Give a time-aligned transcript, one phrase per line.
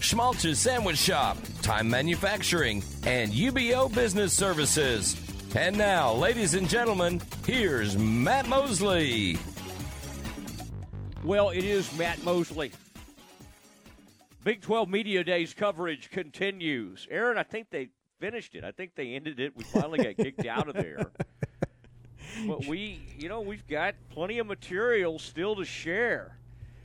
[0.00, 5.16] Schmaltz's Sandwich Shop, Time Manufacturing, and UBO Business Services.
[5.54, 9.38] And now, ladies and gentlemen, here's Matt Mosley.
[11.24, 12.72] Well, it is Matt Mosley.
[14.44, 17.06] Big 12 Media Days coverage continues.
[17.10, 17.88] Aaron, I think they
[18.20, 18.64] finished it.
[18.64, 19.56] I think they ended it.
[19.56, 21.10] We finally got kicked out of there.
[22.46, 26.38] But we, you know, we've got plenty of material still to share.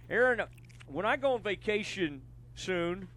[0.09, 0.41] Aaron,
[0.87, 2.21] when I go on vacation
[2.55, 3.07] soon,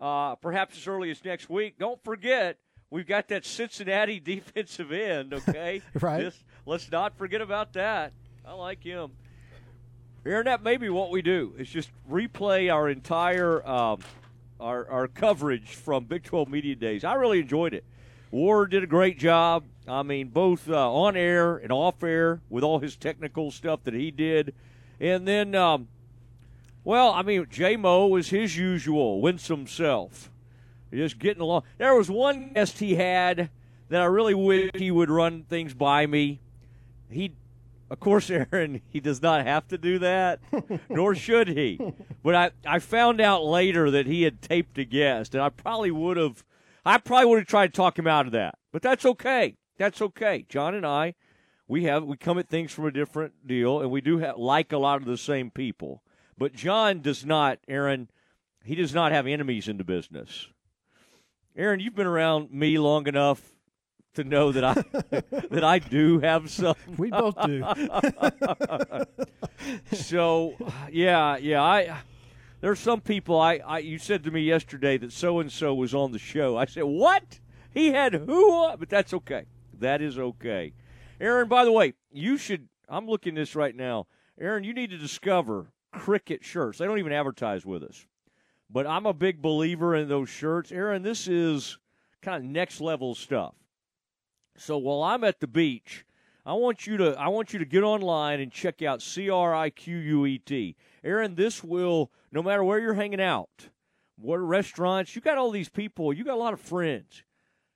[0.00, 2.58] uh, perhaps as early as next week, don't forget
[2.90, 5.34] we've got that Cincinnati defensive end.
[5.34, 6.22] Okay, right.
[6.22, 8.12] Just, let's not forget about that.
[8.46, 9.12] I like him.
[10.24, 11.54] Aaron, that may be what we do.
[11.56, 14.00] Is just replay our entire um,
[14.58, 17.04] our our coverage from Big 12 Media Days.
[17.04, 17.84] I really enjoyed it.
[18.32, 19.64] Ward did a great job.
[19.86, 23.94] I mean, both uh, on air and off air with all his technical stuff that
[23.94, 24.52] he did.
[24.98, 25.88] And then, um,
[26.86, 30.30] well, I mean, J Mo was his usual winsome self.
[30.94, 31.64] Just getting along.
[31.78, 33.50] There was one guest he had
[33.88, 36.40] that I really wish he would run things by me.
[37.10, 37.32] He,
[37.90, 40.38] of course, Aaron, he does not have to do that,
[40.88, 41.80] nor should he.
[42.22, 45.90] But I, I found out later that he had taped a guest, and I probably
[45.90, 46.44] would have–
[46.86, 49.56] I probably would have tried to talk him out of that, but that's okay.
[49.76, 50.46] That's okay.
[50.48, 51.16] John and I,
[51.66, 54.70] we have we come at things from a different deal, and we do have, like
[54.70, 56.04] a lot of the same people.
[56.38, 58.10] But John does not, Aaron.
[58.64, 60.48] He does not have enemies in the business.
[61.56, 63.40] Aaron, you've been around me long enough
[64.14, 64.74] to know that I
[65.50, 66.74] that I do have some.
[66.98, 67.64] We both do.
[69.96, 70.54] so,
[70.90, 71.98] yeah, yeah, I
[72.60, 75.94] there's some people I, I you said to me yesterday that so and so was
[75.94, 76.56] on the show.
[76.56, 77.40] I said, "What?
[77.70, 79.46] He had who?" But that's okay.
[79.78, 80.72] That is okay.
[81.20, 84.06] Aaron, by the way, you should I'm looking this right now.
[84.38, 86.78] Aaron, you need to discover Criquet shirts.
[86.78, 88.06] They don't even advertise with us.
[88.70, 90.72] But I'm a big believer in those shirts.
[90.72, 91.78] Aaron, this is
[92.22, 93.54] kind of next level stuff.
[94.56, 96.04] So while I'm at the beach,
[96.44, 99.54] I want you to I want you to get online and check out C R
[99.54, 100.76] I Q U E T.
[101.04, 103.68] Aaron, this will no matter where you're hanging out,
[104.16, 107.22] what restaurants, you got all these people, you got a lot of friends.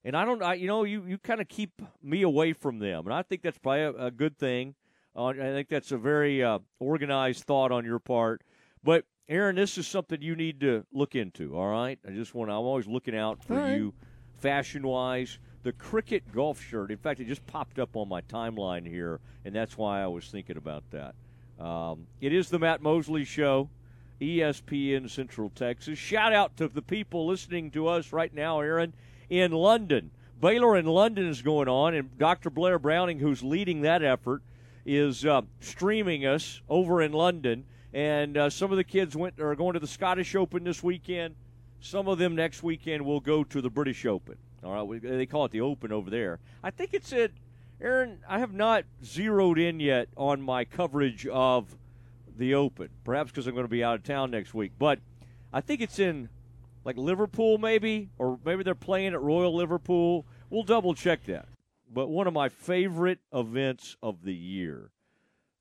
[0.04, 3.06] And I don't I you know, you you kind of keep me away from them.
[3.06, 4.74] And I think that's probably a, a good thing.
[5.20, 8.40] Uh, I think that's a very uh, organized thought on your part.
[8.82, 11.98] But Aaron, this is something you need to look into, all right?
[12.08, 13.76] I just want I'm always looking out for right.
[13.76, 13.92] you
[14.38, 16.90] fashion wise the Criquet golf shirt.
[16.90, 20.24] In fact, it just popped up on my timeline here, and that's why I was
[20.28, 21.14] thinking about that.
[21.62, 23.68] Um, it is the Matt Mosley Show,
[24.22, 25.98] ESPN Central Texas.
[25.98, 28.94] Shout out to the people listening to us right now, Aaron,
[29.28, 30.12] in London.
[30.40, 32.48] Baylor in London is going on, and Dr.
[32.48, 34.40] Blair Browning, who's leading that effort,
[34.84, 37.64] is uh, streaming us over in London.
[37.92, 41.34] And uh, some of the kids went are going to the Scottish Open this weekend.
[41.80, 44.36] Some of them next weekend will go to the British Open.
[44.62, 46.38] All right, they call it the Open over there.
[46.62, 47.30] I think it's at
[47.80, 48.18] Aaron.
[48.28, 51.74] I have not zeroed in yet on my coverage of
[52.36, 54.72] the Open, perhaps because I'm going to be out of town next week.
[54.78, 54.98] But
[55.52, 56.28] I think it's in
[56.84, 60.26] like Liverpool, maybe, or maybe they're playing at Royal Liverpool.
[60.50, 61.46] We'll double check that.
[61.92, 64.92] But one of my favorite events of the year,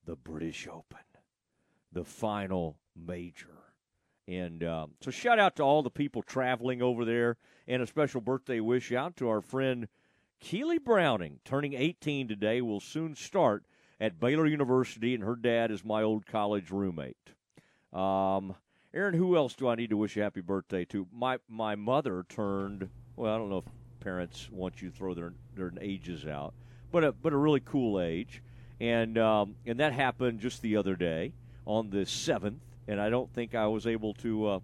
[0.06, 1.00] the British Open,
[1.92, 3.48] the final major.
[4.28, 7.38] And um, so, shout out to all the people traveling over there,
[7.68, 9.88] and a special birthday wish out to our friend
[10.40, 13.66] Keely Browning, turning 18 today, will soon start
[14.00, 17.34] at Baylor University, and her dad is my old college roommate.
[17.92, 18.56] Um,
[18.94, 21.08] Aaron, who else do I need to wish a happy birthday to?
[21.12, 22.90] My my mother turned.
[23.16, 23.66] Well, I don't know if
[24.00, 26.54] parents want you throw their their ages out,
[26.92, 28.42] but a but a really cool age,
[28.80, 31.34] and um, and that happened just the other day
[31.66, 34.60] on the seventh and I don't think I was able to uh,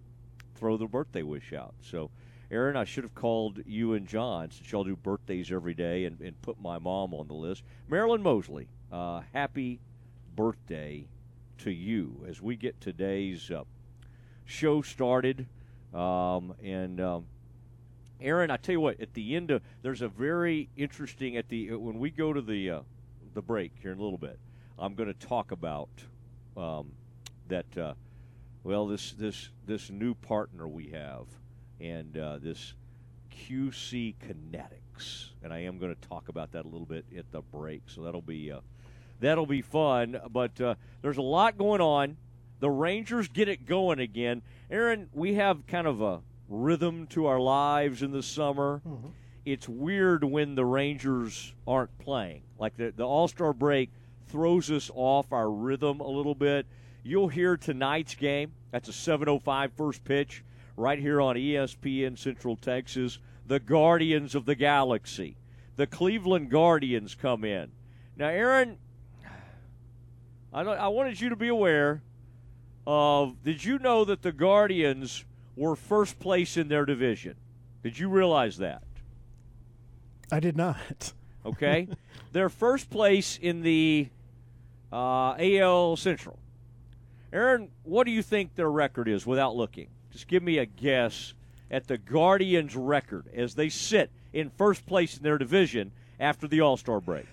[0.56, 1.74] throw the birthday wish out.
[1.80, 2.10] So,
[2.50, 6.20] Aaron, I should have called you and John since y'all do birthdays every day and,
[6.20, 7.62] and put my mom on the list.
[7.88, 9.78] Marilyn Mosley, uh, happy
[10.34, 11.06] birthday
[11.58, 13.62] to you as we get today's uh,
[14.44, 15.46] show started.
[15.94, 17.26] Um, and um,
[18.20, 21.72] Aaron, I tell you what, at the end of there's a very interesting at the
[21.72, 22.80] when we go to the uh,
[23.34, 24.38] the break here in a little bit.
[24.78, 25.88] I'm going to talk about
[26.56, 26.92] um,
[27.48, 27.94] that uh,
[28.64, 31.26] well, this this this new partner we have,
[31.80, 32.74] and uh, this
[33.30, 37.42] QC Kinetics, and I am going to talk about that a little bit at the
[37.42, 37.82] break.
[37.86, 38.60] So that'll be uh,
[39.20, 40.18] that'll be fun.
[40.30, 42.16] But uh, there's a lot going on.
[42.60, 44.40] The Rangers get it going again.
[44.70, 48.80] Aaron, we have kind of a rhythm to our lives in the summer.
[48.86, 49.08] Mm-hmm.
[49.44, 52.42] It's weird when the Rangers aren't playing.
[52.58, 53.90] Like the, the All Star break
[54.26, 56.66] throws us off our rhythm a little bit.
[57.02, 58.52] You'll hear tonight's game.
[58.72, 60.42] That's a 7:05 first pitch
[60.76, 63.18] right here on ESPN Central Texas.
[63.46, 65.36] The Guardians of the Galaxy,
[65.76, 67.70] the Cleveland Guardians come in.
[68.16, 68.78] Now, Aaron,
[70.52, 72.02] I, I wanted you to be aware
[72.86, 73.42] of.
[73.44, 75.24] Did you know that the Guardians
[75.56, 77.34] were first place in their division?
[77.82, 78.82] Did you realize that?
[80.30, 81.12] I did not.
[81.46, 81.86] Okay,
[82.32, 84.08] they're first place in the
[84.92, 86.40] uh, AL Central.
[87.32, 89.86] Aaron, what do you think their record is without looking?
[90.10, 91.34] Just give me a guess
[91.70, 96.60] at the Guardians' record as they sit in first place in their division after the
[96.62, 97.26] All Star break.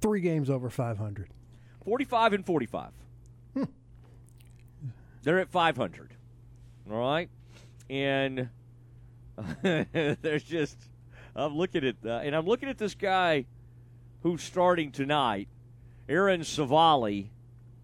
[0.00, 1.28] Three games over 500.
[1.84, 2.90] 45 and 45.
[5.22, 6.14] They're at 500.
[6.90, 7.28] All right?
[7.88, 8.48] And
[9.62, 10.76] there's just,
[11.34, 13.46] I'm looking at, uh, and I'm looking at this guy
[14.22, 15.48] who's starting tonight,
[16.08, 17.28] Aaron Civale.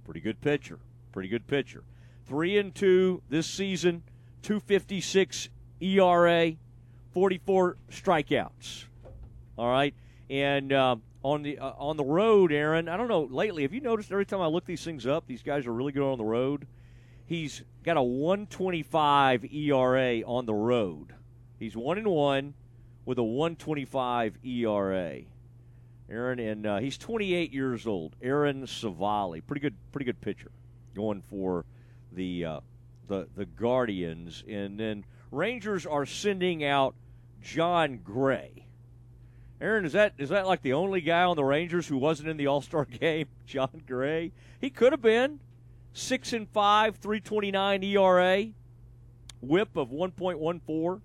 [0.04, 0.78] Pretty good pitcher.
[1.12, 1.84] Pretty good pitcher.
[2.26, 4.02] Three and two this season,
[4.42, 5.48] 256
[5.80, 6.52] ERA,
[7.12, 8.84] 44 strikeouts.
[9.58, 9.94] All right,
[10.30, 12.88] and uh, on the uh, on the road, Aaron.
[12.88, 13.24] I don't know.
[13.24, 15.92] Lately, have you noticed every time I look these things up, these guys are really
[15.92, 16.66] good on the road.
[17.26, 21.14] He's got a 125 ERA on the road.
[21.58, 22.54] He's one and one
[23.04, 25.20] with a 125 ERA.
[26.10, 28.16] Aaron, and uh, he's 28 years old.
[28.20, 30.50] Aaron Civale, pretty good, pretty good pitcher,
[30.94, 31.64] going for
[32.12, 32.60] the uh,
[33.08, 36.94] the the Guardians, and then Rangers are sending out
[37.40, 38.66] Jon Gray.
[39.60, 42.36] Aaron, is that is that like the only guy on the Rangers who wasn't in
[42.36, 43.28] the All Star game?
[43.46, 44.32] Jon Gray.
[44.60, 45.40] He could have been
[45.92, 48.46] six and five, three twenty nine ERA,
[49.40, 51.00] WHIP of one point one four,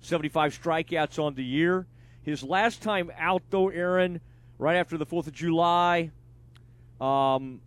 [0.00, 1.86] 75 strikeouts on the year.
[2.22, 4.20] His last time out, though, Aaron,
[4.58, 6.10] right after the Fourth of July,
[7.00, 7.60] um,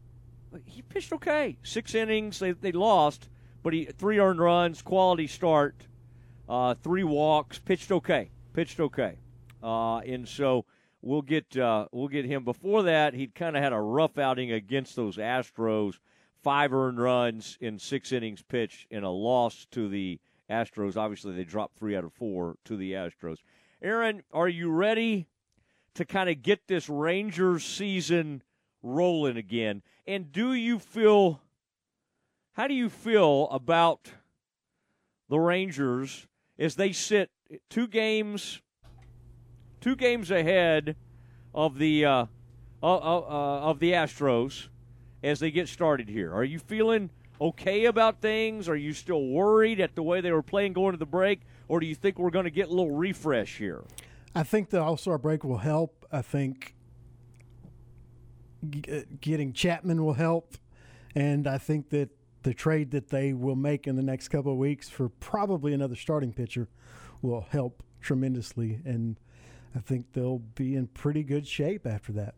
[0.66, 1.58] he pitched okay.
[1.64, 3.30] Six innings, they they lost,
[3.64, 5.88] but he three earned runs, quality start,
[6.48, 9.18] uh, three walks, pitched okay, pitched okay.
[9.62, 10.66] Uh, and so
[11.02, 12.46] we'll get uh, we'll get him.
[12.46, 15.96] Before that, he'd kind of had a rough outing against those Astros.
[16.46, 20.96] Five earned runs in six innings pitched, in a loss to the Astros.
[20.96, 23.38] Obviously, they dropped three out of four to the Astros.
[23.82, 25.28] Aaron, are you ready
[25.96, 28.44] to kind of get this Rangers season
[28.84, 29.82] rolling again?
[30.06, 31.42] And do you feel?
[32.54, 34.12] How do you feel about
[35.28, 36.28] the Rangers
[36.60, 37.32] as they sit
[37.72, 38.62] two games?
[39.82, 40.96] two games ahead
[41.56, 42.26] of the uh,
[42.84, 44.68] uh, uh, of the Astros
[45.26, 46.32] as they get started here.
[46.34, 47.10] Are you feeling
[47.42, 48.70] okay about things?
[48.70, 51.80] Are you still worried at the way they were playing going to the break, or
[51.80, 53.84] do you think we're going to get a little refresh here?
[54.36, 56.06] I think the All Star break will help.
[56.12, 56.76] I think
[58.90, 60.56] uh, getting Chapman will help,
[61.16, 62.10] and I think that
[62.44, 65.96] the trade that they will make in the next couple of weeks for probably another
[65.96, 66.68] starting pitcher
[67.24, 68.80] will help tremendously.
[68.86, 69.20] And
[69.76, 72.36] I think they'll be in pretty good shape after that.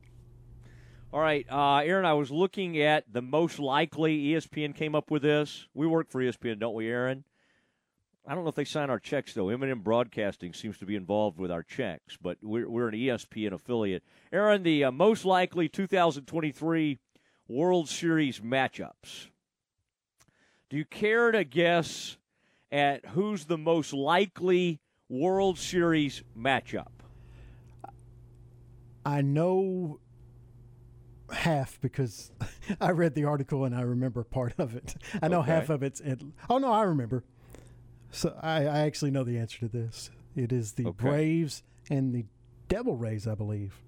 [1.13, 4.25] All right, uh, Aaron, I was looking at the most likely.
[4.25, 5.65] ESPN came up with this.
[5.73, 7.23] We work for ESPN, don't we, Aaron?
[8.27, 9.47] I don't know if they sign our checks, though.
[9.47, 14.03] M&M Broadcasting seems to be involved with our checks, but we're, we're an ESPN affiliate.
[14.33, 16.99] Aaron, the uh, most likely 2023
[17.47, 19.29] World Series matchups.
[20.69, 22.17] Do you care to guess
[22.69, 26.87] at who's the most likely World Series matchup?
[29.05, 30.01] I know
[31.31, 32.31] half because
[32.81, 34.95] I read the article and I remember part of it.
[35.21, 35.51] I know Okay.
[35.51, 36.01] half of it's.
[36.01, 36.19] At,
[36.49, 37.23] oh no, I remember.
[38.11, 40.09] So I, I actually know the answer to this.
[40.35, 41.03] It is the Okay.
[41.09, 42.25] Braves and the
[42.69, 43.81] Devil Rays, I believe.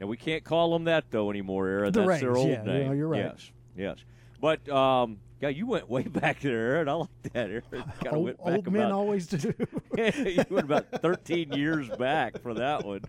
[0.00, 1.92] And we can't call them that though anymore, Aaron.
[1.92, 2.86] The That's their old yeah, name.
[2.88, 3.20] no, you're right.
[3.20, 3.96] Yes, yes.
[4.40, 6.88] But um, yeah, you went way back there, Aaron.
[6.88, 7.62] I like that, Aaron.
[7.70, 9.54] Kind of Old, went back old men about always do.
[9.96, 13.02] you went about 13 years back for that one.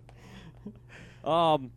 [1.24, 1.70] Um,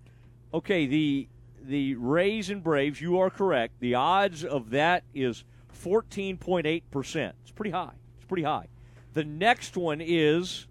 [0.54, 1.28] okay, the
[1.68, 3.02] the Rays and Braves.
[3.02, 3.80] You are correct.
[3.80, 5.44] The odds of that is
[5.84, 7.36] 14.8 percent.
[7.44, 7.94] It's pretty high.
[8.18, 8.68] It's pretty high.
[9.14, 10.68] The next one is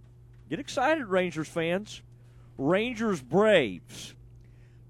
[0.49, 2.03] get excited, Rangers fans.
[2.59, 4.15] Rangers Braves.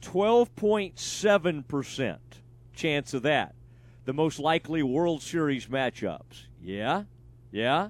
[0.02, 2.20] 12.7 percent
[2.74, 3.54] chance of that.
[4.04, 6.44] The most likely World Series matchups.
[6.62, 7.04] Yeah,
[7.50, 7.88] yeah.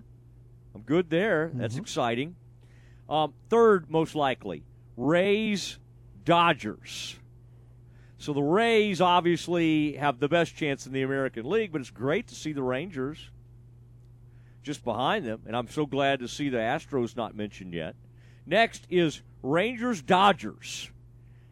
[0.75, 1.51] I'm good there.
[1.53, 2.37] That's exciting.
[3.09, 4.65] Um, third, most likely,
[4.97, 5.79] Rays,
[6.25, 7.17] Dodgers.
[8.19, 12.27] So the Rays obviously have the best chance in the American League, but it's great
[12.29, 13.31] to see the Rangers
[14.63, 17.95] just behind them, and I'm so glad to see the Astros not mentioned yet.
[18.47, 20.91] Next is Rangers Dodgers.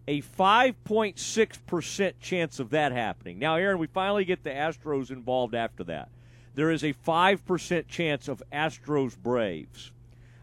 [0.08, 3.38] A 5.6% chance of that happening.
[3.38, 6.08] Now, Aaron, we finally get the Astros involved after that.
[6.54, 9.92] There is a 5% chance of Astros Braves.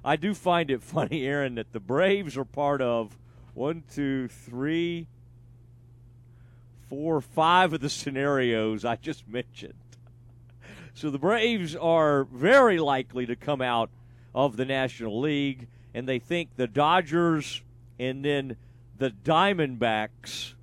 [0.03, 3.17] I do find it funny, Aaron, that the Braves are part of
[3.53, 5.07] one, two, three,
[6.91, 9.73] four, or five of the scenarios I just mentioned.
[10.93, 13.89] So the Braves are very likely to come out
[14.35, 17.61] of the National League, and they think the Dodgers
[17.97, 18.57] and then
[18.97, 20.55] the Diamondbacks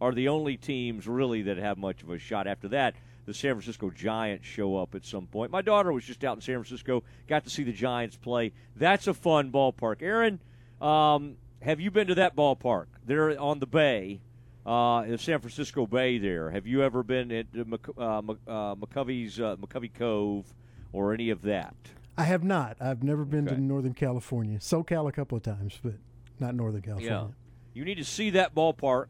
[0.00, 2.48] are the only teams really that have much of a shot.
[2.48, 5.52] After that, the San Francisco Giants show up at some point.
[5.52, 8.50] My daughter was just out in San Francisco, got to see the Giants play.
[8.74, 10.02] That's a fun ballpark.
[10.02, 10.40] Aaron,
[10.80, 12.86] um, have you been to that ballpark?
[13.04, 14.20] They're on the bay
[14.66, 16.18] uh, in San Francisco Bay.
[16.18, 17.60] There, have you ever been at uh,
[18.00, 20.52] uh, McCovey's uh, McCovey Cove
[20.92, 21.74] or any of that?
[22.18, 22.76] I have not.
[22.80, 23.56] I've never been okay.
[23.56, 24.58] to Northern California.
[24.58, 25.94] SoCal a couple of times, but
[26.40, 27.10] not Northern California.
[27.10, 27.34] Yeah.
[27.74, 29.08] You need to see that ballpark,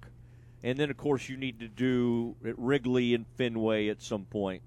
[0.63, 4.63] and then of course you need to do at Wrigley and Fenway at some point.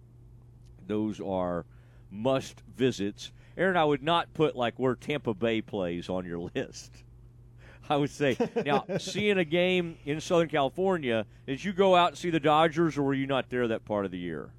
[0.87, 1.65] Those are
[2.09, 3.31] must visits.
[3.57, 7.03] Aaron, I would not put like where Tampa Bay plays on your list.
[7.89, 8.37] I would say.
[8.65, 12.97] Now, seeing a game in Southern California, did you go out and see the Dodgers,
[12.97, 14.51] or were you not there that part of the year?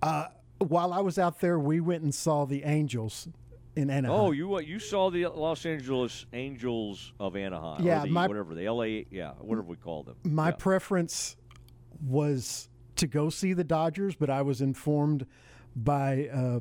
[0.00, 3.28] Uh, while I was out there, we went and saw the Angels
[3.76, 4.18] in Anaheim.
[4.18, 7.84] Oh, you you saw the Los Angeles Angels of Anaheim?
[7.84, 10.16] Yeah, the, my, whatever the LA, yeah, whatever we call them.
[10.24, 10.56] My yeah.
[10.56, 11.36] preference
[12.04, 15.26] was to go see the Dodgers, but I was informed
[15.76, 16.60] by uh,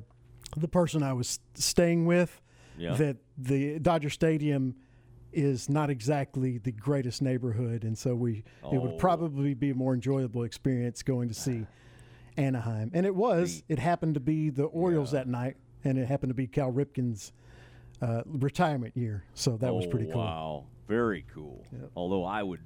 [0.56, 2.42] the person I was staying with
[2.78, 2.94] yeah.
[2.96, 4.76] that the Dodger Stadium
[5.32, 8.74] is not exactly the greatest neighborhood, and so we oh.
[8.74, 8.98] it would oh.
[8.98, 11.66] probably be a more enjoyable experience going to see
[12.38, 12.92] Anaheim.
[12.94, 13.64] And it was.
[13.68, 15.20] It happened to be the Orioles yeah.
[15.20, 17.34] that night, and it happened to be Cal Ripken's
[18.02, 20.22] uh, retirement year, so that oh, was pretty cool.
[20.22, 21.66] Wow, very cool.
[21.72, 21.92] Yep.
[21.96, 22.62] Although I would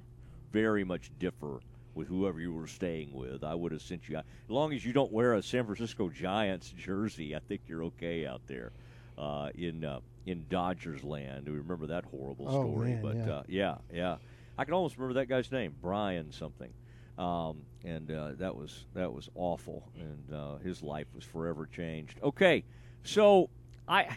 [0.52, 1.60] very much differ
[1.94, 3.44] with whoever you were staying with.
[3.44, 4.24] I would have sent you out.
[4.44, 8.26] As long as you don't wear a San Francisco Giants jersey, I think you're okay
[8.26, 8.72] out there
[9.18, 11.46] uh, in uh, in Dodgers land.
[11.48, 13.32] We remember that horrible oh, story, man, but yeah.
[13.32, 14.16] Uh, yeah, yeah,
[14.58, 16.72] I can almost remember that guy's name, Brian something.
[17.18, 22.18] Um, and uh, that was that was awful, and uh, his life was forever changed.
[22.22, 22.64] Okay,
[23.02, 23.50] so
[23.86, 24.16] I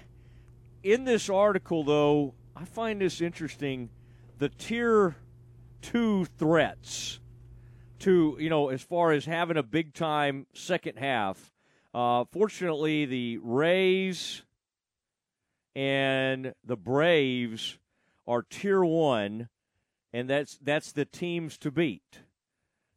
[0.84, 3.90] in this article though I find this interesting.
[4.38, 5.16] The tier
[5.82, 7.20] two threats
[8.00, 11.52] to you know as far as having a big time second half.
[11.94, 14.44] Uh, fortunately, the Rays
[15.76, 17.78] and the Braves
[18.28, 19.50] are tier one,
[20.14, 22.22] and that's that's the teams to beat.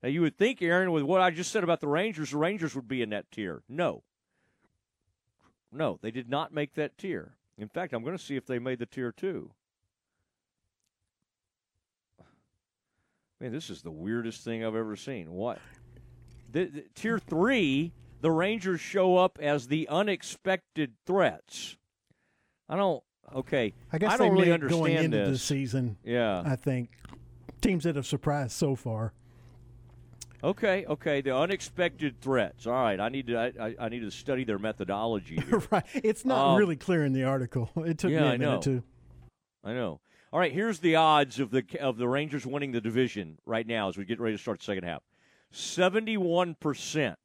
[0.02, 2.74] Now you would think, Aaron, with what I just said about the Rangers, the Rangers
[2.74, 3.62] would be in that tier.
[3.68, 4.04] No.
[5.72, 7.34] No, they did not make that tier.
[7.58, 9.50] In fact, I'm going to see if they made the tier two.
[13.40, 15.30] Man, this is the weirdest thing I've ever seen.
[15.30, 15.58] What?
[16.50, 21.76] The, the, tier three, the Rangers show up as the unexpected threats.
[22.68, 23.02] I don't.
[23.34, 25.28] Okay, I guess I don't really really understand going into this.
[25.30, 25.96] the season.
[26.04, 26.90] Yeah, I think
[27.60, 29.12] teams that have surprised so far.
[30.42, 31.20] Okay, okay.
[31.20, 32.66] The unexpected threats.
[32.66, 33.36] All right, I need to.
[33.60, 35.42] I, I need to study their methodology.
[35.70, 37.70] right, it's not Um, really clear in the article.
[37.84, 38.46] It took yeah, me a I know.
[38.50, 38.82] minute to.
[39.64, 40.00] I know.
[40.32, 43.88] All right, here's the odds of the of the Rangers winning the division right now
[43.88, 45.02] as we get ready to start the second half.
[45.50, 47.18] Seventy-one percent.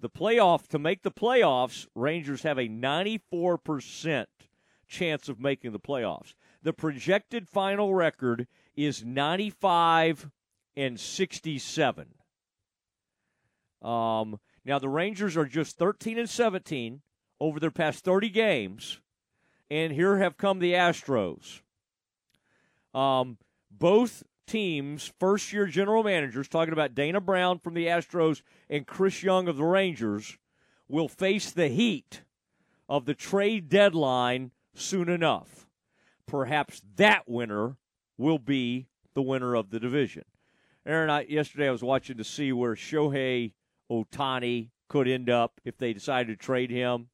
[0.00, 4.28] The playoff to make the playoffs, Rangers have a ninety-four percent
[4.86, 6.34] chance of making the playoffs.
[6.62, 8.46] The projected final record
[8.76, 10.30] is ninety-five
[10.76, 12.14] and sixty-seven.
[13.80, 17.02] Um, now the Rangers are just thirteen and seventeen
[17.40, 19.00] over their past thirty games
[19.70, 21.60] and here have come the Astros.
[22.92, 23.38] Um,
[23.70, 29.22] both teams, first year general managers, talking about Dana Brown from the Astros and Chris
[29.22, 30.38] Young of the Rangers,
[30.88, 32.22] will face the heat
[32.88, 35.66] of the trade deadline soon enough.
[36.26, 37.76] Perhaps that winner
[38.16, 40.24] will be the winner of the division.
[40.86, 43.52] Aaron, I, yesterday I was watching to see where Shohei
[43.90, 47.08] Ohtani could end up if they decided to trade him.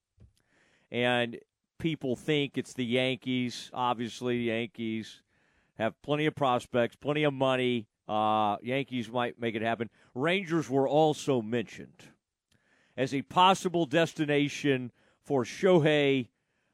[0.90, 1.38] And
[1.78, 3.70] people think it's the Yankees.
[3.72, 5.22] Obviously, the Yankees
[5.80, 7.86] have plenty of prospects, plenty of money.
[8.06, 9.88] Uh, Yankees might make it happen.
[10.14, 12.04] Rangers were also mentioned
[12.96, 16.28] as a possible destination for Shohei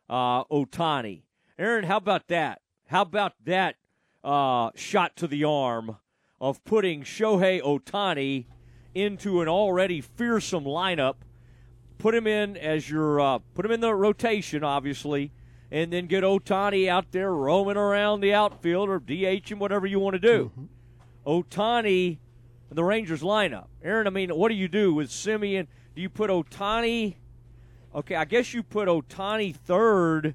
[0.09, 1.23] uh, Ohtani.
[1.59, 2.63] Aaron, how about that?
[2.87, 3.77] How about that
[4.25, 5.97] uh, shot to the arm
[6.41, 8.47] of putting Shohei Ohtani
[8.95, 11.17] into an already fearsome lineup?
[11.99, 15.33] Put him in as your uh, put him in the rotation, obviously,
[15.71, 19.99] and then get Ohtani out there roaming around the outfield or DH and whatever you
[19.99, 20.53] want to do.
[20.59, 20.65] Mm-hmm.
[21.27, 22.19] Ohtani,
[22.71, 23.67] the Rangers lineup.
[23.83, 25.67] Aaron, I mean, what do you do with Semien?
[25.95, 27.17] Do you put Ohtani?
[27.95, 30.35] Okay, I guess you put Ohtani third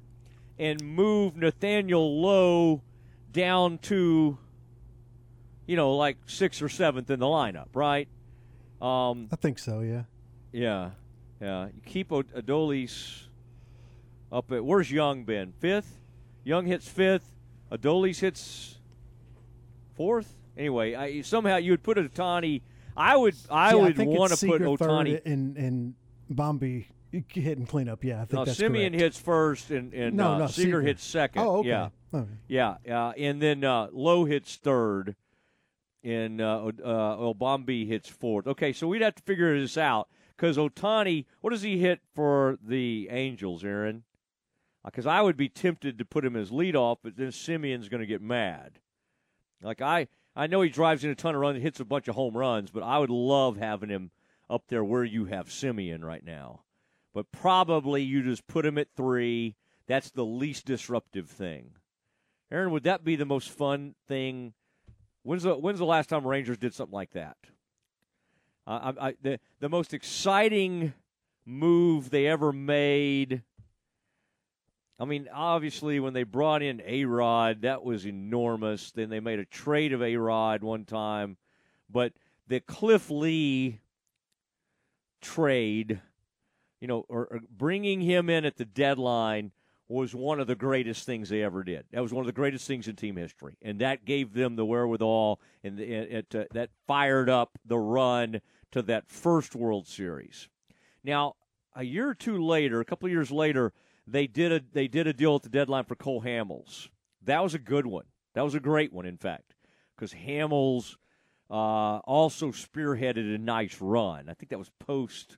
[0.58, 2.82] and move Nathaniel Lowe
[3.32, 4.36] down to,
[5.66, 8.08] you know, like sixth or seventh in the lineup, right?
[8.80, 9.80] Um, I think so.
[9.80, 10.02] Yeah.
[10.52, 10.90] Yeah,
[11.40, 11.66] yeah.
[11.66, 13.22] You keep Adolis
[14.32, 15.52] up at where's Young been?
[15.52, 16.00] Fifth.
[16.42, 17.30] Young hits fifth.
[17.70, 18.78] Adolis hits
[19.94, 20.34] fourth.
[20.56, 22.62] Anyway, I, somehow you would put Ohtani.
[22.96, 23.34] I would.
[23.50, 25.94] I would want to put Ohtani in in
[26.28, 26.88] Bombi
[27.28, 28.04] hitting cleanup.
[28.04, 28.94] Yeah, I think no, that's Semien correct.
[28.94, 31.42] hits first, and, and no, uh, no, Seager, Seager hits second.
[31.42, 31.68] Oh, okay.
[31.68, 32.28] Yeah, okay.
[32.48, 35.14] yeah, uh, and then uh, Lowe hits third,
[36.02, 38.46] and uh, uh, Obambi hits fourth.
[38.46, 42.58] Okay, so we'd have to figure this out because Ohtani, what does he hit for
[42.62, 44.04] the Angels, Aaron?
[44.84, 48.00] Because uh, I would be tempted to put him as leadoff, but then Semien's going
[48.00, 48.80] to get mad.
[49.62, 52.14] Like I, I know he drives in a ton of runs, hits a bunch of
[52.14, 54.10] home runs, but I would love having him
[54.50, 56.62] up there where you have Simeon right now.
[57.14, 59.56] But probably you just put him at three.
[59.86, 61.72] That's the least disruptive thing.
[62.50, 64.54] Aaron, would that be the most fun thing?
[65.22, 67.36] When's the when's the last time Rangers did something like that?
[68.66, 70.92] Uh, I, I, the the most exciting
[71.44, 73.42] move they ever made.
[75.02, 78.92] I mean, obviously, when they brought in A Rod, that was enormous.
[78.92, 81.38] Then they made a trade of A Rod one time,
[81.90, 82.12] but
[82.46, 83.80] the Cliff Lee
[85.20, 86.00] trade,
[86.80, 89.50] you know, or, or bringing him in at the deadline
[89.88, 91.84] was one of the greatest things they ever did.
[91.90, 94.64] That was one of the greatest things in team history, and that gave them the
[94.64, 100.48] wherewithal, and it, it uh, that fired up the run to that first World Series.
[101.02, 101.34] Now,
[101.74, 103.72] a year or two later, a couple of years later,
[104.06, 106.88] they did a they did a deal at the deadline for Cole Hamels.
[107.24, 108.04] That was a good one.
[108.34, 109.54] That was a great one, in fact,
[109.94, 110.96] because Hamels
[111.50, 114.28] uh, also spearheaded a nice run.
[114.28, 115.36] I think that was post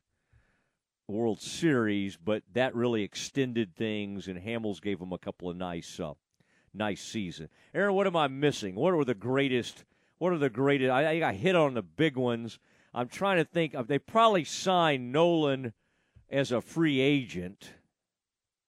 [1.09, 6.01] World Series, but that really extended things, and Hamels gave them a couple of nice,
[6.01, 6.15] uh,
[6.73, 7.49] nice season.
[7.75, 8.75] Aaron, what am I missing?
[8.75, 9.85] What are the greatest?
[10.19, 10.91] What are the greatest?
[10.91, 12.59] I, I hit on the big ones.
[12.95, 13.75] I'm trying to think.
[13.75, 15.75] Of, they probably signed Nolan
[16.31, 17.71] as a free agent.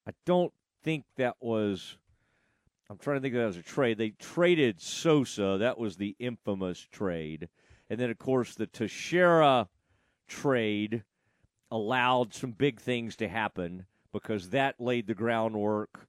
[0.06, 1.96] I don't think that was.
[2.88, 3.98] I'm trying to think that was a trade.
[3.98, 5.56] They traded Sosa.
[5.58, 7.48] That was the infamous trade.
[7.90, 9.68] And then, of course, the Teixeira
[10.28, 11.02] trade
[11.70, 16.06] allowed some big things to happen because that laid the groundwork.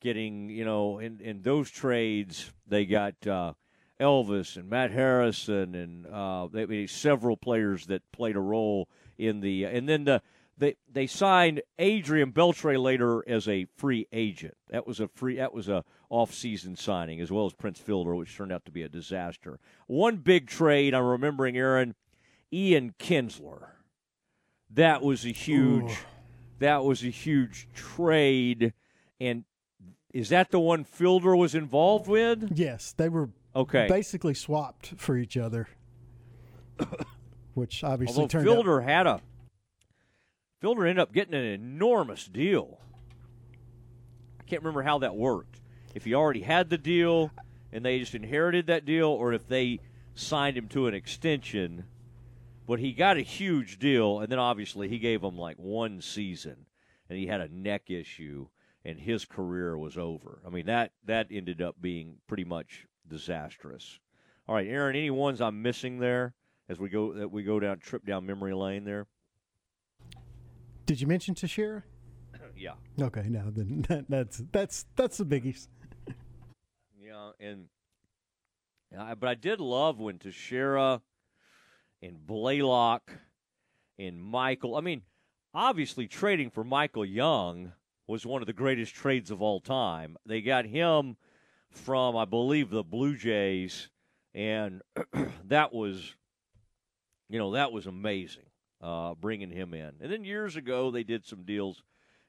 [0.00, 3.54] Getting, you know, in, in those trades, they got uh,
[3.98, 9.64] Elvis and Matt Harrison and uh, they, several players that played a role in the.
[9.64, 10.22] And then the
[10.58, 14.56] they they signed Adrian Beltre later as a free agent.
[14.70, 18.34] That was a free that was a off-season signing as well as Prince Fielder, which
[18.36, 19.58] turned out to be a disaster.
[19.86, 21.94] One big trade I'm remembering, Aaron,
[22.52, 23.68] Ian Kinsler.
[24.70, 25.90] That was a huge.
[25.90, 25.96] Ooh.
[26.58, 28.72] That was a huge trade,
[29.20, 29.44] and
[30.12, 32.50] is that the one Fielder was involved with?
[32.52, 33.86] Yes, they were okay.
[33.88, 35.68] Basically swapped for each other,
[37.54, 39.20] which obviously Although turned Fielder out- had a
[40.60, 42.80] Fielder ended up getting an enormous deal.
[44.40, 45.60] I can't remember how that worked.
[45.94, 47.30] If he already had the deal
[47.72, 49.80] and they just inherited that deal, or if they
[50.14, 51.84] signed him to an extension.
[52.66, 56.66] But he got a huge deal, and then obviously he gave him like one season,
[57.08, 58.48] and he had a neck issue,
[58.84, 60.40] and his career was over.
[60.46, 63.98] I mean that that ended up being pretty much disastrous.
[64.48, 66.34] All right, Aaron, any ones I'm missing there
[66.68, 69.06] as we go that we go down trip down memory lane there?
[70.88, 71.82] Did you mention Teixeira?
[72.56, 72.72] yeah.
[72.98, 75.68] Okay, now then that, that's that's that's the biggies.
[76.98, 77.66] yeah, and
[78.98, 81.02] uh, but I did love when Teixeira
[82.00, 83.00] and Blalock
[83.98, 84.76] and Michael.
[84.76, 85.02] I mean,
[85.52, 87.72] obviously trading for Michael Young
[88.06, 90.16] was one of the greatest trades of all time.
[90.24, 91.18] They got him
[91.70, 93.90] from, I believe, the Blue Jays,
[94.32, 94.80] and
[95.48, 96.14] that was,
[97.28, 98.47] you know, that was amazing
[98.80, 99.92] uh, bringing him in.
[100.00, 101.82] And then years ago, they did some deals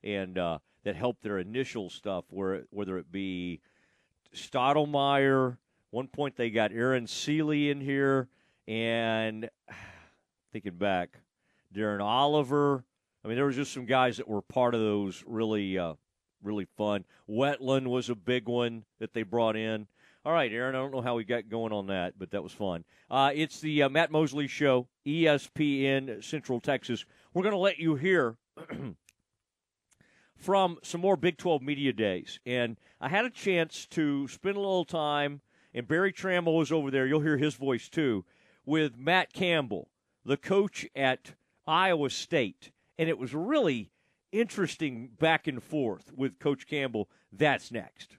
[0.04, 3.62] and uh, that helped their initial stuff, where whether it be
[4.34, 5.58] Stottlemyre.
[5.92, 8.28] One point they got Aaron Sele in here,
[8.68, 9.50] and
[10.54, 11.20] thinking back,
[11.74, 12.84] Darren Oliver.
[13.24, 15.96] I mean, there was just some guys that were part of those really uh,
[16.42, 17.04] really fun.
[17.30, 19.88] Wetteland was a big one that they brought in.
[20.26, 22.52] All right, Aaron, I don't know how we got going on that, but that was
[22.52, 22.84] fun.
[23.10, 27.06] Uh, it's the uh, Matt Mosley Show, ESPN Central Texas.
[27.34, 28.36] We're going to let you hear
[30.36, 32.42] from some more Big 12 media days.
[32.46, 35.40] And I had a chance to spend a little time,
[35.74, 37.08] and Berry Tramel was over there.
[37.08, 38.26] You'll hear his voice too,
[38.66, 39.90] with Matt Campbell,
[40.26, 41.32] the coach at
[41.66, 42.72] Iowa State.
[42.98, 43.94] And it was really
[44.34, 47.10] interesting back and forth with Coach Campbell.
[47.32, 48.19] That's next.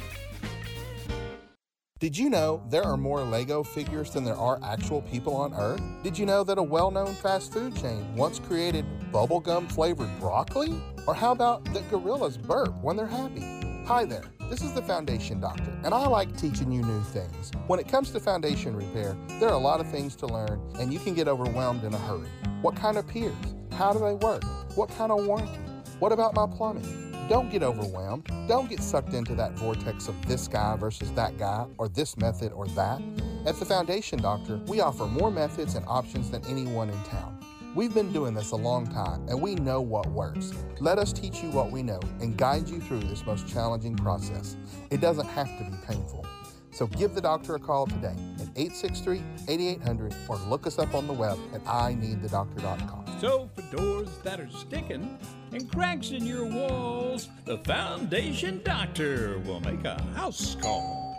[2.01, 5.83] Did you know there are more Lego figures than there are actual people on Earth?
[6.01, 10.81] Did you know that a well known fast food chain once created bubblegum flavored broccoli?
[11.05, 13.43] Or how about that gorillas burp when they're happy?
[13.85, 17.51] Hi there, this is the Foundation Doctor, and I like teaching you new things.
[17.67, 20.91] When it comes to foundation repair, there are a lot of things to learn, and
[20.91, 22.29] you can get overwhelmed in a hurry.
[22.63, 23.35] What kind of piers?
[23.73, 24.43] How do they work?
[24.73, 25.59] What kind of warranty?
[25.99, 27.10] What about my plumbing?
[27.29, 28.29] Don't get overwhelmed.
[28.47, 32.51] Don't get sucked into that vortex of this guy versus that guy, or this method
[32.51, 33.01] or that.
[33.45, 37.39] At the Foundation Doctor, we offer more methods and options than anyone in town.
[37.73, 40.53] We've been doing this a long time and we know what works.
[40.81, 44.57] Let us teach you what we know and guide you through this most challenging process.
[44.89, 46.25] It doesn't have to be painful.
[46.71, 48.15] So give the doctor a call today
[48.55, 53.05] 863 8800 or look us up on the web at ineedthedoctor.com.
[53.19, 55.17] So, for doors that are sticking
[55.51, 61.11] and cracks in your walls, the Foundation Doctor will make a house call.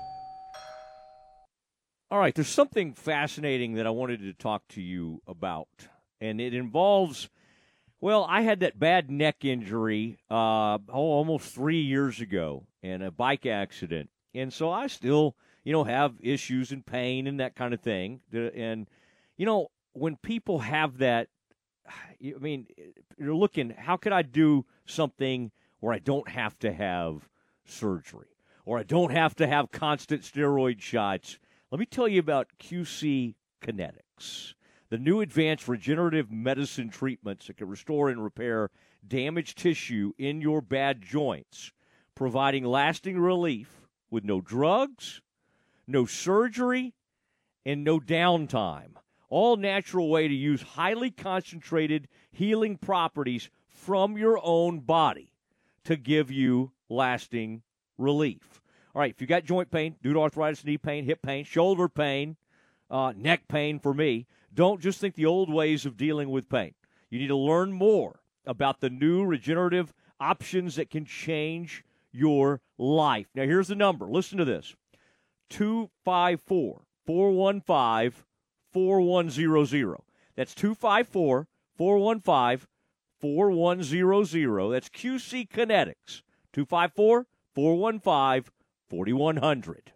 [2.13, 5.69] All right, there's something fascinating that I wanted to talk to you about,
[6.21, 7.31] and it involves.
[8.03, 13.11] Well, I had that bad neck injury uh, oh, almost three years ago in a
[13.11, 17.73] bike accident, and so I still, you know, have issues and pain and that kind
[17.75, 18.21] of thing.
[18.33, 18.89] And
[19.37, 21.29] you know, when people have that,
[21.89, 22.67] I mean,
[23.19, 23.71] you're looking.
[23.71, 27.29] How could I do something where I don't have to have
[27.65, 28.29] surgery,
[28.65, 31.39] or I don't have to have constant steroid shots?
[31.71, 34.55] Let me tell you about QC Kinetics,
[34.91, 38.71] the new advanced regenerative medicine treatments that can restore and repair
[39.07, 41.73] damaged tissue in your bad joints,
[42.15, 45.23] providing lasting relief with no drugs,
[45.93, 46.95] no surgery,
[47.65, 48.95] and no downtime.
[49.29, 55.33] All natural way to use highly concentrated healing properties from your own body
[55.85, 57.63] to give you lasting
[57.97, 58.61] relief.
[58.95, 61.89] All right, if you got joint pain, due to arthritis, knee pain, hip pain, shoulder
[61.89, 62.37] pain,
[62.91, 66.75] uh, neck pain for me, don't just think the old ways of dealing with pain.
[67.09, 73.29] You need to learn more about the new regenerative options that can change your life.
[73.35, 74.07] Now, here's the number.
[74.07, 74.75] Listen to this
[75.53, 78.25] 254 415
[78.73, 79.97] 4100.
[80.35, 82.67] That's 254 415
[83.21, 84.73] 4100.
[84.73, 86.23] That's QC Kinetics.
[86.53, 88.53] 254 415
[88.89, 89.93] 4100.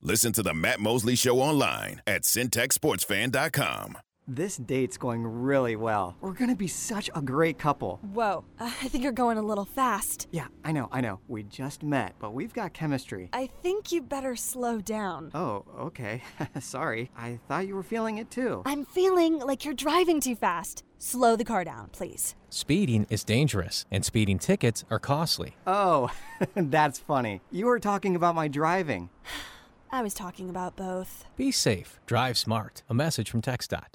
[0.00, 3.98] Listen to the Matt Mosley Show online at centexsportsfan.com.
[4.30, 6.14] This date's going really well.
[6.20, 7.98] We're gonna be such a great couple.
[8.12, 10.28] Whoa, uh, I think you're going a little fast.
[10.30, 11.20] Yeah, I know, I know.
[11.28, 13.30] We just met, but we've got chemistry.
[13.32, 15.30] I think you better slow down.
[15.32, 16.22] Oh, okay.
[16.60, 17.10] Sorry.
[17.16, 18.60] I thought you were feeling it too.
[18.66, 20.84] I'm feeling like you're driving too fast.
[20.98, 22.34] Slow the car down, please.
[22.50, 25.56] Speeding is dangerous, and speeding tickets are costly.
[25.66, 26.10] Oh,
[26.54, 27.40] that's funny.
[27.50, 29.08] You were talking about my driving.
[29.90, 31.24] I was talking about both.
[31.34, 31.98] Be safe.
[32.04, 32.82] Drive smart.
[32.90, 33.94] A message from TxDOT.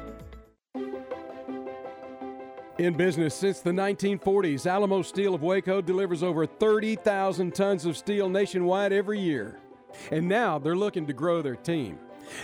[2.81, 8.27] In business since the 1940s, Alamo Steel of Waco delivers over 30,000 tons of steel
[8.27, 9.59] nationwide every year.
[10.09, 11.99] And now they're looking to grow their team.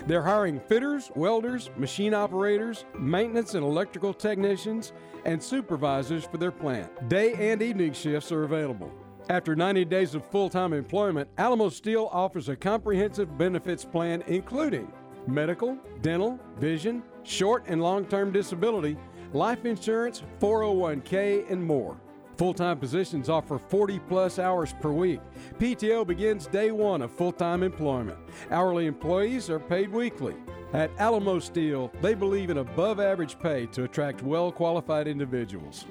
[0.06, 4.94] They're hiring fitters, welders, machine operators, maintenance and electrical technicians,
[5.26, 7.10] and supervisors for their plant.
[7.10, 8.92] Day and evening shifts are available.
[9.32, 14.94] After 90 days of full time employment, Alamo Steel offers a comprehensive benefits plan including
[15.26, 18.98] medical, dental, vision, short and long term disability,
[19.34, 21.98] life insurance, 401k, and more.
[22.38, 25.20] Full time positions offer 40 plus hours per week.
[25.60, 28.18] PTO begins day one of full time employment.
[28.52, 30.36] Hourly employees are paid weekly.
[30.74, 35.86] At Alamo Steel, they believe in above average pay to attract well qualified individuals.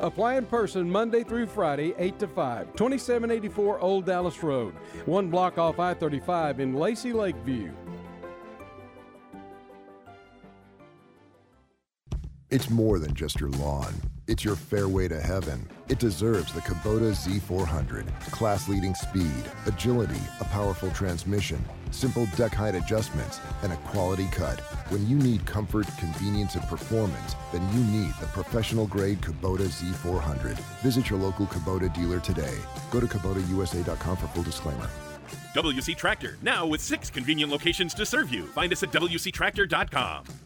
[0.00, 5.58] Apply in person Monday through Friday, 8 to 5, 2784 Old Dallas Road, one block
[5.58, 7.72] off I 35 in Lacy Lakeview.
[12.48, 13.92] It's more than just your lawn.
[14.28, 15.68] It's your fairway to heaven.
[15.88, 18.06] It deserves the Kubota Z400.
[18.30, 21.58] Class leading speed, agility, a powerful transmission,
[21.90, 24.60] simple deck height adjustments, and a quality cut.
[24.90, 30.56] When you need comfort, convenience, and performance, then you need the professional grade Kubota Z400.
[30.82, 32.56] Visit your local Kubota dealer today.
[32.92, 34.88] Go to KubotaUSA.com for full disclaimer.
[35.54, 38.46] WC Tractor, now with six convenient locations to serve you.
[38.46, 40.45] Find us at WCTractor.com.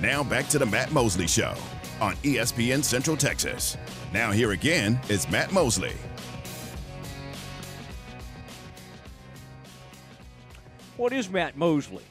[0.00, 1.54] Now back to the Matt Mosley Show
[2.02, 3.78] on ESPN Central Texas.
[4.12, 5.94] Now, here again is Matt Mosley.
[10.98, 12.04] What is Matt Mosley?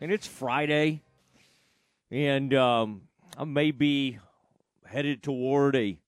[0.00, 1.02] And it's Friday,
[2.10, 3.02] and um,
[3.36, 4.18] I may be
[4.86, 5.98] headed toward a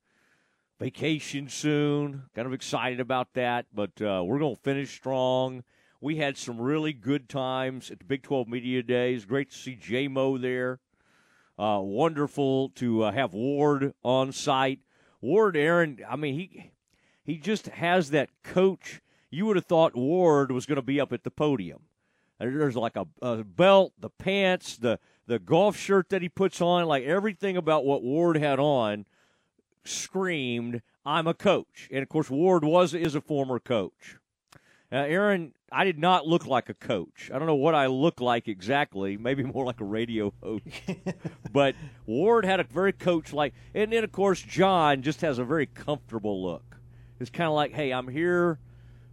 [0.79, 2.23] vacation soon.
[2.35, 5.62] Kind of excited about that, but uh, we're going to finish strong.
[6.02, 9.26] We had some really good times at the Big 12 Media Days.
[9.26, 10.80] Great to see JMO there.
[11.58, 14.78] Uh, wonderful to uh, have Ward on site.
[15.20, 16.72] Ward, Aaron, I mean, he
[17.22, 19.02] he just has that coach.
[19.30, 21.82] You would have thought Ward was going to be up at the podium.
[22.38, 26.86] There's like a, a belt, the pants, the the golf shirt that he puts on,
[26.86, 29.04] like everything about what Ward had on
[29.84, 34.16] screamed, "I'm a coach." And of course, Ward was is a former coach.
[34.92, 37.31] Now, Aaron, I did not look like a coach.
[37.33, 39.16] I don't know what I look like exactly.
[39.16, 40.64] Maybe more like a radio host.
[41.53, 41.76] but
[42.07, 45.66] Ward had a very coach like, and then of course John just has a very
[45.66, 46.76] comfortable look.
[47.20, 48.59] It's kind of like, hey, I'm here.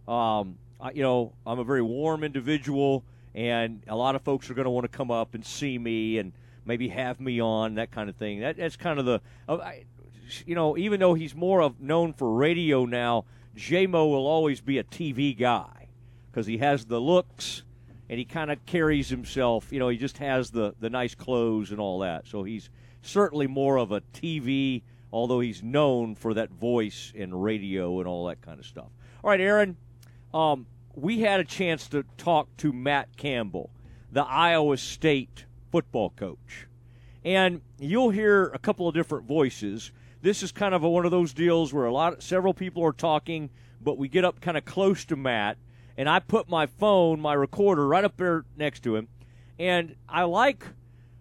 [0.08, 4.54] Um, I, you know, I'm a very warm individual, and a lot of folks are
[4.54, 6.32] going to want to come up and see me and
[6.64, 8.40] maybe have me on that kind of thing.
[8.40, 9.84] That, that's kind of the, uh, I,
[10.44, 13.26] you know, even though he's more of known for radio now,
[13.58, 15.88] JMO will always be a TV guy
[16.30, 17.64] because he has the looks
[18.08, 19.72] and he kind of carries himself.
[19.72, 22.26] You know, he just has the the nice clothes and all that.
[22.26, 22.70] So he's
[23.02, 28.26] certainly more of a TV, although he's known for that voice and radio and all
[28.26, 28.88] that kind of stuff.
[29.24, 29.76] All right, Aaron,
[30.32, 33.70] um, we had a chance to talk to Matt Campbell,
[34.12, 36.68] the Iowa State football coach,
[37.24, 39.90] and you'll hear a couple of different voices.
[40.20, 42.92] This is kind of a, one of those deals where a lot, several people are
[42.92, 43.50] talking,
[43.80, 45.58] but we get up kind of close to Matt
[45.98, 49.08] and I put my phone, my recorder, right up there next to him.
[49.58, 50.64] And I like,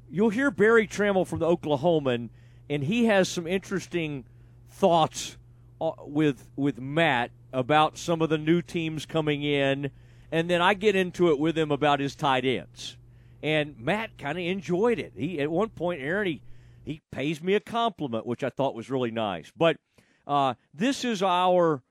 [0.08, 2.30] you'll hear Berry Tramel from the Oklahoman,
[2.70, 4.26] and he has some interesting
[4.70, 5.36] thoughts
[5.82, 9.90] uh, with with Matt about some of the new teams coming in,
[10.32, 12.98] and then I get into it with him about his tight ends.
[13.42, 15.14] And Matt kind of enjoyed it.
[15.16, 16.42] He at one point, Aaron, he,
[16.88, 19.52] he pays me a compliment, which I thought was really nice.
[19.56, 19.78] But
[20.26, 21.84] uh, this is our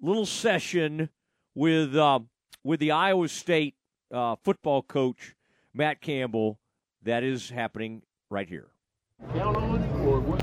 [0.00, 1.10] little session
[1.54, 2.20] with uh,
[2.62, 3.74] with the Iowa State
[4.12, 5.34] uh, football coach,
[5.74, 6.58] Matt Campbell.
[7.02, 8.68] That is happening right here.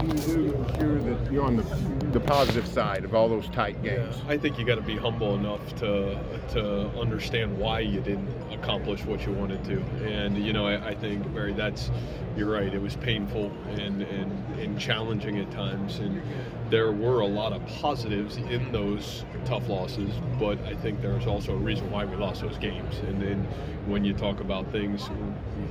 [0.01, 1.63] Count on, or what do you do to ensure that you're on the,
[2.11, 4.17] the positive side of all those tight games?
[4.17, 6.19] Yeah, I think you got to be humble enough to
[6.53, 9.81] to understand why you didn't accomplish what you wanted to.
[10.05, 11.91] And you know, I, I think Berry, that's
[12.35, 12.73] you're right.
[12.73, 16.21] It was painful and, and and challenging at times, and
[16.69, 20.11] there were a lot of positives in those tough losses.
[20.39, 22.97] But I think there's also a reason why we lost those games.
[23.07, 23.43] And then
[23.85, 25.09] when you talk about things,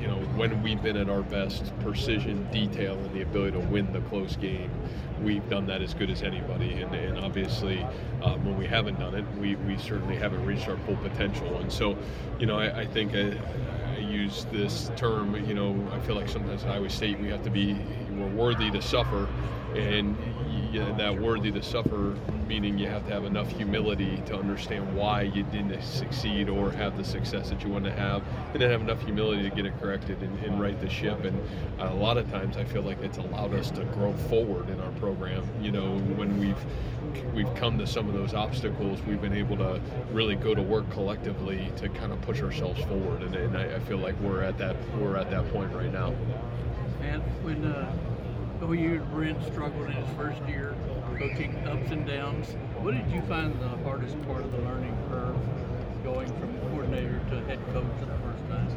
[0.01, 3.93] you know, when we've been at our best, precision, detail, and the ability to win
[3.93, 4.71] the close game,
[5.23, 6.81] we've done that as good as anybody.
[6.81, 7.87] And, and obviously,
[8.23, 11.59] um, when we haven't done it, we, we certainly haven't reached our full potential.
[11.59, 11.99] And so,
[12.39, 13.80] you know, I, I think I, I
[14.11, 15.35] use this term.
[15.47, 17.79] You know, I feel like sometimes at Iowa State we have to be
[18.11, 19.29] we're worthy to suffer,
[19.75, 20.17] and
[20.99, 22.17] that worthy to suffer
[22.51, 26.97] meaning you have to have enough humility to understand why you didn't succeed or have
[26.97, 29.73] the success that you want to have, and then have enough humility to get it
[29.81, 31.23] corrected and, and right the ship.
[31.23, 31.41] And
[31.79, 34.91] a lot of times I feel like it's allowed us to grow forward in our
[34.93, 35.49] program.
[35.63, 36.59] You know, when we've
[37.35, 39.81] we've come to some of those obstacles, we've been able to
[40.13, 43.23] really go to work collectively to kind of push ourselves forward.
[43.23, 46.15] And, and I, I, feel like we're at that we're at that point right now.
[47.03, 47.97] And when uh,
[48.63, 50.75] OU Brent struggled in his first year,
[51.19, 55.37] coaching ups and downs, what did you find the hardest part of the learning curve
[56.03, 58.69] going from coordinator to head coach the first time?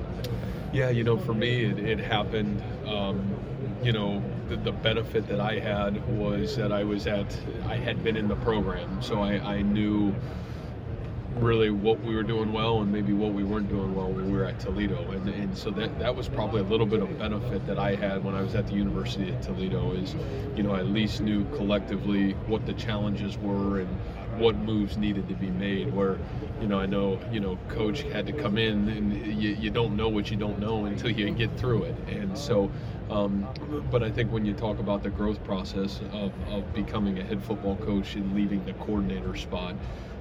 [0.73, 2.61] Yeah, you know, for me, it, it happened.
[2.85, 3.35] Um,
[3.83, 4.23] you know,
[4.55, 8.27] the, the, benefit that I had was that I was at, I had been in
[8.27, 10.13] the program, so I, I knew
[11.37, 14.37] really what we were doing well and maybe what we weren't doing well when we
[14.37, 15.11] were at Toledo.
[15.11, 18.23] And, and so that, that was probably a little bit of benefit that I had
[18.23, 20.15] when I was at the University of Toledo is,
[20.55, 23.99] you know, I at least knew collectively what the challenges were and
[24.37, 25.93] what moves needed to be made.
[25.93, 26.17] Where,
[26.61, 29.95] you know, I know, you know, coach had to come in and you, you don't
[29.95, 31.95] know what you don't know until you get through it.
[32.07, 32.71] And so,
[33.09, 33.47] um,
[33.91, 37.43] but I think when you talk about the growth process of, of becoming a head
[37.43, 39.75] football coach and leaving the coordinator spot,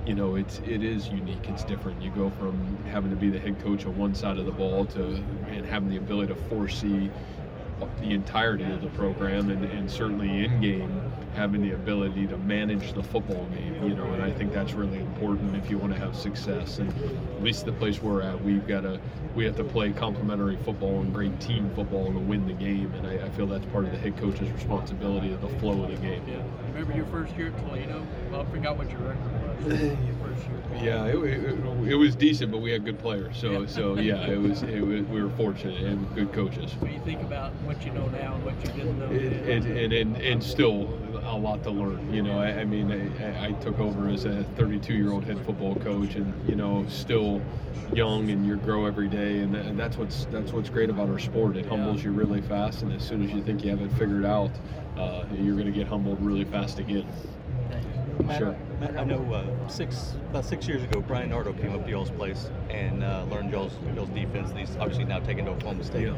[0.07, 1.49] you know, it's it is unique.
[1.49, 2.03] It's different.
[2.03, 4.85] You go from having to be the head coach on one side of the ball
[4.87, 7.11] to and having the ability to foresee
[8.01, 11.03] the entirety of the program and, and certainly in game
[11.35, 14.99] having the ability to manage the football game you know and I think that's really
[14.99, 16.79] important if you want to have success.
[16.79, 16.91] And
[17.37, 19.01] at least the place we're at we've got to
[19.35, 22.93] we have to play complementary football and great team football to win the game.
[22.95, 25.91] And I, I feel that's part of the head coach's responsibility of the flow of
[25.91, 26.23] the game.
[26.27, 26.43] Yeah
[26.73, 28.05] remember your first year at Toledo?
[28.31, 29.81] Well, I forgot what your record was
[30.83, 33.67] yeah it, it, it, was decent but we had good players so yeah.
[33.67, 37.21] so yeah it was, it was we were fortunate and good coaches when you think
[37.23, 39.07] about what you know now and what you didn't know.
[39.07, 40.89] And, and, and, and, still
[41.25, 42.13] a lot to learn.
[42.13, 45.45] You know, I, I mean, I, I, took over as a 32 year old head
[45.45, 47.41] football coach, and you know, still
[47.93, 51.19] young, and you grow every day, and, and that's what's that's what's great about our
[51.19, 51.57] sport.
[51.57, 54.25] It humbles you really fast, and as soon as you think you have it figured
[54.25, 54.51] out,
[54.97, 57.07] uh, you're going to get humbled really fast again.
[58.25, 58.57] Matt, sure.
[58.81, 62.51] I know uh, six about six years ago, Bryan Nardo came up to y'all's place
[62.69, 64.51] and uh, learned y'all's, y'all's defense.
[64.51, 66.07] And he's obviously now taken to Oklahoma State.
[66.09, 66.15] Yeah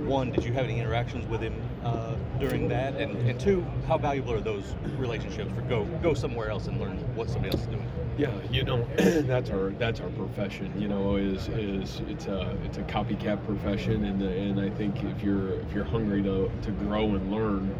[0.00, 2.96] one, did you have any interactions with him uh, during that?
[2.96, 6.96] And, and two, how valuable are those relationships for go go somewhere else and learn
[7.14, 7.88] what somebody else is doing?
[8.18, 10.72] Yeah, you know, that's our that's our profession.
[10.80, 15.22] You know, is is it's a it's a copycat profession, and and I think if
[15.22, 17.74] you're if you're hungry to to grow and learn,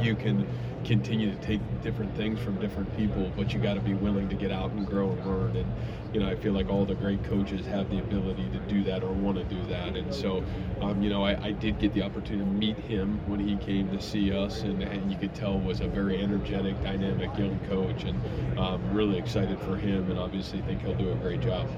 [0.00, 0.46] you can
[0.86, 4.34] continue to take different things from different people, but you got to be willing to
[4.36, 5.56] get out and grow and learn.
[5.56, 5.72] And
[6.12, 9.02] you know, I feel like all the great coaches have the ability to do that
[9.02, 9.96] or want to do that.
[9.96, 10.42] And so,
[10.80, 13.90] um, you know, I, I, did get the opportunity to meet him when he came
[13.90, 18.04] to see us, and, and you could tell was a very energetic, dynamic young coach,
[18.04, 21.68] and um, really excited for him, and obviously think he'll do a great job.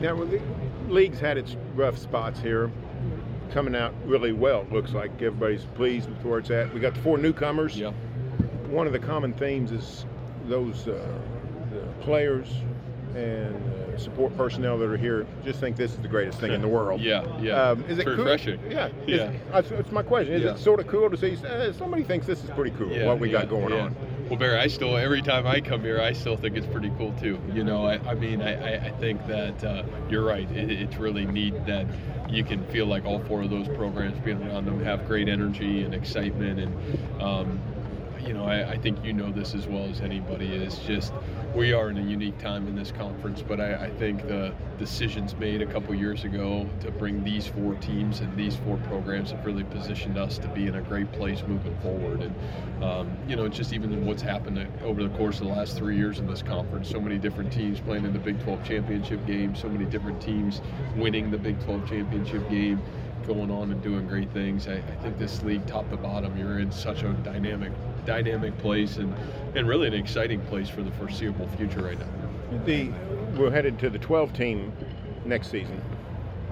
[0.00, 0.40] Now, well, the
[0.88, 2.70] league's had its rough spots here
[3.52, 4.62] coming out really well.
[4.62, 6.72] It looks like everybody's pleased with where it's at.
[6.72, 7.76] We got the four newcomers.
[7.76, 7.92] Yeah.
[8.72, 10.06] One of the common themes is
[10.48, 11.06] those uh,
[12.00, 12.48] players
[13.14, 16.62] and uh, support personnel that are here just think this is the greatest thing in
[16.62, 16.98] the world.
[16.98, 17.70] Yeah, yeah.
[17.70, 18.16] Um, is it cool?
[18.16, 18.58] refreshing?
[18.70, 19.30] Yeah, yeah.
[19.54, 20.32] Is, that's my question.
[20.32, 20.52] Is yeah.
[20.52, 23.18] it sort of cool to see uh, somebody thinks this is pretty cool yeah, what
[23.18, 23.94] we yeah, got going on?
[24.30, 27.12] Well, Berry, I still every time I come here, I still think it's pretty cool
[27.20, 27.38] too.
[27.52, 30.50] You know, I, I mean, I, I think that uh, you're right.
[30.50, 31.86] It, it's really neat that
[32.30, 35.82] you can feel like all four of those programs being around them have great energy
[35.82, 37.60] and excitement and um,
[38.26, 40.46] you know, I, I, think you know this as well as anybody.
[40.46, 41.12] It's just
[41.54, 45.36] we are in a unique time in this conference, but I, I think the decisions
[45.36, 49.44] made a couple years ago to bring these four teams and these four programs have
[49.44, 52.22] really positioned us to be in a great place moving forward.
[52.22, 55.76] And um, you know, it's just even what's happened over the course of the last
[55.76, 59.24] three years in this conference, so many different teams playing in the Big 12 championship
[59.26, 60.60] game, so many different teams
[60.96, 62.80] winning the Big 12 championship game
[63.26, 64.68] going on and doing great things.
[64.68, 67.72] I, I, think this league, top to bottom, you're in such a dynamic
[68.04, 69.14] dynamic place and,
[69.54, 72.06] and really an exciting place for the foreseeable future right now.
[72.64, 72.90] The
[73.36, 74.72] we're headed to the 12 team
[75.24, 75.80] next season.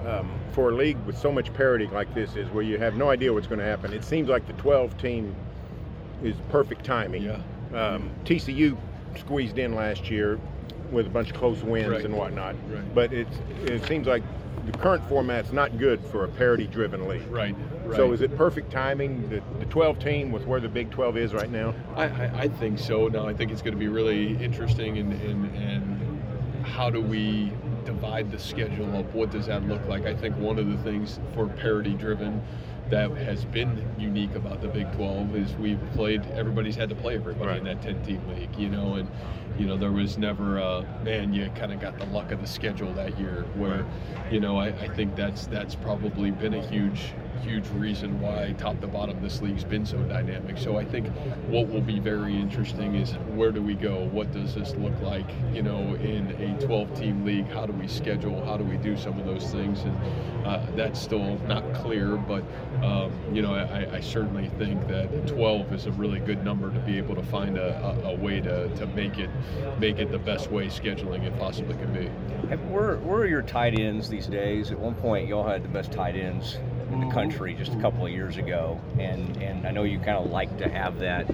[0.05, 3.09] Um, for a league with so much parity like this is, where you have no
[3.11, 5.35] idea what's going to happen, it seems like the 12 team
[6.23, 7.23] is perfect timing.
[7.23, 7.39] Yeah.
[7.73, 8.75] Um, TCU
[9.19, 10.39] squeezed in last year
[10.91, 12.03] with a bunch of close wins right.
[12.03, 12.95] and whatnot, right.
[12.95, 14.23] but it's it seems like
[14.65, 17.25] the current format's not good for a parity-driven league.
[17.29, 17.55] Right.
[17.85, 17.95] right.
[17.95, 21.33] So is it perfect timing, the, the 12 team with where the Big 12 is
[21.33, 21.73] right now?
[21.95, 23.07] I, I, I think so.
[23.07, 27.51] Now I think it's going to be really interesting and, and, and how do we
[27.85, 30.05] divide the schedule up, what does that look like?
[30.05, 32.41] I think one of the things for parity driven
[32.91, 36.23] that has been unique about the Big 12 is we've played.
[36.31, 37.57] Everybody's had to play everybody right.
[37.57, 39.09] in that 10 team league, you know, and
[39.57, 41.33] you know there was never a man.
[41.33, 43.85] You kind of got the luck of the schedule that year, where
[44.29, 48.79] you know I, I think that's that's probably been a huge huge reason why top
[48.81, 50.57] to bottom this league's been so dynamic.
[50.57, 51.07] So I think
[51.47, 54.05] what will be very interesting is where do we go?
[54.09, 55.29] What does this look like?
[55.53, 58.45] You know, in a 12-team league, how do we schedule?
[58.45, 59.81] How do we do some of those things?
[59.81, 59.97] And
[60.45, 62.43] uh, that's still not clear, but
[62.83, 66.79] um, you know, I, I, certainly think that 12 is a really good number to
[66.79, 69.29] be able to find a, a, a way to, to make it
[69.79, 72.07] make it the best way scheduling it possibly can be.
[72.71, 74.71] Where, where are your tight ends these days?
[74.71, 76.57] At one point, y'all had the best tight ends
[76.93, 80.17] in the country just a couple of years ago, and and I know you kind
[80.17, 81.29] of like to have that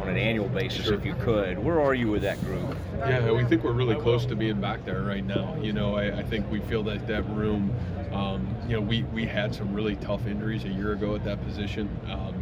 [0.00, 0.94] on an annual basis sure.
[0.94, 1.58] if you could.
[1.58, 2.76] Where are you with that group?
[2.98, 5.56] Yeah, we think we're really close to being back there right now.
[5.60, 7.74] You know, I, I think we feel that that room.
[8.12, 11.44] Um, you know, we, we had some really tough injuries a year ago at that
[11.44, 11.88] position.
[12.08, 12.39] Um,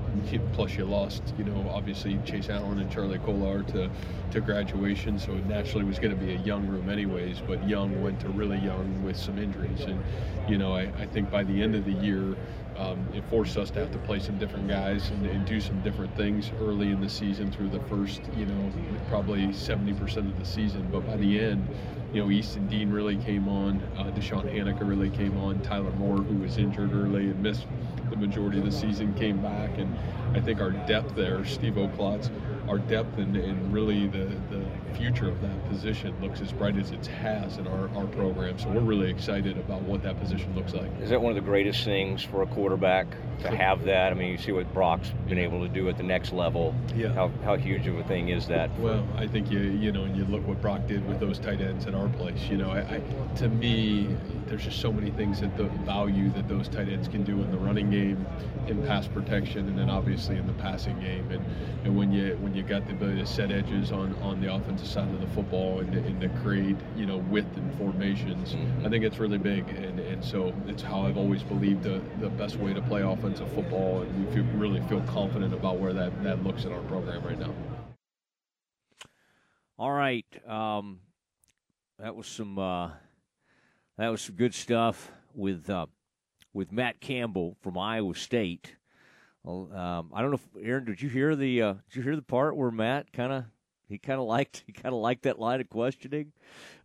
[0.53, 3.91] plus, you lost, you know, obviously Chase Allen and Charlie Kolar to,
[4.31, 7.41] to graduation, so it naturally was going to be a young room, anyways.
[7.47, 10.03] But Young went to really young with some injuries, and
[10.49, 12.37] you know, I, I think by the end of the year,
[12.79, 15.81] um, it forced us to have to play some different guys and, and, do some
[15.83, 18.73] different things early in the season through the first, you know,
[19.09, 20.89] probably 70% of the season.
[20.93, 21.67] But by the end,
[22.13, 26.19] you know, Easton Dean really came on, uh, DeShawn Hanika really came on, Tyler Moore,
[26.19, 27.67] who was injured early and missed
[28.11, 29.97] the majority of the season, came back, and
[30.35, 32.31] I think our depth there, Steve Oklots,
[32.69, 34.65] our depth and, and really the, the
[34.95, 38.59] future of that position looks as bright as it has in our, our program.
[38.59, 40.91] So we're really excited about what that position looks like.
[41.01, 43.07] Is that one of the greatest things for a quarterback
[43.41, 44.13] to have that?
[44.13, 46.75] I mean, you see what Brock's been able to do at the next level.
[46.95, 47.13] Yeah.
[47.13, 48.71] How, how huge of a thing is that?
[48.79, 51.61] Well, I think you you know, and you look what Brock did with those tight
[51.61, 52.41] ends in our place.
[52.49, 53.03] You know, I, I
[53.37, 54.09] to me,
[54.47, 57.51] there's just so many things that the value that those tight ends can do in
[57.51, 58.27] the running game,
[58.67, 61.31] in pass protection, and then obviously in the passing game.
[61.31, 61.45] And
[61.85, 64.89] and when you when you got the ability to set edges on on the offensive
[64.89, 68.87] side of the football and, and to create you know width and formations, mm-hmm.
[68.87, 69.69] I think it's really big.
[69.69, 73.55] And and so it's how I've always believed the the best way to play offensive
[73.55, 77.23] football, and we feel, really feel confident about where that that looks in our program
[77.23, 77.53] right now.
[79.79, 80.27] All right.
[80.47, 81.01] Um,
[81.99, 82.59] that was some.
[82.59, 82.91] Uh
[83.99, 85.87] that was some good stuff with uh,
[86.55, 88.77] with Matt Campbell from Iowa State.
[89.45, 90.85] Um, I don't know, if, Aaron.
[90.85, 93.45] Did you hear the uh, Did you hear the part where Matt kind of
[93.89, 96.33] he kind of liked he kind of liked that line of questioning?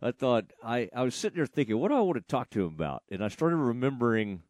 [0.02, 2.66] I thought I I was sitting there thinking, what do I want to talk to
[2.66, 3.04] him about?
[3.10, 4.42] And I started remembering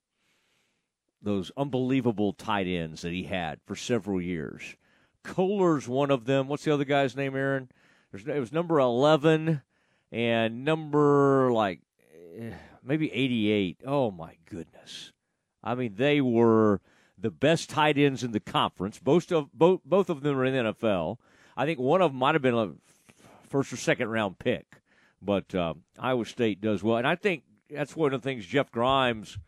[1.25, 4.77] those unbelievable tight ends that he had for several years.
[5.25, 6.49] Kolar's one of them.
[6.49, 7.71] What's the other guy's name, Aaron?
[8.11, 9.63] There's, it was number eleven
[10.13, 11.81] and number like
[12.83, 13.81] maybe 88.
[13.87, 15.13] Oh, my goodness.
[15.63, 16.81] I mean, they were
[17.19, 18.99] the best tight ends in the conference.
[18.99, 21.17] Both of, both, both of them are in the NFL.
[21.57, 22.73] I think one of them might have been a
[23.49, 24.83] first or second round pick,
[25.23, 26.99] but uh, Iowa State does well.
[26.99, 29.39] And I think that's one of the things Jeff Grimes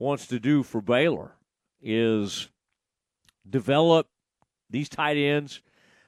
[0.00, 1.36] wants to do for Baylor
[1.80, 2.48] is
[3.48, 4.08] develop
[4.68, 5.60] these tight ends.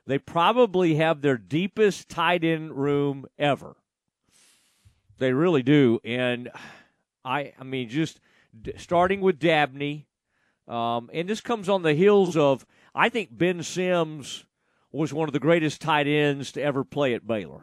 [0.07, 3.76] They probably have their deepest tight end room ever.
[5.18, 6.01] They really do.
[6.05, 6.51] And
[7.24, 8.18] I, I mean, just
[8.61, 10.07] d- starting with Dabney,
[10.66, 14.45] um, and this comes on the heels of I think Ben Sims
[14.90, 17.62] was one of the greatest tight ends to ever play at Baylor.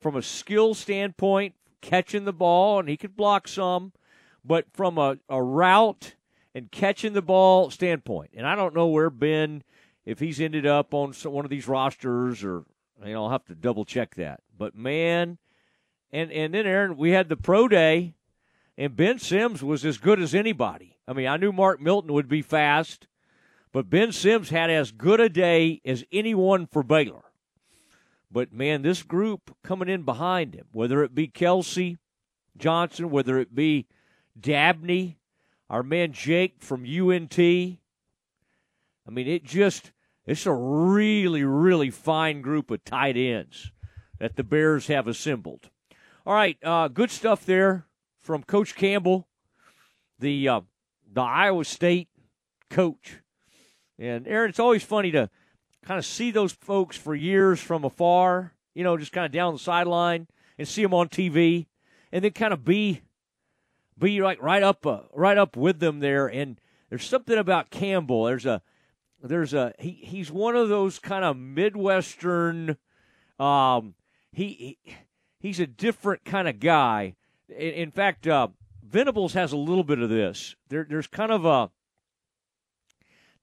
[0.00, 3.92] From a skill standpoint, catching the ball, and he could block some,
[4.44, 6.14] but from a, a route
[6.54, 9.62] and catching the ball standpoint, and I don't know where Ben,
[10.04, 12.64] if he's ended up on some, one of these rosters or,
[13.04, 14.40] you know, I'll have to double check that.
[14.56, 15.38] But man,
[16.12, 18.14] and and then Aaron, we had the pro day,
[18.76, 20.98] and Ben Sims was as good as anybody.
[21.06, 23.06] I mean, I knew Mark Milton would be fast,
[23.72, 27.24] but Ben Sims had as good a day as anyone for Baylor.
[28.30, 31.98] But man, this group coming in behind him, whether it be Kelsey
[32.56, 33.86] Johnson, whether it be
[34.38, 35.18] Dabney,
[35.68, 37.38] our man Jake from UNT.
[37.38, 37.76] I
[39.10, 39.92] mean, it just
[40.26, 43.72] it's a really, really fine group of tight ends
[44.18, 45.70] that the Bears have assembled.
[46.26, 47.86] All right, uh, good stuff there
[48.20, 49.26] from Coach Campbell,
[50.18, 50.60] the uh,
[51.12, 52.08] the Iowa State
[52.68, 53.16] coach.
[53.98, 55.28] And Aaron, it's always funny to
[55.84, 59.54] kind of see those folks for years from afar, you know, just kind of down
[59.54, 60.26] the sideline
[60.58, 61.66] and see them on TV,
[62.12, 63.02] and then kind of be
[64.00, 66.26] be like right up uh, right up with them there.
[66.26, 68.24] And there's something about Campbell.
[68.24, 68.62] There's a
[69.22, 72.76] there's a he he's one of those kind of midwestern.
[73.38, 73.94] Um,
[74.32, 74.96] he, he
[75.38, 77.14] he's a different kind of guy.
[77.48, 78.48] In, in fact, uh,
[78.82, 80.56] Venables has a little bit of this.
[80.68, 81.70] There, there's kind of a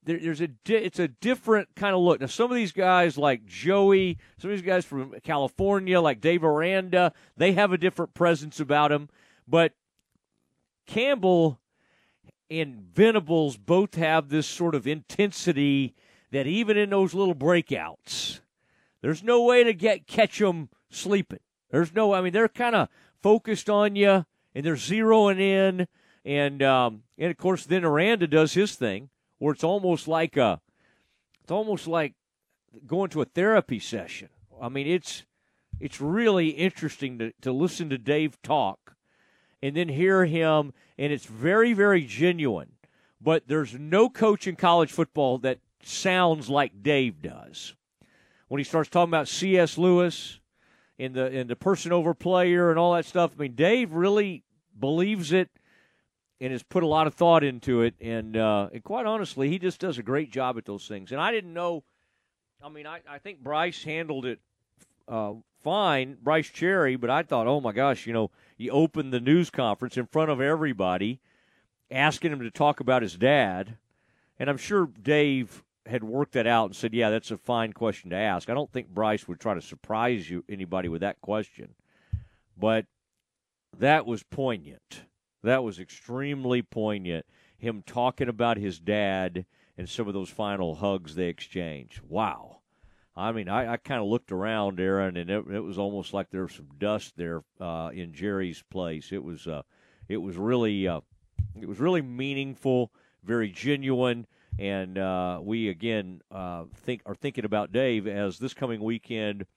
[0.04, 2.20] there, there's a it's a different kind of look.
[2.22, 6.44] Now, some of these guys like Joey, some of these guys from California, like Dave
[6.44, 9.10] Aranda, they have a different presence about them.
[9.48, 9.74] But
[10.88, 11.60] Campbell
[12.50, 15.94] and Venables both have this sort of intensity
[16.32, 18.40] that even in those little breakouts,
[19.02, 21.40] there's no way to get catch them sleeping.
[21.70, 22.90] There's no, I mean, they're kind of
[23.22, 24.26] focused on you
[24.56, 25.88] and they're zeroing in,
[26.26, 30.62] and um, and of course then Aranda does his thing where it's almost like a,
[31.42, 32.16] it's almost like
[32.86, 34.30] going to a therapy session.
[34.62, 35.26] I mean, it's
[35.80, 38.96] it's really interesting to, to listen to Dave talk
[39.62, 42.74] and then hear him, and it's very, very genuine.
[43.20, 47.74] But there's no coach in college football that sounds like Dave does.
[48.48, 49.78] When he starts talking about C.S.
[49.78, 50.40] Lewis
[51.00, 54.44] and the and the person over player and all that stuff, I mean, Dave really
[54.80, 55.50] believes it
[56.40, 57.96] and has put a lot of thought into it.
[58.00, 61.12] And uh, and quite honestly, he just does a great job at those things.
[61.12, 61.84] And I didn't know.
[62.64, 64.40] I mean, I, I think Bryce handled it
[65.08, 65.34] uh,
[65.64, 69.50] fine, Bryce Cherry, but I thought, oh my gosh, you know, he opened the news
[69.50, 71.20] conference in front of everybody,
[71.92, 73.78] asking him to talk about his dad.
[74.40, 78.10] And I'm sure Dave had worked that out and said, yeah, that's a fine question
[78.10, 78.50] to ask.
[78.50, 81.76] I don't think Bryce would try to surprise you anybody with that question.
[82.58, 82.86] But
[83.78, 85.04] that was poignant.
[85.44, 87.26] That was extremely poignant.
[87.58, 89.46] Him talking about his dad
[89.78, 92.02] and some of those final hugs they exchanged.
[92.08, 92.57] Wow.
[93.18, 96.30] I mean, I, I kind of looked around, Aaron, and it, it, was almost like
[96.30, 99.12] there was some dust there uh, in Jerry's place.
[99.12, 99.64] It was, uh,
[100.08, 101.02] it was really, uh,
[101.60, 102.92] it was really meaningful,
[103.24, 104.28] very genuine,
[104.60, 109.48] and uh, we again uh, think are thinking about Dave as this coming weekend.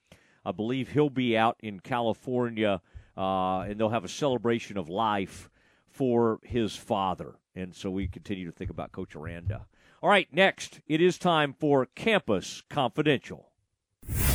[0.43, 2.81] I believe he'll be out in California,
[3.15, 5.51] uh, and they'll have a celebration of life
[5.87, 7.35] for his father.
[7.55, 9.67] And so we continue to think about Coach Aranda.
[10.03, 13.50] All right, next, it is time for Campus Confidential.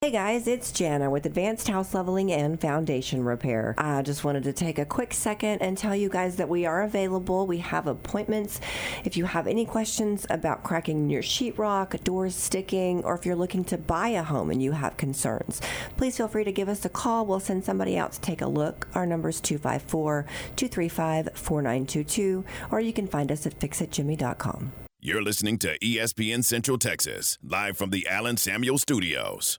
[0.00, 3.74] Hey guys, it's Jana with Advanced House Leveling and Foundation Repair.
[3.76, 6.82] I just wanted to take a quick second and tell you guys that we are
[6.84, 7.48] available.
[7.48, 8.60] We have appointments.
[9.04, 13.64] If you have any questions about cracking your sheetrock, doors sticking, or if you're looking
[13.64, 15.60] to buy a home and you have concerns,
[15.96, 17.26] please feel free to give us a call.
[17.26, 18.86] We'll send somebody out to take a look.
[18.94, 24.72] Our number is 254 235 4922, or you can find us at fixitjimmy.com.
[25.00, 29.58] You're listening to ESPN Central Texas, live from the Allen Samuel Studios.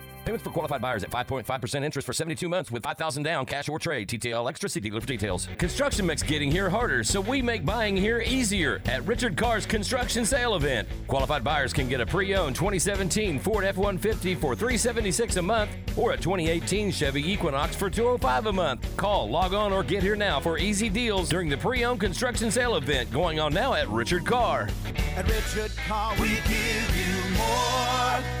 [0.25, 3.79] Payments for qualified buyers at 5.5% interest for 72 months with 5000 down, cash or
[3.79, 4.07] trade.
[4.07, 5.47] TTL Extra, see dealer for details.
[5.57, 10.25] Construction makes getting here harder, so we make buying here easier at Richard Carr's Construction
[10.25, 10.87] Sale Event.
[11.07, 16.17] Qualified buyers can get a pre-owned 2017 Ford F-150 for 376 a month or a
[16.17, 18.97] 2018 Chevy Equinox for 205 a month.
[18.97, 22.75] Call, log on, or get here now for easy deals during the pre-owned construction sale
[22.75, 24.69] event going on now at Richard Carr.
[25.15, 28.40] At Richard Carr, we give you more.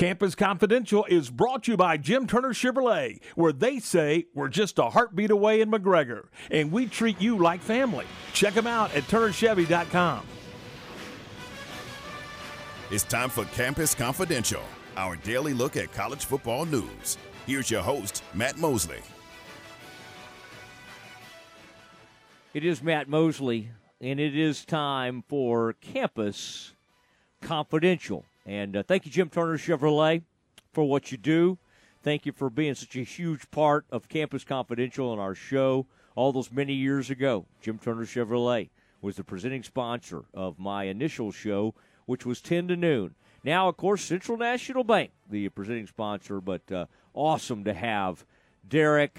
[0.00, 4.78] Campus Confidential is brought to you by Jim Turner Chevrolet, where they say we're just
[4.78, 8.06] a heartbeat away in McGregor, and we treat you like family.
[8.32, 10.26] Check them out at turnerchevy.com.
[12.90, 14.62] It's time for Campus Confidential,
[14.96, 17.18] our daily look at college football news.
[17.46, 19.02] Here's your host, Matt Mosley.
[22.54, 23.68] It is Matt Mosley,
[24.00, 26.72] and it is time for Campus
[27.42, 28.24] Confidential.
[28.46, 30.22] And uh, thank you, Jim Turner Chevrolet,
[30.72, 31.58] for what you do.
[32.02, 36.32] Thank you for being such a huge part of Campus Confidential and our show all
[36.32, 37.46] those many years ago.
[37.60, 38.70] Jim Turner Chevrolet
[39.02, 41.74] was the presenting sponsor of my initial show,
[42.06, 43.14] which was 10 to noon.
[43.42, 48.24] Now, of course, Central National Bank, the presenting sponsor, but uh, awesome to have
[48.68, 49.18] Derek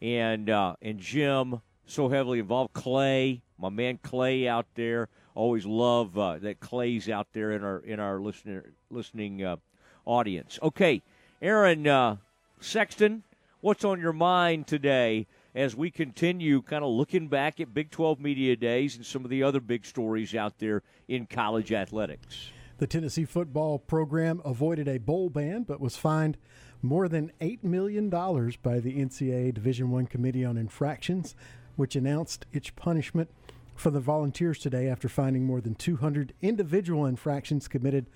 [0.00, 2.72] and uh, and Jim so heavily involved.
[2.72, 7.78] Clay, my man Clay out there, always love uh, that Clay's out there in our
[7.78, 9.56] in our listener listening uh,
[10.04, 10.58] audience.
[10.62, 11.02] Okay,
[11.40, 12.16] Aaron uh,
[12.60, 13.22] Sexton,
[13.60, 18.20] what's on your mind today as we continue kind of looking back at Big 12
[18.20, 22.50] Media Days and some of the other big stories out there in college athletics?
[22.78, 26.36] The Tennessee football program avoided a bowl ban but was fined
[26.80, 31.36] more than $8 million by the NCAA Division One Committee on Infractions,
[31.76, 33.30] which announced its punishment
[33.74, 38.06] for the volunteers today after finding more than 200 individual infractions committed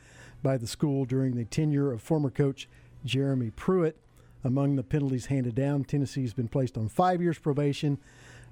[0.42, 2.68] by the school during the tenure of former coach
[3.04, 3.96] Jeremy Pruitt.
[4.44, 7.98] Among the penalties handed down, Tennessee has been placed on five years probation,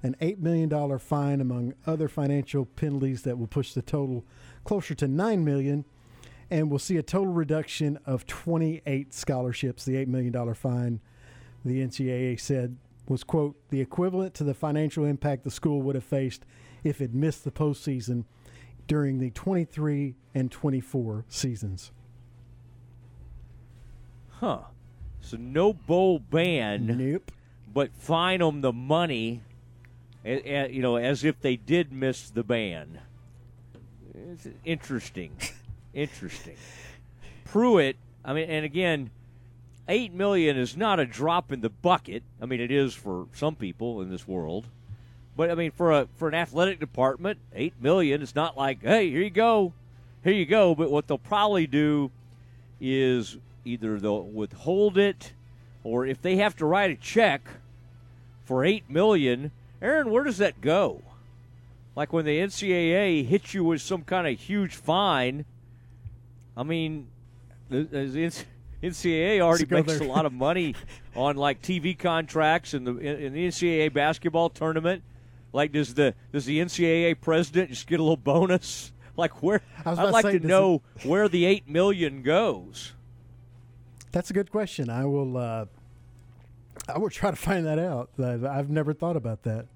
[0.03, 4.25] an $8 million fine, among other financial penalties that will push the total
[4.65, 5.85] closer to 9 million
[6.49, 9.85] and we'll see a total reduction of 28 scholarships.
[9.85, 10.99] The $8 million fine,
[11.63, 12.77] the NCAA said,
[13.07, 16.45] was, quote, the equivalent to the financial impact the school would have faced
[16.85, 18.23] if it missed the postseason
[18.87, 21.91] during the 23 and 24 seasons.
[24.39, 24.59] Huh.
[25.19, 26.85] So no bowl ban.
[26.85, 27.31] Nope.
[27.73, 29.41] But fine them the money,
[30.23, 32.99] you know, as if they did miss the ban.
[34.13, 35.31] It's interesting.
[35.93, 36.55] interesting.
[37.43, 39.09] Pruitt, I mean, and again,
[39.87, 42.23] eight million is not a drop in the bucket.
[42.39, 44.67] I mean, it is for some people in this world,
[45.35, 48.21] but I mean, for a for an athletic department, eight million.
[48.21, 49.73] It's not like, hey, here you go,
[50.23, 50.75] here you go.
[50.75, 52.11] But what they'll probably do
[52.79, 55.33] is either they'll withhold it,
[55.83, 57.47] or if they have to write a check
[58.43, 61.01] for eight million, Aaron, where does that go?
[61.95, 65.45] Like when the NCAA hits you with some kind of huge fine
[66.57, 67.07] I mean,
[67.69, 68.31] the, the
[68.83, 70.75] NCAA already makes a lot of money
[71.15, 75.03] on like TV contracts and the in the NCAA basketball tournament.
[75.55, 78.91] Like, does the does the NCAA president just get a little bonus?
[79.17, 82.91] Like, where I'd like say, to know it, where the eight million goes.
[84.11, 84.89] That's a good question.
[84.89, 85.37] I will.
[85.37, 85.67] Uh,
[86.89, 88.09] I will try to find that out.
[88.19, 89.67] I've never thought about that.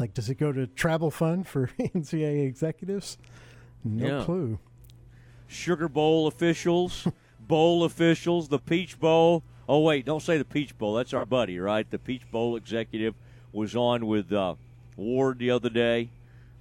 [0.00, 3.18] Like, does it go to travel fund for NCAA executives?
[3.84, 4.24] No yeah.
[4.24, 4.58] clue.
[5.46, 7.06] Sugar Bowl officials,
[7.40, 9.44] bowl officials, the Peach Bowl.
[9.68, 10.94] Oh wait, don't say the Peach Bowl.
[10.94, 11.88] That's our buddy, right?
[11.88, 13.14] The Peach Bowl executive
[13.52, 14.54] was on with uh,
[14.96, 16.10] Ward the other day.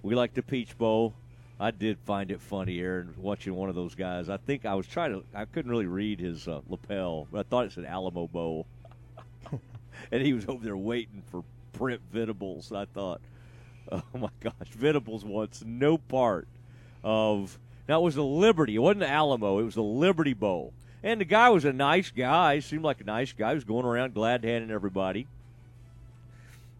[0.02, 1.14] We like the Peach Bowl.
[1.60, 4.30] I did find it funny, Aaron, watching one of those guys.
[4.30, 5.24] I think I was trying to.
[5.34, 8.68] I couldn't really read his uh, lapel, but I thought it said Alamo Bowl,
[10.12, 12.72] and he was over there waiting for Brent Venables.
[12.72, 13.22] I thought,
[13.92, 16.48] oh my gosh, Venables wants no part
[17.04, 17.58] of
[17.88, 18.76] now, it was the Liberty.
[18.76, 19.60] It wasn't the Alamo.
[19.60, 20.74] It was the Liberty Bowl.
[21.04, 22.60] And the guy was a nice guy.
[22.60, 23.50] Seemed like a nice guy.
[23.50, 25.28] He was going around glad handing everybody.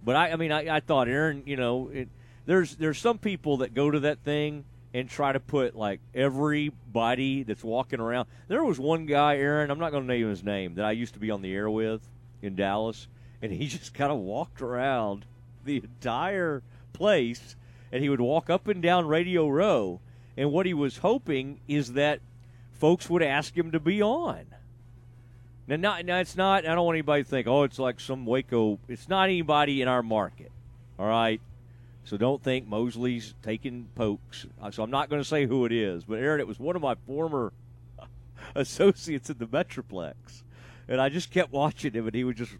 [0.08, 2.08] But I, I mean, I, I thought Aaron, you know, it,
[2.46, 7.44] there's there's some people that go to that thing and try to put like everybody
[7.44, 8.30] that's walking around.
[8.48, 9.70] There was one guy, Aaron.
[9.70, 11.70] I'm not going to name his name that I used to be on the air
[11.70, 12.08] with
[12.42, 13.10] in Dallas,
[13.42, 15.26] and he just kind of walked around
[15.66, 17.58] the entire place,
[17.92, 20.00] and he would walk up and down Radio Row
[20.38, 22.22] and what he was hoping is that
[22.72, 24.46] folks would ask him to be on.
[25.68, 26.66] Now, not, now it's not.
[26.66, 28.80] I don't want anybody to think, oh, it's like some Waco.
[28.88, 30.52] It's not anybody in our market.
[30.98, 31.42] All right.
[32.08, 34.46] So don't think Mosley's taking pokes.
[34.62, 36.78] Uh, so I'm not going to say who it is, but Aaron, it was one
[36.78, 37.52] of my former
[38.56, 40.44] associates in the Metroplex,
[40.88, 42.56] and I just kept watching him, and he would just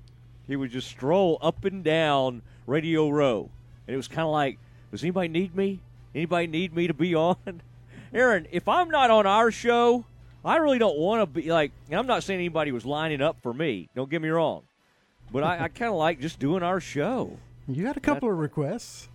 [0.50, 3.50] he would just stroll up and down Radio Row,
[3.88, 4.60] and it was kind of like,
[4.92, 5.80] does anybody need me?
[6.14, 7.38] Anybody need me to be on?
[8.14, 10.04] Aaron, if I'm not on our show,
[10.48, 11.72] I really don't want to be like.
[11.90, 13.90] And I'm not saying anybody was lining up for me.
[13.96, 14.64] Don't get me wrong,
[15.32, 17.38] but I, I kind of like just doing our show.
[17.68, 19.10] You had a couple of requests.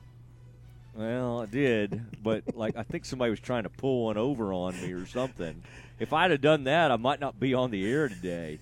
[0.95, 4.78] Well, I did, but like I think somebody was trying to pull one over on
[4.80, 5.62] me or something.
[5.99, 8.59] If I'd have done that, I might not be on the air today.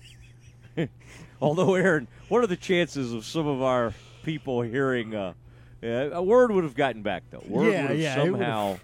[1.41, 3.93] Although, Aaron, what are the chances of some of our
[4.23, 5.13] people hearing?
[5.13, 5.33] Uh,
[5.81, 7.43] yeah, a word would have gotten back though.
[7.45, 8.79] Word Yeah, would have yeah, somehow.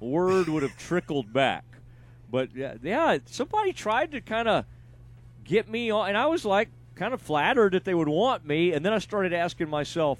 [0.00, 1.64] Word would have trickled back,
[2.34, 4.64] but yeah, yeah, somebody tried to kind of
[5.44, 8.72] get me on, and I was like kind of flattered that they would want me,
[8.72, 10.18] and then I started asking myself,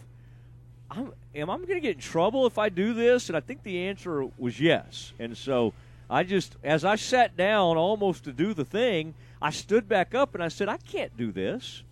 [0.92, 3.28] am I going to get in trouble if I do this?
[3.28, 5.12] And I think the answer was yes.
[5.18, 5.72] And so
[6.08, 10.36] I just, as I sat down almost to do the thing, I stood back up
[10.36, 11.82] and I said, I can't do this.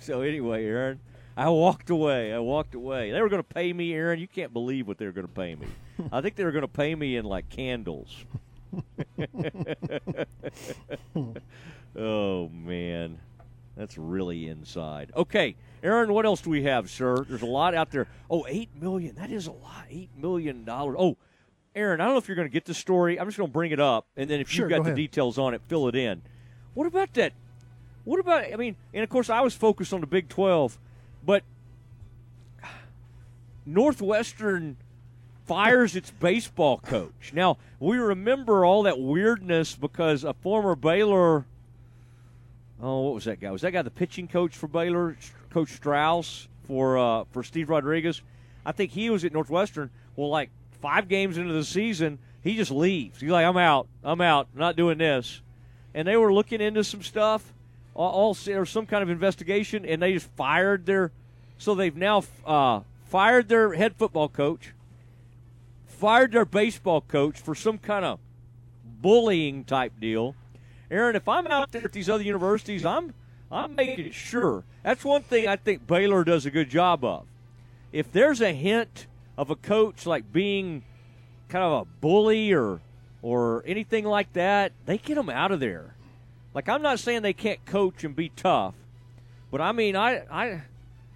[0.00, 0.98] So anyway, Aaron,
[1.36, 2.32] I walked away.
[2.32, 3.10] I walked away.
[3.10, 4.18] They were going to pay me, Aaron.
[4.18, 5.66] You can't believe what they were going to pay me.
[6.10, 8.24] I think they were going to pay me in like candles.
[11.96, 13.18] oh man,
[13.76, 15.12] that's really inside.
[15.16, 17.24] Okay, Aaron, what else do we have, sir?
[17.28, 18.06] There's a lot out there.
[18.30, 19.14] Oh, eight million.
[19.16, 19.86] That is a lot.
[19.90, 20.96] Eight million dollars.
[20.98, 21.16] Oh,
[21.74, 23.18] Aaron, I don't know if you're going to get the story.
[23.18, 24.96] I'm just going to bring it up, and then if Sure, you've got go the
[24.96, 26.22] details on it, fill it in.
[26.74, 27.32] What about that?
[28.04, 28.44] What about?
[28.52, 30.78] I mean, and of course, I was focused on the Big Twelve,
[31.24, 31.42] but
[33.66, 34.76] Northwestern
[35.48, 37.32] fires its baseball coach.
[37.32, 41.46] Now, we remember all that weirdness because a former Baylor
[42.82, 43.50] oh, what was that guy?
[43.50, 45.16] Was that guy the pitching coach for Baylor,
[45.50, 48.22] Coach Strauss for uh, for Steve Rodriguez?
[48.64, 49.90] I think he was at Northwestern.
[50.16, 53.20] Well, like five games into the season, he just leaves.
[53.20, 53.88] He's like, "I'm out.
[54.02, 54.48] I'm out.
[54.54, 55.40] I'm not doing this."
[55.94, 57.52] And they were looking into some stuff,
[57.94, 61.12] all, or some kind of investigation, and they just fired their.
[61.56, 64.72] So they've now uh, fired their head football coach,
[65.98, 68.20] fired their baseball coach for some kind of
[68.84, 70.34] bullying type deal.
[70.90, 73.14] Aaron, if I'm out there at these other universities, I'm
[73.50, 74.64] I'm making sure.
[74.82, 77.26] That's one thing I think Baylor does a good job of.
[77.92, 80.84] If there's a hint of a coach like being
[81.48, 82.80] kind of a bully or
[83.20, 85.96] or anything like that, they get them out of there.
[86.54, 88.74] Like I'm not saying they can't coach and be tough,
[89.50, 90.62] but I mean I I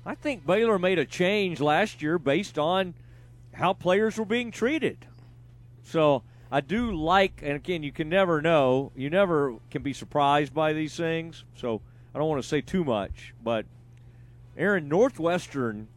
[0.05, 2.95] I think Baylor made a change last year based on
[3.55, 5.07] how players were being treated.
[5.85, 8.93] So I do like, and again, you can never know.
[8.97, 11.45] You never can be surprised by these things.
[11.57, 11.81] So
[12.15, 13.67] I don't want to say too much, but
[14.57, 15.89] Aaron Northwestern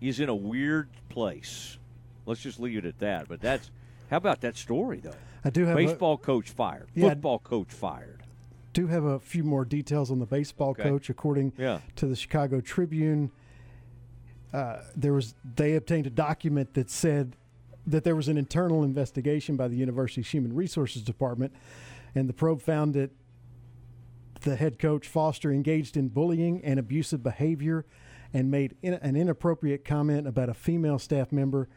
[0.00, 1.78] is in a weird place.
[2.26, 3.28] Let's just leave it at that.
[3.28, 3.70] But that's
[4.10, 5.14] how about that story though?
[5.44, 8.22] I do have a- baseball coach fired, Yeah, football coach fired.
[8.72, 10.82] do have a few more details on the baseball Okay.
[10.82, 11.08] coach.
[11.10, 11.80] According Yeah.
[11.96, 13.30] to the Chicago Tribune,
[14.52, 17.36] uh, there was they obtained a document that said
[17.86, 21.52] that there was an internal investigation by the university's human resources department,
[22.14, 23.10] and the probe found that
[24.42, 27.84] the head coach Foster engaged in bullying and abusive behavior,
[28.32, 31.68] and made in, an inappropriate comment about a female staff member.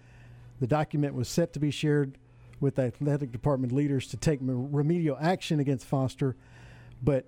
[0.59, 2.17] The document was set to be shared
[2.59, 6.35] with athletic department leaders to take remedial action against Foster,
[7.01, 7.25] but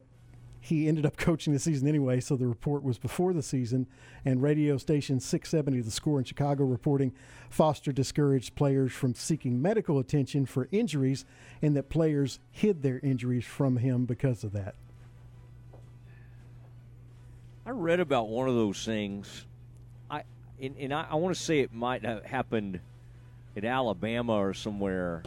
[0.66, 3.86] he ended up coaching the season anyway, so the report was before the season.
[4.26, 7.14] And radio station 670 The Score in Chicago reporting
[7.52, 11.24] Foster discouraged players from seeking medical attention for injuries
[11.62, 14.74] and that players hid their injuries from him because of that.
[17.68, 19.46] I read about one of those things.
[20.10, 20.24] I
[20.60, 22.80] and, and I, I want to say it might have happened
[23.56, 25.24] in Alabama or somewhere,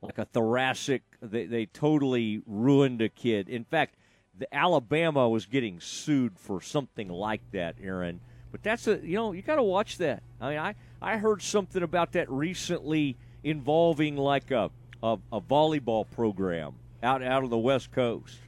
[0.00, 1.02] like a thoracic.
[1.20, 3.48] They they totally ruined a kid.
[3.48, 3.96] In fact,
[4.38, 8.20] the Alabama was getting sued for something like that, Aaron.
[8.50, 10.22] But that's a you know you got to watch that.
[10.40, 14.70] I mean, I I heard something about that recently involving like a
[15.02, 18.38] a, a volleyball program out out of the West Coast.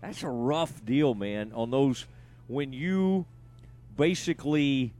[0.00, 1.52] That's a rough deal, man.
[1.54, 2.06] On those
[2.48, 3.26] when you
[3.96, 4.92] basically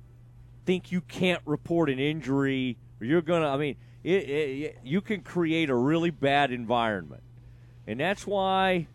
[0.66, 3.49] think you can't report an injury you're gonna.
[3.49, 7.23] I mean, it, it, you can create a really bad environment,
[7.87, 8.87] and that's why,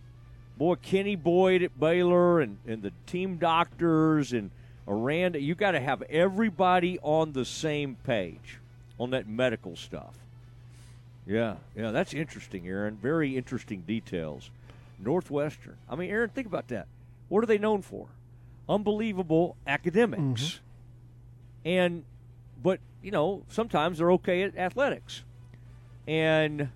[0.58, 4.52] boy, Kenny Boyd at Baylor and and the team doctors and
[4.88, 8.60] Aranda, you got to have everybody on the same page
[9.00, 10.16] on that medical stuff.
[11.26, 12.98] Yeah, yeah, that's interesting, Aaron.
[12.98, 14.52] Very interesting details.
[15.00, 15.78] Northwestern.
[15.90, 16.88] I mean, Aaron, think about that.
[17.30, 18.08] What are they known for?
[18.70, 20.22] Unbelievable academics.
[20.44, 21.70] Mm-hmm.
[21.70, 22.04] And,
[22.62, 25.24] but, you know, sometimes they're okay at athletics.
[26.08, 26.70] And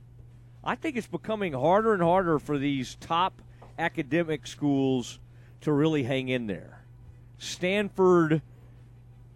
[0.64, 3.42] I think it's becoming harder and harder for these top
[3.80, 5.20] academic schools
[5.62, 6.84] to really hang in there.
[7.38, 8.42] Stanford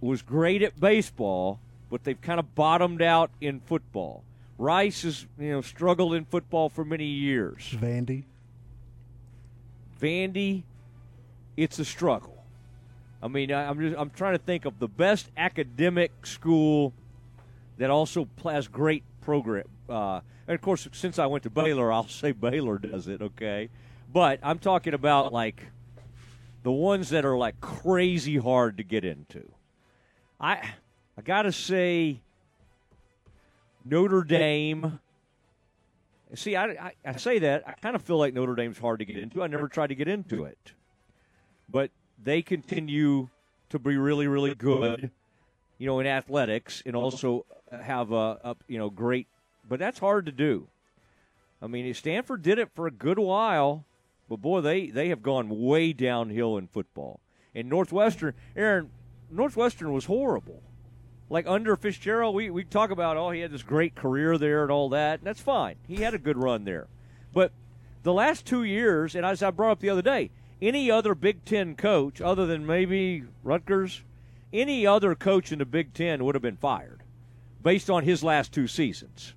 [0.02, 4.24] was great at baseball, but they've kind of bottomed out in football.
[4.58, 7.76] Rice has you know struggled in football for many years.
[7.80, 8.24] Vandy.
[10.00, 10.64] Vandy,
[11.56, 12.44] it's a struggle.
[13.22, 16.94] I mean, I, I'm just I'm trying to think of the best academic school
[17.78, 19.68] that also has great program.
[19.90, 23.22] Uh, and of course, since I went to Baylor, I'll say Baylor does it.
[23.22, 23.70] Okay,
[24.14, 25.64] but I'm talking about like
[26.62, 29.44] the ones that are like crazy hard to get into.
[30.40, 30.62] I
[31.18, 32.22] I gotta say
[33.84, 35.00] Notre Dame.
[36.36, 39.06] See, I, I, I say that I kind of feel like Notre Dame's hard to
[39.06, 39.44] get into.
[39.44, 40.74] I never tried to get into it,
[41.70, 41.92] but
[42.24, 43.30] they continue
[43.70, 45.12] to be really, really good.
[45.80, 49.28] You know, in athletics, and also have a, a you know great.
[49.68, 50.68] But that's hard to do.
[51.62, 53.86] I mean, Stanford did it for a good while,
[54.30, 57.20] but boy, they they have gone way downhill in football.
[57.56, 58.90] And Northwestern, Aaron,
[59.30, 60.62] Northwestern was horrible.
[61.30, 64.72] Like under Fitzgerald, we, we talk about, oh, he had this great career there and
[64.72, 65.20] all that.
[65.20, 65.76] And that's fine.
[65.88, 66.88] He had a good run there.
[67.34, 67.52] But
[68.04, 70.30] the last two years, and as I brought up the other day,
[70.62, 74.04] any other Big Ten coach, other than maybe Rutgers,
[74.52, 77.02] any other coach in the Big Ten would have been fired
[77.62, 79.34] based on his last two seasons.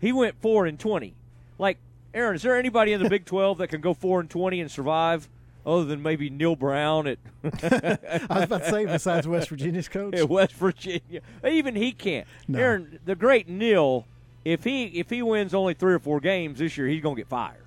[0.00, 1.14] He went 4 and 20.
[1.58, 1.78] Like,
[2.14, 4.70] Aaron, is there anybody in the Big 12 that can go 4 and 20 and
[4.70, 5.28] survive?
[5.66, 7.18] other than maybe Neal Brown at.
[7.42, 12.26] I was about to say, besides West Virginia's coach, at West Virginia, even he can't.
[12.48, 12.58] No.
[12.58, 14.06] Aaron, the great Neal,
[14.44, 17.28] if he if he wins only three or four games this year, he's gonna get
[17.28, 17.64] fired.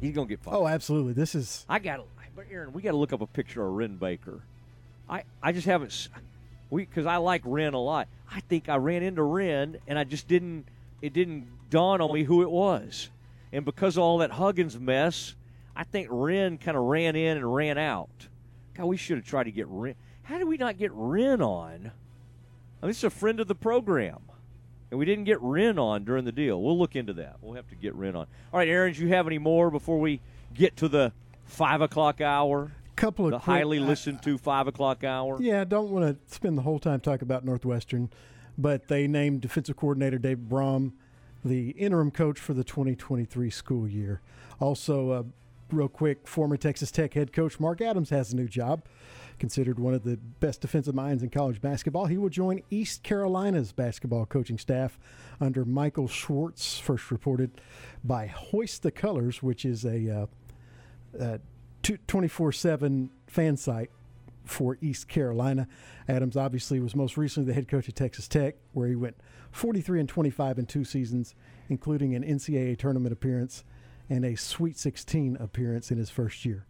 [0.00, 0.56] He's gonna get fired.
[0.56, 1.12] Oh, absolutely.
[1.12, 1.64] This is.
[1.68, 2.04] I got,
[2.36, 4.42] but Aaron, we got to look up a picture of Wren Baker.
[5.08, 6.08] I I just haven't.
[6.70, 8.08] We because I like Wren a lot.
[8.30, 10.66] I think I ran into Wren and I just didn't.
[11.00, 13.10] It didn't dawn on me who it was,
[13.52, 15.34] and because of all that Huggins mess
[15.74, 18.28] I think Wren kind of ran in and ran out.
[18.74, 19.94] God, we should have tried to get Wren.
[20.22, 21.92] How did we not get Wren on?
[22.82, 24.20] I mean, this is a friend of the program.
[24.90, 26.60] And we didn't get Wren on during the deal.
[26.60, 27.36] We'll look into that.
[27.40, 28.26] We'll have to get Wren on.
[28.52, 30.20] All right, Aaron, do you have any more before we
[30.52, 31.12] get to the
[31.46, 32.72] 5 o'clock hour?
[32.94, 35.40] Couple of the quick, highly listened to 5 o'clock hour?
[35.40, 38.10] Yeah, I don't want to spend the whole time talking about Northwestern,
[38.58, 40.92] but they named defensive coordinator Dave Braun
[41.44, 44.20] the interim coach for the 2023 school year.
[44.60, 45.22] Also, uh,
[45.70, 48.82] real quick, former Texas Tech head coach Mark Adams has a new job.
[49.38, 53.72] Considered one of the best defensive minds in college basketball, he will join East Carolina's
[53.72, 54.98] basketball coaching staff
[55.40, 57.50] under Michael Schwartz, first reported
[58.04, 60.28] by Hoist the Colors, which is a
[62.06, 63.90] 24 uh, 7 fan site
[64.44, 65.68] for East Carolina.
[66.08, 69.16] Adams obviously was most recently the head coach at Texas Tech, where he went
[69.52, 71.34] 43 and 25 in two seasons,
[71.68, 73.64] including an NCAA tournament appearance
[74.08, 76.66] and a Sweet 16 appearance in his first year.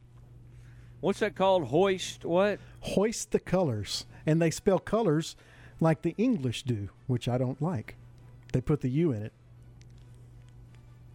[1.01, 1.66] What's that called?
[1.66, 2.61] Hoist what?
[2.81, 4.07] Hoist the colors.
[4.25, 5.35] And they spell colors
[5.81, 7.97] like the English do, which I don't like.
[8.53, 9.33] They put the U in it.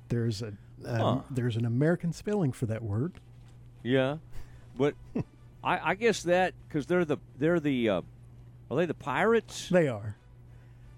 [0.10, 0.54] There's a
[0.86, 1.22] huh.
[1.30, 3.20] there's an American spelling for that word.
[3.84, 4.18] Yeah,
[4.78, 4.96] but
[5.64, 8.02] I, I, guess that because they're the they're the uh,
[8.70, 9.70] are they the pirates?
[9.70, 10.16] They are.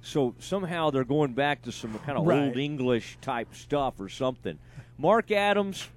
[0.01, 2.47] So somehow they're going back to some kind of right.
[2.47, 4.57] old English type stuff or something.
[4.97, 5.87] Mark Adams,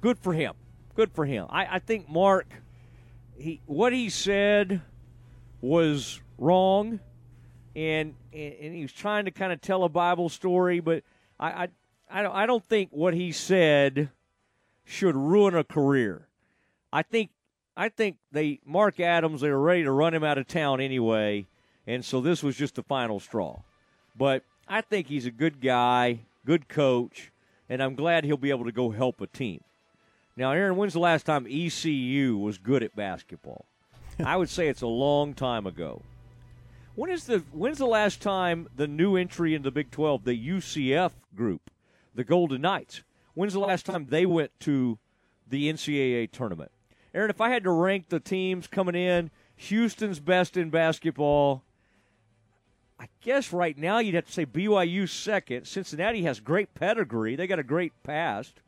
[0.00, 0.54] good for him.
[0.94, 1.46] Good for him.
[1.50, 2.46] I, I think Mark,
[3.36, 4.80] he what he said
[5.60, 7.00] was wrong,
[7.74, 11.02] and, and he was trying to kind of tell a Bible story, but
[11.38, 11.68] I I
[12.10, 14.10] I don't, I don't think what he said
[14.84, 16.28] should ruin a career.
[16.92, 17.30] I think
[17.76, 21.46] I think they Mark Adams they were ready to run him out of town anyway,
[21.86, 23.60] and so this was just the final straw.
[24.16, 27.32] But I think he's a good guy, good coach
[27.68, 29.62] and I'm glad he'll be able to go help a team.
[30.36, 33.64] Now, Aaron, when's the last time ECU was good at basketball?
[34.24, 36.02] I would say it's a long time ago.
[36.94, 40.48] When is the when's the last time the new entry in the Big 12, the
[40.48, 41.70] UCF group,
[42.14, 43.02] the Golden Knights,
[43.34, 44.98] when's the last time they went to
[45.48, 46.70] the NCAA tournament?
[47.14, 51.62] Aaron, if I had to rank the teams coming in, Houston's best in basketball,
[52.98, 55.66] I guess right now you'd have to say BYU second.
[55.66, 57.36] Cincinnati has great pedigree.
[57.36, 58.60] They got a great past.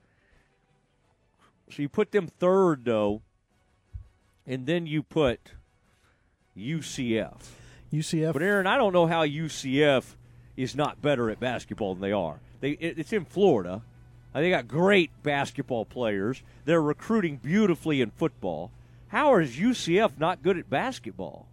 [1.70, 3.22] So you put them third, though,
[4.46, 5.40] and then you put
[6.56, 7.36] UCF.
[7.92, 8.32] UCF.
[8.32, 10.14] But Aaron, I don't know how UCF
[10.56, 12.38] is not better at basketball than they are.
[12.60, 13.82] They it, it's in Florida.
[14.36, 16.42] Uh, they got great basketball players.
[16.66, 18.70] They're recruiting beautifully in football.
[19.08, 21.46] How is UCF not good at basketball?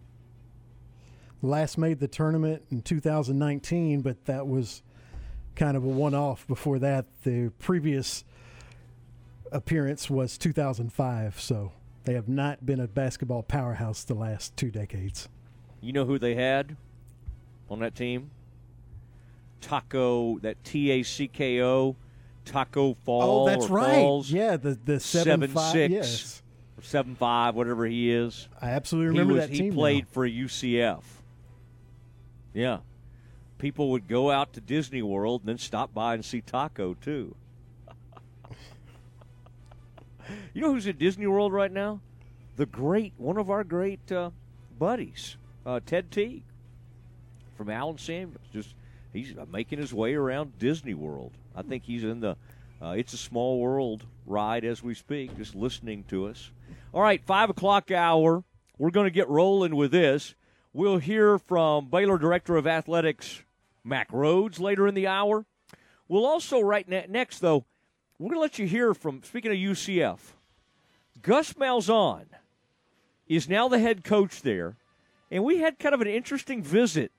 [1.40, 4.82] last made the tournament in 2019, but that was
[5.56, 6.46] kind of a one off.
[6.46, 8.24] Before that, the previous
[9.50, 11.40] appearance was 2005.
[11.40, 11.72] So
[12.04, 15.28] they have not been a basketball powerhouse the last two decades.
[15.80, 16.76] You know who they had
[17.70, 18.30] on that team?
[19.62, 21.96] Tacko, that T A C K O,
[22.44, 23.42] Tacko Fall.
[23.42, 23.94] Oh, that's right.
[23.94, 25.90] Falls, Yeah, the the seven, five.
[25.90, 26.42] Yes,
[26.78, 28.48] or seven five, whatever he is.
[28.60, 29.70] I absolutely remember he was, that He team.
[29.70, 29.74] now.
[29.76, 31.02] played for UCF.
[32.52, 32.78] Yeah,
[33.58, 37.34] people would go out to Disney World and then stop by and see Tacko too.
[40.54, 42.00] you know who's at Disney World right now?
[42.56, 44.30] The great one of our great uh,
[44.78, 45.36] buddies,
[45.66, 46.44] uh, Ted Teague
[47.56, 48.40] from Allen Samuels.
[48.52, 48.74] Just
[49.14, 51.32] he's uh, making his way around Disney World.
[51.56, 52.36] I think he's in the
[52.82, 56.50] uh, "It's a Small World" ride as we speak, just listening to us.
[56.92, 58.44] All right, five o'clock hour.
[58.76, 60.34] We're going to get rolling with this.
[60.72, 63.42] We'll hear from Baylor Director of Athletics
[63.84, 65.46] Mack Rhoades later in the hour.
[66.08, 67.64] We'll also right ne- next though.
[68.18, 70.18] We're going to let you hear from speaking of UCF.
[71.22, 72.26] Gus Malzahn
[73.28, 74.76] is now the head coach there,
[75.30, 77.12] and we had kind of an interesting visit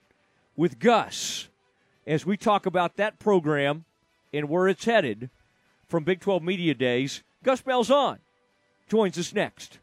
[0.56, 1.50] with Gus
[2.06, 3.86] as we talk about that program
[4.34, 5.30] and where it's headed
[5.88, 7.24] from Big 12 Media Days.
[7.44, 8.20] Gus Malzahn
[8.90, 9.80] joins us next.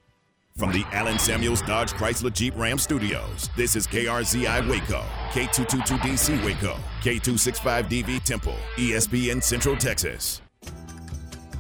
[0.57, 6.77] From the Allen Samuels Dodge Chrysler Jeep Ram Studios, this is KRZI Waco, K222DC Waco,
[7.01, 10.42] K265DV Temple, ESPN Central Texas.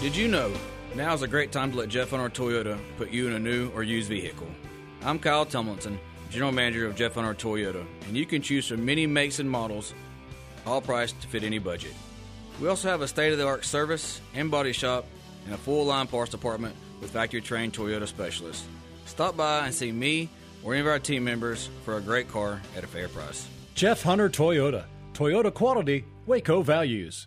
[0.00, 0.52] Did you know
[0.94, 3.82] now's a great time to let Jeff Hunter Toyota put you in a new or
[3.82, 4.46] used vehicle?
[5.02, 5.98] I'm Kyle Tumlinson,
[6.30, 9.94] General Manager of Jeff Hunter Toyota, and you can choose from many makes and models,
[10.64, 11.94] all priced to fit any budget.
[12.60, 15.04] We also have a state of the art service and body shop
[15.46, 18.68] and a full line parts department with factory trained Toyota specialists.
[19.06, 20.28] Stop by and see me
[20.62, 23.48] or any of our team members for a great car at a fair price.
[23.74, 24.84] Jeff Hunter Toyota.
[25.12, 27.26] Toyota quality, Waco values.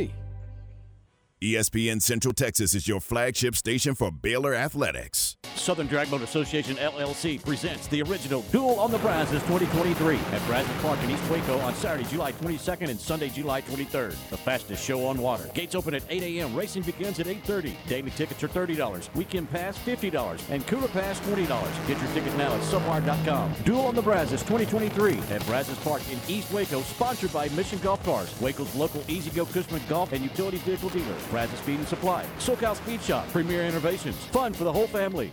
[1.41, 5.37] ESPN Central Texas is your flagship station for Baylor Athletics.
[5.55, 11.01] Southern Dragboat Association LLC presents the original Duel on the Brazos 2023 at Brazos Park
[11.03, 14.11] in East Waco on Saturday, July 22nd and Sunday, July 23rd.
[14.29, 15.49] The fastest show on water.
[15.55, 16.55] Gates open at 8 a.m.
[16.55, 17.73] Racing begins at 8.30.
[17.87, 19.15] Daily tickets are $30.
[19.15, 20.39] Weekend pass $50.
[20.51, 21.47] And Cooler Pass $20.
[21.87, 23.53] Get your tickets now at subwire.com.
[23.65, 28.03] Duel on the Brazos 2023 at Brazos Park in East Waco, sponsored by Mission Golf
[28.05, 31.15] Cars, Waco's local Easy Go Cushman Golf and Utility Vehicle dealer.
[31.31, 34.17] Brazos Speed and Supply, SoCal Speed Shop, Premier Innovations.
[34.27, 35.31] Fun for the whole family.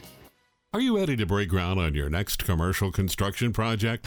[0.72, 4.07] Are you ready to break ground on your next commercial construction project?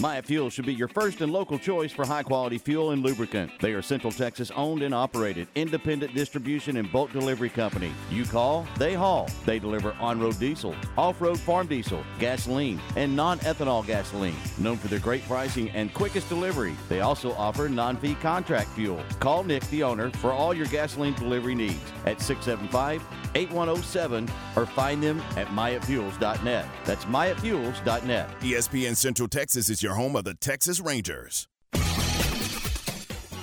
[0.00, 3.50] Maya Fuel should be your first and local choice for high quality fuel and lubricant.
[3.60, 7.92] They are Central Texas owned and operated, independent distribution and bulk delivery company.
[8.10, 9.28] You call, they haul.
[9.46, 14.36] They deliver on road diesel, off road farm diesel, gasoline, and non ethanol gasoline.
[14.58, 19.00] Known for their great pricing and quickest delivery, they also offer non fee contract fuel.
[19.20, 23.02] Call Nick, the owner, for all your gasoline delivery needs at 675
[23.34, 26.66] 8107 or find them at myafuels.net.
[26.84, 28.40] That's myafuels.net.
[28.40, 31.48] ESPN Central Texas is your home of the Texas Rangers.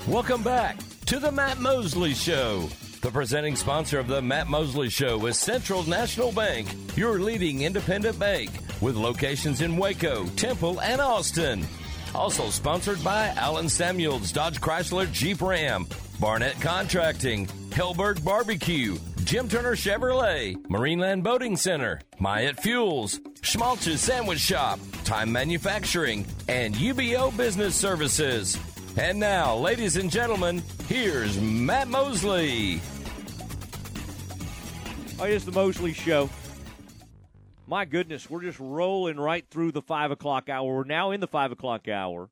[0.07, 2.67] Welcome back to the Matt Mosley Show.
[3.01, 8.17] The presenting sponsor of the Matt Mosley Show is Central National Bank, your leading independent
[8.19, 8.49] bank
[8.81, 11.65] with locations in Waco, Temple, and Austin.
[12.13, 15.87] Also sponsored by Allen Samuels, Dodge Chrysler Jeep Ram,
[16.19, 24.79] Barnett Contracting, Helberg Barbecue, Jim Turner Chevrolet, Marineland Boating Center, Myatt Fuels, Schmaltz's Sandwich Shop,
[25.03, 28.57] Time Manufacturing, and UBO Business Services.
[28.97, 32.81] And now, ladies and gentlemen, here's Matt Mosley.
[35.19, 36.29] Oh, it is the Mosley Show.
[37.67, 40.75] My goodness, we're just rolling right through the five o'clock hour.
[40.77, 42.29] We're now in the five o'clock hour.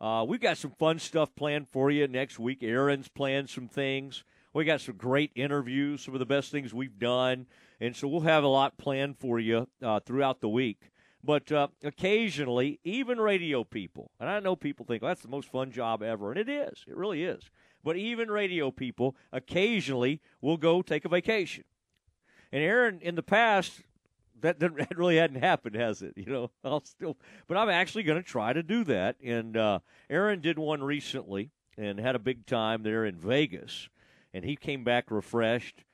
[0.00, 2.62] Uh, we've got some fun stuff planned for you next week.
[2.62, 4.24] Aaron's planned some things.
[4.54, 7.46] We got some great interviews, some of the best things we've done,
[7.80, 10.90] and so we'll have a lot planned for you uh, throughout the week.
[11.24, 15.50] But uh, occasionally, even radio people, and I know people think well, that's the most
[15.50, 16.84] fun job ever, and it is.
[16.86, 17.50] It really is.
[17.82, 21.64] But even radio people occasionally will go take a vacation.
[22.52, 23.80] And Aaron, in the past,
[24.40, 26.12] that, that really hadn't happened, has it?
[26.16, 27.16] You know, I'll still,
[27.48, 29.16] but I'm actually going to try to do that.
[29.22, 33.88] And uh, Aaron did one recently and had a big time there in Vegas,
[34.34, 35.84] and he came back refreshed.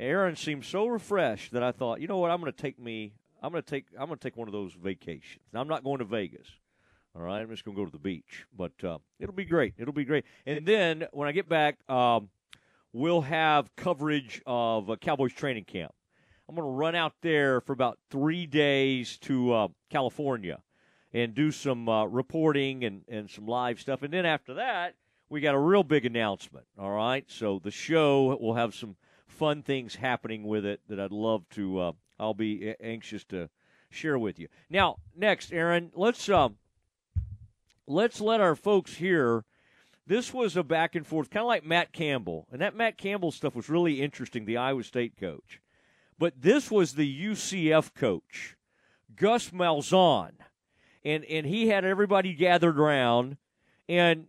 [0.00, 3.12] Aaron seemed so refreshed that I thought, you know what, I'm going to take me,
[3.42, 5.44] I'm going to take, I'm going to take one of those vacations.
[5.52, 6.48] Now, I'm not going to Vegas.
[7.14, 9.74] All right, I'm just going to go to the beach, but uh, it'll be great.
[9.76, 10.24] It'll be great.
[10.46, 12.30] And then when I get back, um,
[12.92, 15.92] we'll have coverage of uh, Cowboys training camp.
[16.48, 20.60] I'm going to run out there for about three days to uh, California
[21.12, 24.02] and do some uh, reporting and, and some live stuff.
[24.02, 24.94] And then after that,
[25.30, 26.66] we got a real big announcement.
[26.78, 27.24] All right.
[27.28, 28.96] So the show will have some
[29.28, 33.48] fun things happening with it that I'd love to, uh, I'll be anxious to
[33.88, 34.48] share with you.
[34.68, 36.56] Now, next, Aaron, let's, um,
[37.86, 39.44] let's let our folks hear.
[40.06, 42.48] This was a back and forth, kind of like Matt Campbell.
[42.50, 45.60] And that Matt Campbell stuff was really interesting, the Iowa State coach.
[46.18, 48.56] But this was the UCF coach,
[49.14, 50.32] Gus Malzahn.
[51.04, 53.36] And, and he had everybody gathered around.
[53.88, 54.26] And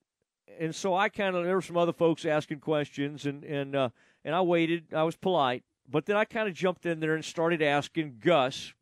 [0.60, 3.90] and so I kind of there were some other folks asking questions, and and uh,
[4.24, 4.94] and I waited.
[4.94, 8.74] I was polite, but then I kind of jumped in there and started asking Gus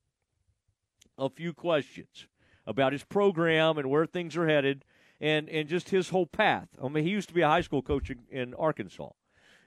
[1.18, 2.28] a few questions
[2.66, 4.86] about his program and where things are headed,
[5.20, 6.68] and and just his whole path.
[6.84, 9.10] I mean, he used to be a high school coach in, in Arkansas,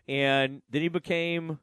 [0.09, 1.59] and then he became,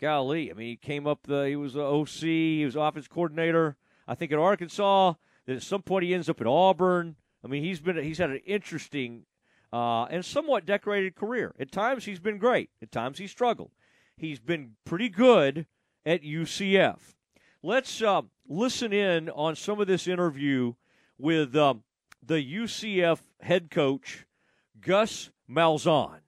[0.00, 3.76] golly, I mean, he came up the he was the OC, he was offense coordinator,
[4.06, 5.14] I think at Arkansas.
[5.46, 7.16] Then at some point he ends up at Auburn.
[7.44, 9.24] I mean, he's been he's had an interesting
[9.72, 11.54] uh, and somewhat decorated career.
[11.58, 12.70] At times he's been great.
[12.82, 13.70] At times he's struggled.
[14.16, 15.66] He's been pretty good
[16.04, 16.98] at UCF.
[17.62, 20.74] Let's uh, listen in on some of this interview
[21.18, 21.84] with um,
[22.24, 24.26] the UCF head coach,
[24.80, 26.18] Gus Malzahn.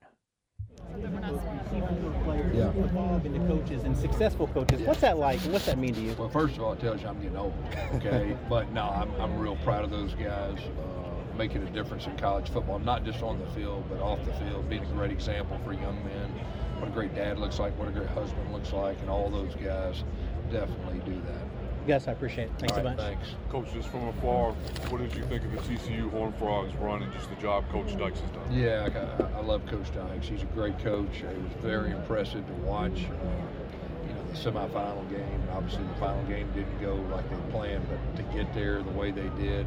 [2.54, 2.70] Yeah.
[2.70, 4.80] Evolve into coaches and successful coaches.
[4.82, 5.42] What's that like?
[5.42, 6.14] and What's that mean to you?
[6.16, 7.52] Well, first of all, it tells you I'm getting old.
[7.94, 10.58] Okay, but no, I'm, I'm real proud of those guys.
[10.58, 14.32] Uh, making a difference in college football, not just on the field, but off the
[14.34, 16.30] field, being a great example for young men.
[16.78, 19.54] What a great dad looks like, what a great husband looks like, and all those
[19.56, 20.04] guys
[20.50, 21.44] definitely do that.
[21.86, 22.52] Yes, I appreciate it.
[22.58, 23.06] Thanks All so right, much.
[23.06, 23.28] Thanks.
[23.50, 24.52] Coach, just from afar,
[24.88, 27.96] what did you think of the TCU Horned Frogs run and just the job Coach
[27.98, 28.50] Dykes has done?
[28.50, 30.26] Yeah, I, I love Coach Dykes.
[30.26, 31.22] He's a great coach.
[31.22, 32.92] It was very impressive to watch.
[32.92, 35.42] Uh, you know, the semifinal game.
[35.52, 39.10] Obviously, the final game didn't go like they planned, but to get there the way
[39.10, 39.66] they did,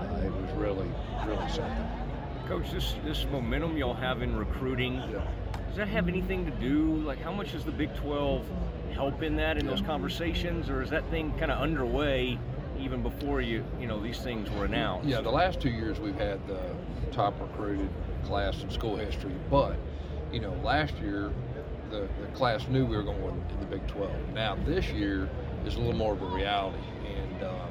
[0.00, 0.88] uh, it was really,
[1.26, 1.88] really something.
[2.46, 5.00] Coach, this this momentum y'all have in recruiting,
[5.68, 6.96] does that have anything to do?
[6.96, 8.44] Like, how much does the Big 12
[8.92, 12.38] help in that in those conversations, or is that thing kind of underway
[12.78, 15.08] even before you you know these things were announced?
[15.08, 16.74] Yeah, the last two years we've had the
[17.12, 17.88] top recruited
[18.24, 19.76] class in school history, but
[20.32, 21.32] you know, last year
[21.90, 24.12] the, the class knew we were going to win in the Big 12.
[24.34, 25.28] Now this year
[25.64, 27.69] is a little more of a reality, and know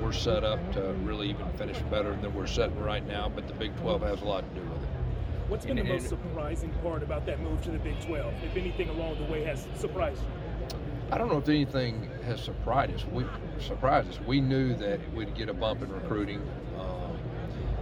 [0.00, 3.28] we're set up to really even finish better than we're setting right now.
[3.28, 4.88] But the Big 12 has a lot to do with it.
[5.48, 8.32] What's been And- the most and- surprising part about that move to the Big 12?
[8.44, 10.28] If anything along the way has surprised you?
[11.10, 13.06] I don't know if anything has surprised us.
[13.06, 13.24] We
[13.58, 14.20] surprised us.
[14.26, 16.42] We knew that we'd get a bump in recruiting.
[16.78, 17.18] Um,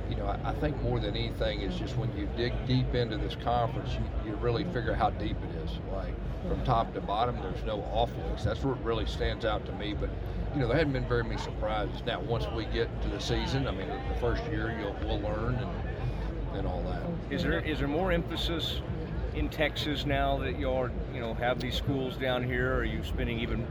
[0.09, 3.17] you know, I, I think more than anything is just when you dig deep into
[3.17, 5.71] this conference, you, you really figure out how deep it is.
[5.93, 6.15] Like
[6.49, 8.45] from top to bottom, there's no off weeks.
[8.45, 9.93] That's what really stands out to me.
[9.93, 10.11] But
[10.57, 12.03] you know, there hadn't been very many surprises.
[12.07, 15.55] Now, once we get to the season, I mean, the first year you'll we'll learn
[15.55, 17.03] and and all that.
[17.31, 18.81] Is there is there more emphasis
[19.35, 22.75] in Texas now that y'all you know have these schools down here?
[22.75, 23.67] Are you spending even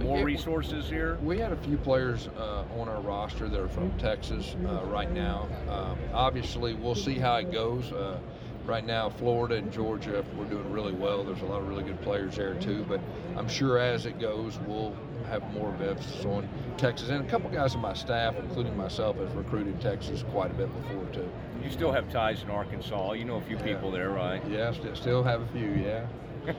[0.00, 1.16] more resources here?
[1.22, 5.10] We had a few players uh, on our roster that are from Texas uh, right
[5.10, 5.48] now.
[5.70, 7.90] Um, obviously, we'll see how it goes.
[7.90, 8.18] Uh,
[8.66, 11.24] right now, Florida and Georgia, we're doing really well.
[11.24, 12.84] There's a lot of really good players there too.
[12.86, 13.00] But
[13.34, 14.94] I'm sure as it goes, we'll
[15.28, 17.08] have more of emphasis on Texas.
[17.10, 20.68] And a couple guys on my staff, including myself, have recruited Texas quite a bit
[20.82, 21.30] before too.
[21.62, 23.12] You still have ties in Arkansas.
[23.12, 24.42] You know a few people there, right?
[24.48, 25.70] Yeah, st- still have a few.
[25.70, 26.06] Yeah.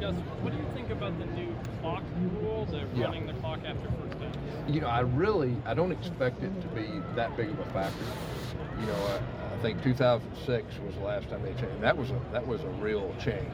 [0.00, 2.02] Gus, what do you think about the new clock
[2.40, 3.04] rule, the Yeah.
[3.06, 4.32] running the clock after first down?
[4.68, 8.04] you know, I really, I don't expect it to be that big of a factor.
[8.80, 11.80] You know, I, I think 2006 was the last time they changed.
[11.80, 13.50] That was a that was a real change.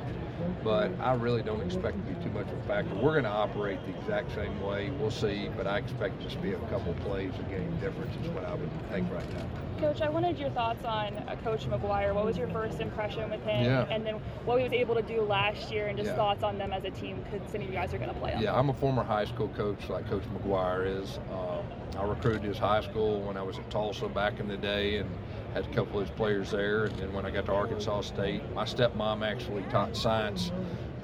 [0.62, 2.94] But I really don't expect to be too much of a factor.
[2.94, 4.90] We're going to operate the exact same way.
[4.90, 8.30] We'll see, but I expect just to be a couple plays a game difference is
[8.30, 9.46] what I would think right now.
[9.78, 12.14] Coach, I wanted your thoughts on uh, Coach McGuire.
[12.14, 13.64] What was your first impression with him?
[13.64, 13.86] Yeah.
[13.90, 16.16] And then what he was able to do last year and just Yeah.
[16.16, 18.42] thoughts on them as a team considering you guys are going to play them.
[18.42, 21.18] Yeah, I'm a former high school coach like Coach McGuire is.
[21.32, 21.64] Um,
[21.98, 25.10] I recruited his high school when I was at Tulsa back in the day and
[25.54, 26.84] had a couple of his players there.
[26.84, 30.52] And then when I got to Arkansas State, my stepmom actually taught science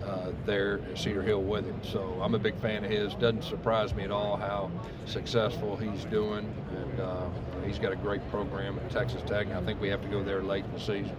[0.04, 1.80] uh, there at Cedar Hill with him.
[1.82, 3.14] So I'm a big fan of his.
[3.14, 4.70] Doesn't surprise me at all how
[5.04, 6.52] successful he's doing.
[6.70, 7.28] And uh,
[7.64, 9.46] he's got a great program at Texas Tech.
[9.46, 11.16] And I think we have to go there late in the season.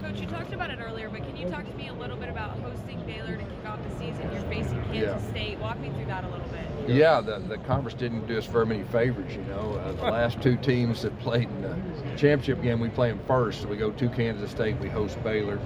[0.00, 2.28] Coach, you talked about it earlier, but can you talk to me a little bit
[2.28, 4.30] about hosting Baylor to kick off the season?
[4.32, 5.30] You're facing Kansas Yeah.
[5.30, 5.58] State.
[5.58, 6.63] Walk me through that a little bit.
[6.86, 9.74] Yeah, the, the conference didn't do us very many favors, you know.
[9.74, 11.76] Uh, the last two teams that played in the
[12.16, 13.62] championship game, we play them first.
[13.62, 15.58] So we go to Kansas State, we host Baylor.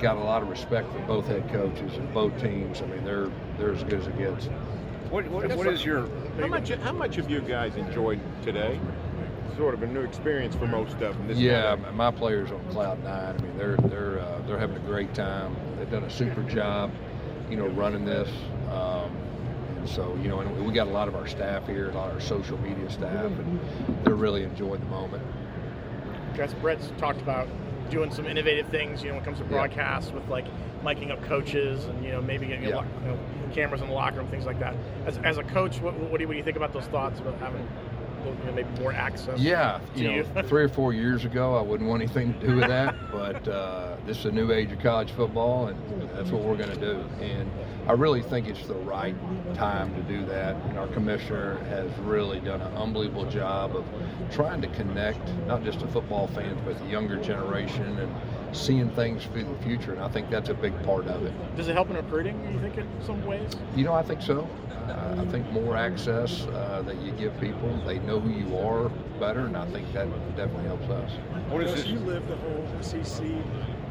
[0.00, 2.82] Got a lot of respect for both head coaches and both teams.
[2.82, 4.46] I mean, they're they're as good as it gets.
[5.10, 6.08] What, what, what is your
[6.40, 8.80] How much how much have you guys enjoyed today?
[9.56, 11.28] Sort of a new experience for most of them.
[11.28, 13.36] This yeah, kind my players on cloud nine.
[13.36, 15.54] I mean, they're they're uh, they're having a great time.
[15.76, 16.90] They've done a super job,
[17.50, 18.30] you know, running this.
[18.70, 19.31] Um, and
[19.86, 22.14] so, you know, and we got a lot of our staff here, a lot of
[22.14, 24.04] our social media staff, and mm-hmm.
[24.04, 25.22] they're really enjoying the moment.
[26.36, 27.48] Guys, Brett's talked about
[27.90, 29.50] doing some innovative things, you know, when it comes to Yeah.
[29.50, 30.46] broadcasts with like
[30.82, 32.76] miking up coaches and, you know, maybe getting Yeah.
[32.76, 33.18] lo- you know,
[33.52, 34.74] cameras in the locker room, things like that.
[35.04, 37.20] As, as a coach, what, what, do you, what do you think about those thoughts
[37.20, 37.68] about having
[38.24, 40.22] you know, maybe more access Yeah, to you you?
[40.34, 42.94] know, three or four years ago, I wouldn't want anything to do with that.
[43.10, 45.78] but uh, this is a new age of college football, and
[46.14, 47.04] that's what we're going to do.
[47.20, 47.50] And
[47.88, 49.16] I really think it's the right
[49.54, 50.54] time to do that.
[50.66, 53.84] And our commissioner has really done an unbelievable job of
[54.30, 58.14] trying to connect not just the football fans, but the younger generation and
[58.56, 59.92] seeing things for the future.
[59.94, 61.32] And I think that's a big part of it.
[61.56, 63.50] Does it help in recruiting, you think, in some ways?
[63.74, 64.48] You know, I think so.
[64.92, 68.90] Uh, I think more access uh, that you give people, they know who you are
[69.18, 70.06] better, and I think that
[70.36, 71.12] definitely helps us.
[71.50, 73.24] Gus, You live the whole SEC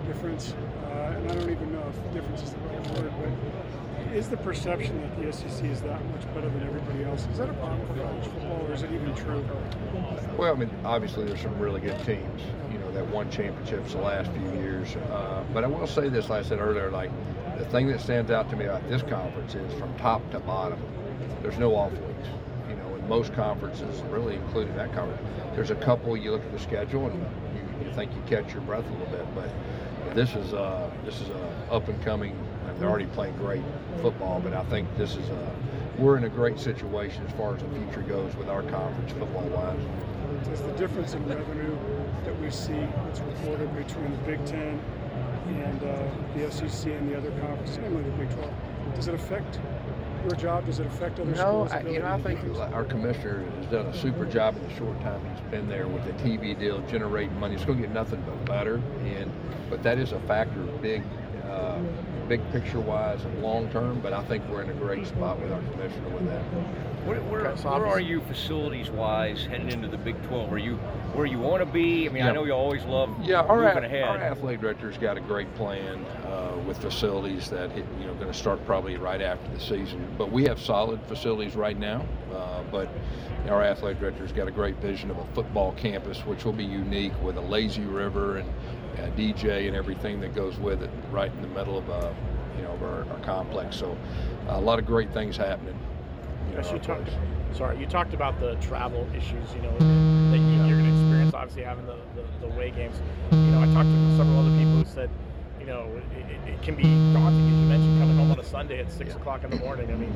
[0.06, 0.54] difference,
[0.84, 4.38] uh, and I don't even know if difference is the right word, but is the
[4.38, 7.26] perception that the SEC is that much better than everybody else?
[7.32, 9.44] Is that a problem for college football, or is it even true?
[10.38, 12.42] Well, I mean, obviously there's some really good teams,
[12.72, 14.96] you know, that won championships the last few years.
[14.96, 17.10] Uh, but I will say this, like I said earlier, like
[17.58, 20.80] the thing that stands out to me about this conference is from top to bottom,
[21.42, 22.30] there's no off weeks.
[22.70, 25.22] You know, in most conferences, really including that conference,
[25.56, 26.16] there's a couple.
[26.16, 27.20] You look at the schedule and
[27.56, 29.50] you, you think you catch your breath a little bit, but
[30.16, 32.38] this is uh, this is a up and coming.
[32.80, 33.62] They're already playing great
[34.02, 35.56] football, but I think this is a
[35.98, 39.44] we're in a great situation as far as the future goes with our conference football
[39.50, 39.80] wise.
[40.48, 41.78] Does the difference in revenue
[42.26, 44.82] that we see that's reported between the Big Ten
[45.56, 46.04] and uh,
[46.36, 48.54] the SEC and the other conferences, namely the Big 12,
[48.96, 49.60] does it affect
[50.24, 50.66] your job?
[50.66, 53.66] Does it affect other No, schools' I, ability you know, I think our commissioner has
[53.68, 56.82] done a super job in the short time he's been there with the TV deal,
[56.82, 57.56] generating money.
[57.56, 59.32] It's going to get nothing but better, and
[59.70, 61.04] but that is a factor, big,
[61.46, 61.80] uh,
[62.32, 64.00] big picture wise and long term.
[64.00, 66.42] But I think we're in a great spot with our commissioner with that.
[67.06, 70.54] Where, where, where are you facilities wise heading into the Big 12?
[70.54, 70.76] Are you
[71.14, 72.08] where you want to be?
[72.08, 74.04] I mean, I know you always love Yeah, our, moving a- ahead.
[74.04, 78.28] our athletic director's got a great plan uh, with facilities that hit, you know going
[78.32, 80.08] to start probably right after the season.
[80.18, 82.06] But we have solid facilities right now.
[82.34, 82.88] Uh, but
[83.50, 87.12] our athletic director's got a great vision of a football campus, which will be unique
[87.22, 88.50] with a lazy river and
[89.00, 92.10] a DJ and everything that goes with it, right in the middle of uh,
[92.58, 93.76] you know of our, our complex.
[93.78, 93.98] So
[94.48, 95.78] a lot of great things happening.
[96.50, 97.10] You know, Yes, you talked.
[97.54, 99.54] Sorry, you talked about the travel issues.
[99.54, 99.78] You know
[100.30, 101.34] that you- you're going to experience.
[101.34, 103.02] Obviously, having the, the, the away games.
[103.46, 105.10] You know, I talked to several other people who said,
[105.62, 106.84] you know, it, it, can be
[107.14, 109.92] daunting, as you mentioned, coming home on a Sunday at six o'clock in the morning.
[109.92, 110.12] I mean,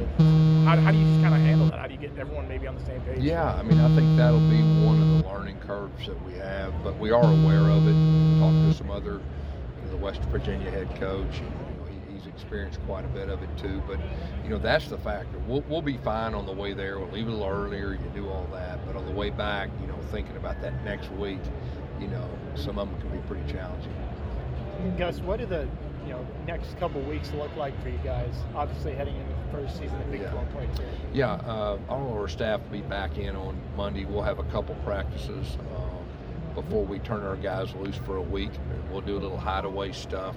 [0.66, 1.78] how, how do you just kind of handle that?
[1.78, 3.20] How do you get everyone maybe on the same page?
[3.20, 6.74] Yeah, I mean, I think that'll be one of the learning curves that we have,
[6.84, 7.96] but we are aware of it.
[8.40, 12.14] Talked to some other, you know, the West Virginia head coach, and you know, he,
[12.14, 13.84] he's experienced quite a bit of it too.
[13.88, 14.00] But
[14.44, 15.38] you know, that's the factor.
[15.48, 16.98] We'll, we'll be fine on the way there.
[16.98, 17.94] We'll leave a little earlier.
[17.94, 21.12] You do all that, but on the way back, you know, thinking about that next
[21.14, 21.40] week,
[22.00, 23.94] you know, some of them can be pretty challenging.
[24.92, 25.68] Gus, what do the
[26.06, 28.34] you know next couple weeks look like for you guys?
[28.56, 30.32] Obviously, heading into the first season of Big Yeah.
[30.32, 30.84] 12 play too.
[31.14, 34.06] Yeah, uh, all of our staff will be back in on Monday.
[34.06, 36.06] We'll have a couple practices um,
[36.54, 38.52] before we turn our guys loose for a week.
[38.92, 40.36] We'll do a little hideaway stuff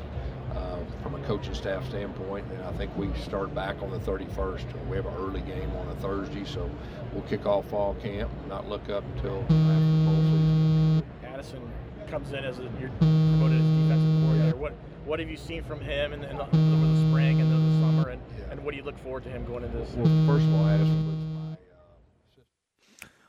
[0.57, 2.47] uh, from a coaching staff standpoint.
[2.51, 4.65] And I think we start back on the 31st.
[4.89, 6.69] We have an early game on a Thursday, so
[7.13, 11.03] we'll kick off fall camp, not look up until after the bowl season.
[11.25, 11.73] Addison
[12.11, 14.57] comes in as a, you're promoted as defensive coordinator.
[14.57, 14.73] What
[15.05, 17.57] what have you seen from him in, the, in the, over the spring and the,
[17.57, 18.21] the summer, and,
[18.51, 19.91] and what do you look forward to him going into this?
[19.95, 21.57] Well, first of all, Addison was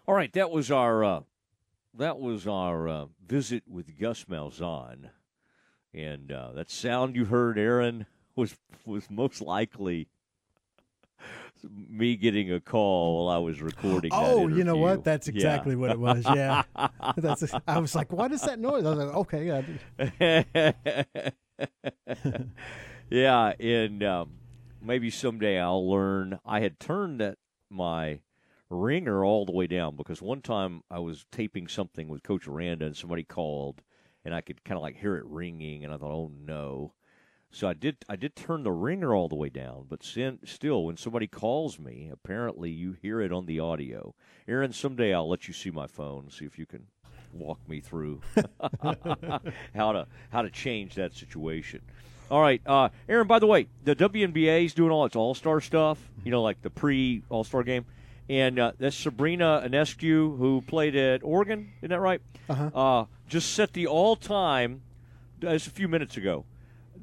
[0.06, 1.22] All right, that was our uh,
[1.98, 5.10] that was our uh, visit with Gus Malzahn,
[5.94, 10.08] and uh, that sound you heard, Aaron, was was most likely
[11.64, 14.12] me getting a call while I was recording.
[14.12, 15.04] that Oh, you know what?
[15.04, 15.34] That's Yeah.
[15.34, 16.26] exactly what it was.
[16.30, 16.64] Yeah,
[17.18, 17.54] that's.
[17.68, 21.32] I was like, "What is that noise?" I was like, "Okay, yeah."
[23.10, 24.32] yeah, and um,
[24.82, 26.40] maybe someday I'll learn.
[26.46, 27.38] I had turned that
[27.70, 28.20] my
[28.70, 32.86] ringer all the way down because one time I was taping something with Coach Aranda
[32.86, 33.82] and somebody called,
[34.24, 36.94] and I could kind of like hear it ringing, and I thought, "Oh no."
[37.52, 37.98] So I did.
[38.08, 41.80] I did turn the ringer all the way down, but sin, still, when somebody calls
[41.80, 44.14] me, apparently you hear it on the audio.
[44.48, 46.86] Aaron, someday I'll let you see my phone, see if you can
[47.34, 48.22] walk me through
[49.76, 51.82] how to how to change that situation.
[52.30, 53.26] All right, uh, Aaron.
[53.26, 55.98] By the way, the WNBA is doing all its All Star stuff.
[56.24, 57.86] You know, like the pre All Star game,
[58.30, 61.72] and uh, that's Sabrina Ionescu who played at Oregon.
[61.82, 62.22] Isn't that right?
[62.48, 62.70] Uh-huh.
[62.74, 64.82] Uh, just set the all time.
[65.42, 66.46] Just a few minutes ago,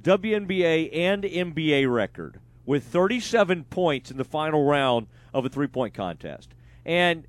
[0.07, 5.95] WNBA and NBA record with 37 points in the final round of a three point
[5.95, 6.55] contest.
[6.85, 7.27] And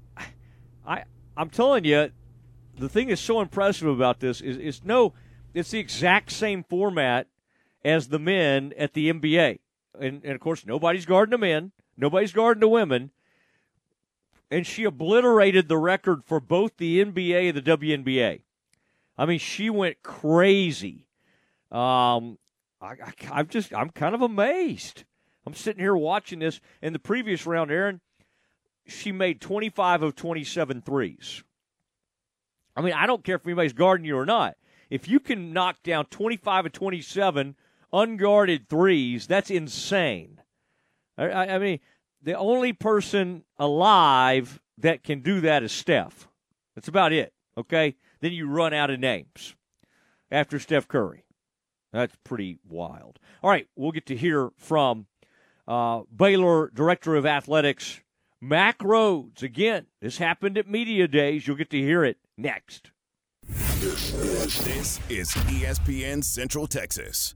[0.86, 1.06] I,
[1.36, 2.12] I'm telling you,
[2.78, 5.14] the thing that's so impressive about this is, is no,
[5.56, 7.26] it's the exact same format
[7.84, 9.58] as the men at the NBA.
[10.00, 13.10] And, and of course, nobody's guarding the men, nobody's guarding the women.
[14.52, 18.42] And she obliterated the record for both the NBA and the WNBA.
[19.18, 21.08] I mean, she went crazy.
[21.72, 22.38] Um,
[22.82, 25.04] I, I, I'm just, I'm kind of amazed.
[25.46, 26.60] I'm sitting here watching this.
[26.82, 28.02] In the previous round, Aaron,
[28.86, 31.44] she made 25 of 27 threes.
[32.76, 34.56] I mean, I don't care if anybody's guarding you or not.
[34.90, 37.56] If you can knock down 25 of 27
[37.92, 40.42] unguarded threes, that's insane.
[41.18, 41.80] I, I, I mean,
[42.22, 46.28] the only person alive that can do that is Steph.
[46.76, 47.34] That's about it.
[47.58, 47.96] Okay?
[48.22, 49.56] Then you run out of names
[50.32, 51.24] after Steph Curry.
[51.92, 53.20] That's pretty wild.
[53.42, 55.08] All right, we'll get to hear from
[55.68, 58.02] uh, Baylor Director of Athletics,
[58.42, 59.42] Mack Rhoades.
[59.42, 61.48] Again, this happened at Media Days.
[61.48, 62.92] You'll get to hear it next.
[63.48, 67.36] This is ESPN Central Texas.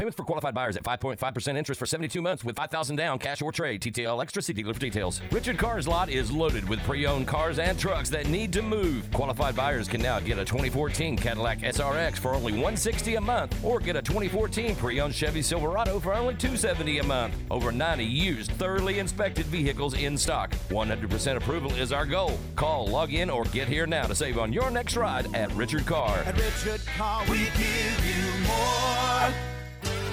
[0.00, 3.52] Payments for qualified buyers at 5.5% interest for 72 months with 5000 down, cash or
[3.52, 3.82] trade.
[3.82, 5.20] TTL Extra See dealer for details.
[5.30, 9.10] Richard Carr's lot is loaded with pre-owned cars and trucks that need to move.
[9.12, 13.78] Qualified buyers can now get a 2014 Cadillac SRX for only 160 a month or
[13.78, 17.34] get a 2014 pre-owned Chevy Silverado for only 270 a month.
[17.50, 20.50] Over 90 used, thoroughly inspected vehicles in stock.
[20.70, 22.38] 100% approval is our goal.
[22.56, 25.84] Call, log in, or get here now to save on your next ride at Richard
[25.84, 26.20] Carr.
[26.20, 29.49] At Richard Car, we give you more.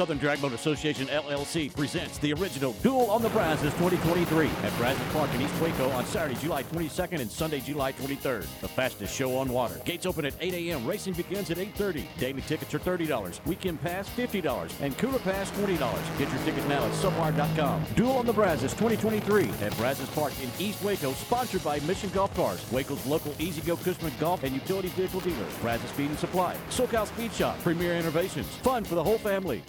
[0.00, 5.06] Southern Drag Boat Association LLC presents the original Duel on the Brazos 2023 at Brazos
[5.12, 8.46] Park in East Waco on Saturday, July 22nd and Sunday, July 23rd.
[8.62, 9.78] The fastest show on water.
[9.84, 10.86] Gates open at 8 a.m.
[10.86, 12.04] Racing begins at 8.30.
[12.18, 13.44] Daily tickets are $30.
[13.44, 14.70] Weekend pass, $50.
[14.80, 15.78] And Cooler Pass, $20.
[16.18, 17.84] Get your tickets now at subwire.com.
[17.94, 22.34] Duel on the Brazos 2023 at Brazos Park in East Waco, sponsored by Mission Golf
[22.34, 25.46] Cars, Waco's local Easy Go Cushman Golf and Utility Vehicle dealer.
[25.60, 26.56] Brazos Speed and Supply.
[26.70, 27.60] SoCal Speed Shop.
[27.62, 28.46] Premier Innovations.
[28.62, 29.62] Fun for the whole family.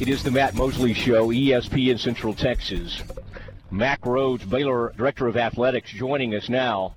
[0.00, 3.02] It is the Matt Mosley Show, ESPN Central Texas.
[3.70, 6.96] Mack Rhoades, Baylor Director of Athletics, joining us now.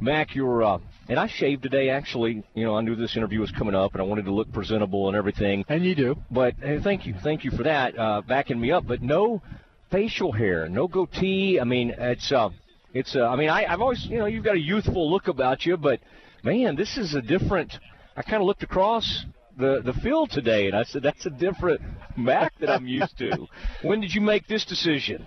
[0.00, 0.78] Mack, you're, uh,
[1.08, 2.42] and I shaved today actually.
[2.54, 5.08] You know, I knew this interview was coming up and I wanted to look presentable
[5.08, 5.64] and everything.
[5.68, 6.16] And you do.
[6.30, 8.86] But hey, thank you, thank you for that, uh, backing me up.
[8.86, 9.42] But no
[9.90, 11.60] facial hair, no goatee.
[11.60, 12.50] I mean, it's, uh,
[12.94, 15.64] it's, uh, I mean, I, I've always, you know, you've got a youthful look about
[15.64, 16.00] you, but
[16.42, 17.78] man, this is a different.
[18.16, 19.24] I kind of looked across
[19.58, 21.80] the the field today, and I said that's a different
[22.16, 23.46] Mack that I'm used to.
[23.82, 25.26] when did you make this decision?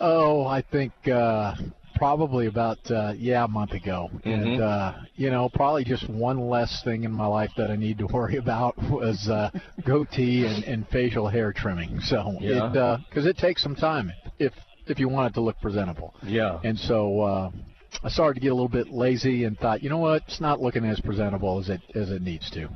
[0.00, 1.54] Oh, I think uh,
[1.94, 4.60] probably about uh, yeah a month ago, and Mhm.
[4.60, 8.06] uh, you know probably just one less thing in my life that I need to
[8.12, 9.50] worry about was uh,
[9.84, 12.00] goatee and, and facial hair trimming.
[12.00, 12.70] So Yeah.
[12.74, 14.52] it because it takes some time if
[14.86, 16.14] if you want it to look presentable.
[16.22, 16.60] Yeah.
[16.62, 17.50] And so uh,
[18.04, 20.60] I started to get a little bit lazy and thought, you know what, it's not
[20.60, 22.68] looking as presentable as it as it needs to.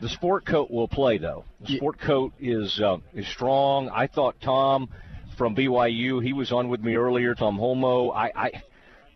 [0.00, 1.44] The sport coat will play though.
[1.60, 3.88] The sport coat is uh, is strong.
[3.88, 4.88] I thought Tom
[5.36, 7.34] from BYU, he was on with me earlier.
[7.34, 8.62] Tom Holmoe, I, I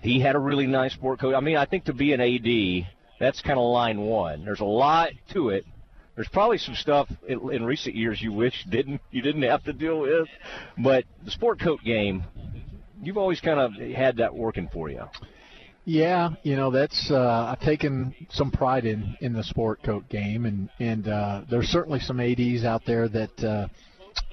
[0.00, 1.34] he had a really nice sport coat.
[1.34, 2.88] I mean, I think to be an AD,
[3.20, 4.44] that's kind of line one.
[4.44, 5.64] There's a lot to it.
[6.16, 9.72] There's probably some stuff in, in recent years you wish didn't you didn't have to
[9.72, 10.28] deal with,
[10.78, 12.24] but the sport coat game,
[13.02, 15.04] you've always kind of had that working for you.
[15.84, 20.46] Yeah, you know that's uh, I've taken some pride in in the sport coat game,
[20.46, 23.66] and and uh, there's certainly some ads out there that uh,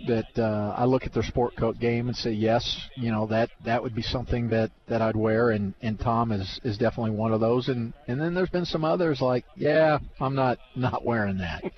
[0.07, 3.49] that uh, I look at their sport coat game and say yes, you know that
[3.65, 7.33] that would be something that that I'd wear, and and Tom is is definitely one
[7.33, 11.39] of those, and and then there's been some others like yeah, I'm not not wearing
[11.39, 11.63] that.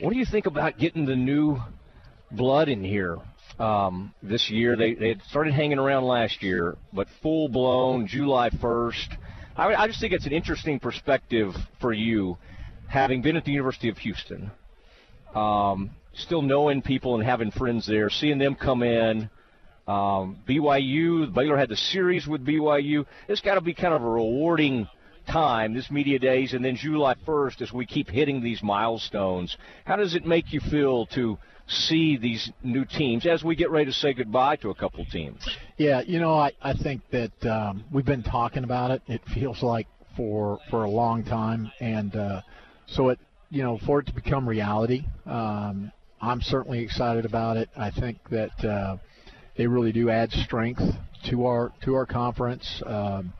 [0.00, 1.58] What do you think about getting the new
[2.32, 3.18] blood in here
[3.62, 4.76] um, this year?
[4.76, 9.16] They they had started hanging around last year, but full blown July 1st.
[9.56, 12.38] I, I just think it's an interesting perspective for you,
[12.88, 14.50] having been at the University of Houston,
[15.34, 19.30] um, still knowing people and having friends there, seeing them come in.
[19.86, 23.04] Um, BYU, Baylor had the series with BYU.
[23.28, 24.88] It's got to be kind of a rewarding
[25.26, 29.56] time, this media days, and then July 1st as we keep hitting these milestones.
[29.84, 31.38] How does it make you feel to
[31.72, 35.38] see these new teams as we get ready to say goodbye to a couple teams?
[35.76, 39.02] Yeah, you know, I, I think that um, we've been talking about it.
[39.06, 39.86] It feels like
[40.16, 42.42] for for a long time, and uh,
[42.86, 43.18] so it
[43.50, 45.90] you know for it to become reality, um,
[46.20, 47.68] I'm certainly excited about it.
[47.76, 48.96] I think that uh,
[49.56, 50.82] they really do add strength
[51.30, 52.82] to our to our conference.
[52.86, 53.32] Um,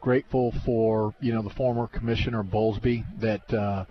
[0.00, 3.84] grateful for you know the former commissioner Bowlesby that uh,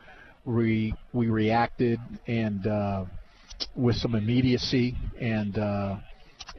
[0.46, 3.06] we we reacted and uh,
[3.76, 5.98] with some immediacy and uh,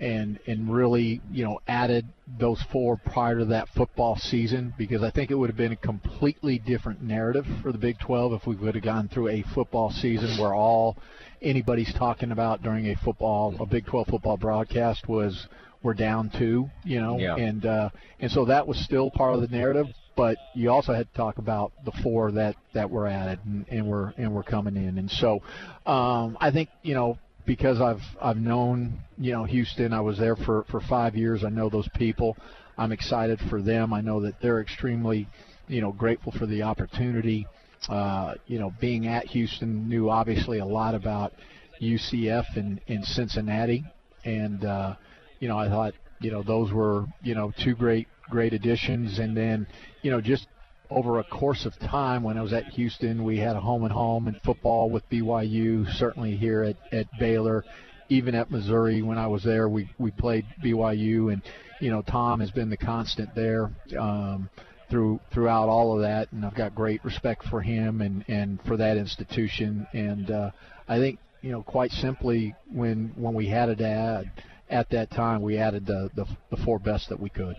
[0.01, 2.07] and and really you know added
[2.39, 5.77] those four prior to that football season because I think it would have been a
[5.77, 9.91] completely different narrative for the Big 12 if we would have gone through a football
[9.91, 10.97] season where all
[11.43, 15.49] anybody's talking about during a football a Big 12 football broadcast was
[15.83, 17.37] we're down two, you know, Yeah.
[17.37, 17.89] and uh,
[18.21, 19.87] and so that was still part of the narrative.
[20.17, 23.87] But you also had to talk about the four that that were added and, and
[23.89, 25.41] were and were coming in, and so
[25.87, 30.37] um, I think you know because I've I've known you know Houston, I was there
[30.37, 31.45] for for five years.
[31.45, 32.37] I know those people.
[32.77, 33.93] I'm excited for them.
[33.93, 35.29] I know that they're extremely
[35.69, 37.47] you know grateful for the opportunity.
[37.89, 41.33] Uh, you know, being at Houston, knew obviously a lot about
[41.81, 43.85] UCF and, and Cincinnati,
[44.25, 44.95] and uh,
[45.39, 49.37] you know, I thought you know those were you know two great great additions, and
[49.37, 49.67] then
[50.03, 50.47] you know just
[50.91, 53.93] over a course of time when I was at Houston, we had a home and
[53.93, 55.89] home in football with BYU.
[55.93, 57.65] Certainly here at, at Baylor,
[58.09, 61.43] even at Missouri when I was there, we we played BYU, and
[61.81, 63.71] you know Tom has been the constant there.
[63.99, 64.51] Um,
[64.91, 68.77] through throughout all of that, and I've got great respect for him and and for
[68.77, 69.87] that institution.
[69.93, 70.51] And uh,
[70.89, 74.25] I think you know quite simply when when we had it at
[74.69, 77.57] at that time, we added the, the the four best that we could.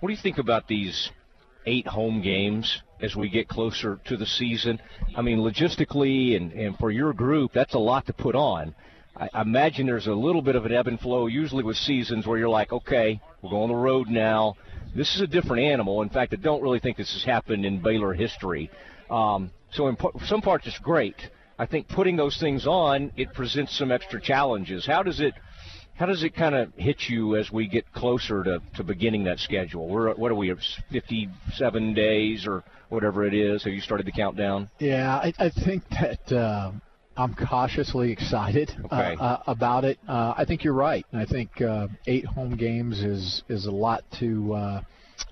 [0.00, 1.10] What do you think about these
[1.66, 4.80] eight home games as we get closer to the season?
[5.16, 8.74] I mean, logistically and, and for your group, that's a lot to put on.
[9.16, 12.38] I, imagine there's a little bit of an ebb and flow usually with seasons where
[12.38, 14.56] you're like, okay, we're going on the road now.
[14.94, 16.02] This is a different animal.
[16.02, 18.70] In fact, I don't really think this has happened in Baylor history.
[19.10, 19.96] Um, so in
[20.26, 21.16] some parts, it's great.
[21.58, 24.86] I think putting those things on, it presents some extra challenges.
[24.86, 25.34] How does it
[26.00, 29.38] how does it kind of hit you as we get closer to, to beginning that
[29.38, 29.86] schedule?
[29.86, 30.50] We're what are we,
[30.90, 33.64] 57 days or whatever it is?
[33.64, 34.70] Have you started the countdown?
[34.78, 36.72] Yeah, I, I think that uh,
[37.18, 39.16] I'm cautiously excited uh, Okay.
[39.20, 39.98] uh, about it.
[40.08, 41.04] Uh, I think you're right.
[41.12, 44.82] I think uh, eight home games is is a lot to uh,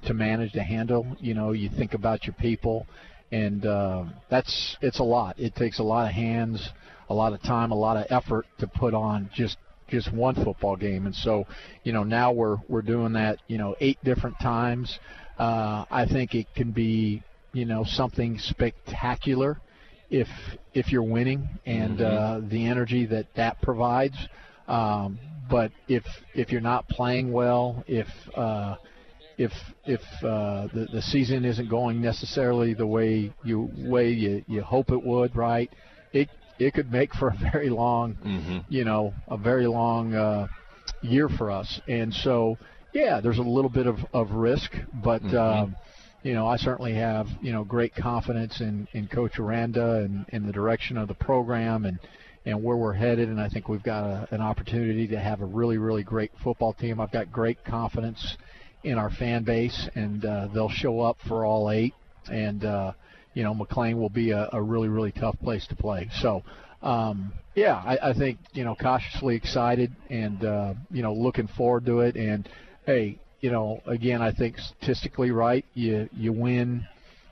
[0.04, 1.16] to manage to handle.
[1.18, 2.86] You know, you think about your people,
[3.32, 5.40] and uh, that's it's a lot.
[5.40, 6.68] It takes a lot of hands,
[7.08, 9.56] a lot of time, a lot of effort to put on just
[9.88, 11.06] just one football game.
[11.06, 11.46] And so,
[11.84, 14.98] you know, now we're we're doing that, you know, eight different times.
[15.38, 19.60] Uh, I think it can be, you know, something spectacular
[20.10, 20.28] if
[20.74, 24.16] if you're winning and uh, the energy that that provides.
[24.66, 25.18] Um,
[25.50, 26.04] but if
[26.34, 28.06] if you're not playing well, if
[28.36, 28.76] uh,
[29.38, 29.52] if
[29.86, 34.90] if uh, the the season isn't going necessarily the way you way you, you hope
[34.90, 35.70] it would, right?
[36.12, 36.28] It
[36.58, 38.58] it could make for a very long, Mm-hmm.
[38.68, 40.48] you know, a very long uh,
[41.02, 41.80] year for us.
[41.88, 42.58] And so,
[42.92, 45.34] yeah, there's a little bit of, of risk, but Mhm.
[45.36, 45.76] um,
[46.24, 50.46] you know, I certainly have you know great confidence in in Coach Aranda and in
[50.46, 51.98] the direction of the program and
[52.44, 53.28] and where we're headed.
[53.28, 56.72] And I think we've got a, an opportunity to have a really really great football
[56.72, 57.00] team.
[57.00, 58.36] I've got great confidence
[58.82, 61.94] in our fan base, and uh, they'll show up for all eight.
[62.30, 62.92] And uh,
[63.38, 66.08] you know, McLane will be a, a really really tough place to play.
[66.20, 66.42] So.
[66.80, 71.86] Um, yeah, I, I think you know cautiously excited and uh, you know looking forward
[71.86, 72.14] to it.
[72.14, 72.48] And
[72.86, 76.86] hey, you know, again, I think statistically, right, you you win,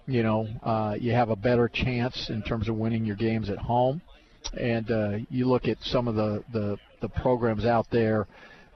[0.09, 3.59] you know, uh, you have a better chance in terms of winning your games at
[3.59, 4.03] home.
[4.59, 8.27] And uh, you look at some of the, the the programs out there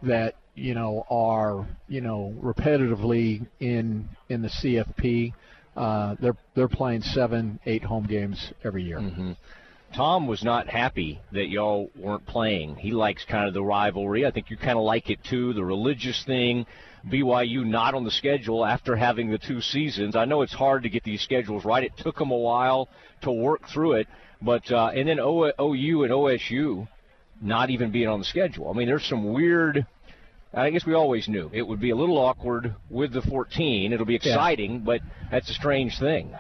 [0.03, 5.33] that you know are you know repetitively in in the CFP.
[5.77, 8.99] Uh, they're they're playing seven, eight home games every year.
[8.99, 9.33] Mm-hmm.
[9.95, 12.77] Tom was not happy that y'all weren't playing.
[12.77, 14.25] He likes kind of the rivalry.
[14.25, 16.67] I think you kind of like it too, the religious thing.
[17.09, 20.15] BYU not on the schedule after having the two seasons.
[20.15, 21.83] I know it's hard to get these schedules right.
[21.83, 22.89] It took them a while
[23.23, 24.07] to work through it,
[24.43, 26.87] but uh, and then o- OU and OSU
[27.41, 28.71] not even being on the schedule.
[28.71, 29.87] I mean, there's some weird.
[30.53, 33.93] I guess we always knew it would be a little awkward with the 14.
[33.93, 34.19] It'll be Yeah.
[34.33, 35.01] exciting, but
[35.31, 36.33] that's a strange thing.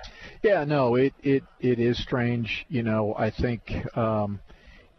[0.42, 2.64] Yeah, no, it it it is strange.
[2.68, 4.40] You know, I think um,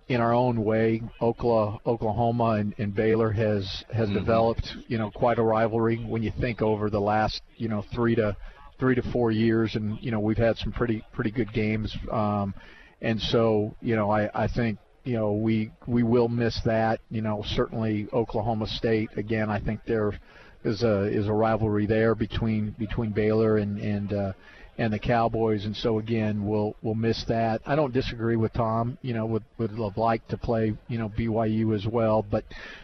[0.08, 4.14] in our own way, Oklahoma, Oklahoma and, and Baylor has has Mhm.
[4.14, 5.98] developed you know quite a rivalry.
[5.98, 8.36] When you think over the last you know three to
[8.80, 11.96] three to four years, and you know we've had some pretty pretty good games.
[12.12, 12.54] Um,
[13.02, 17.00] and so you know I I think you know we we will miss that.
[17.10, 19.50] You know certainly Oklahoma State again.
[19.50, 20.14] I think there
[20.64, 24.34] is a is a rivalry there between between Baylor and and uh,
[24.78, 27.62] and the Cowboys, and so again we'll we'll miss that.
[27.66, 28.98] I don't disagree with Tom.
[29.02, 32.44] You know would would have liked to play you know BYU as well, but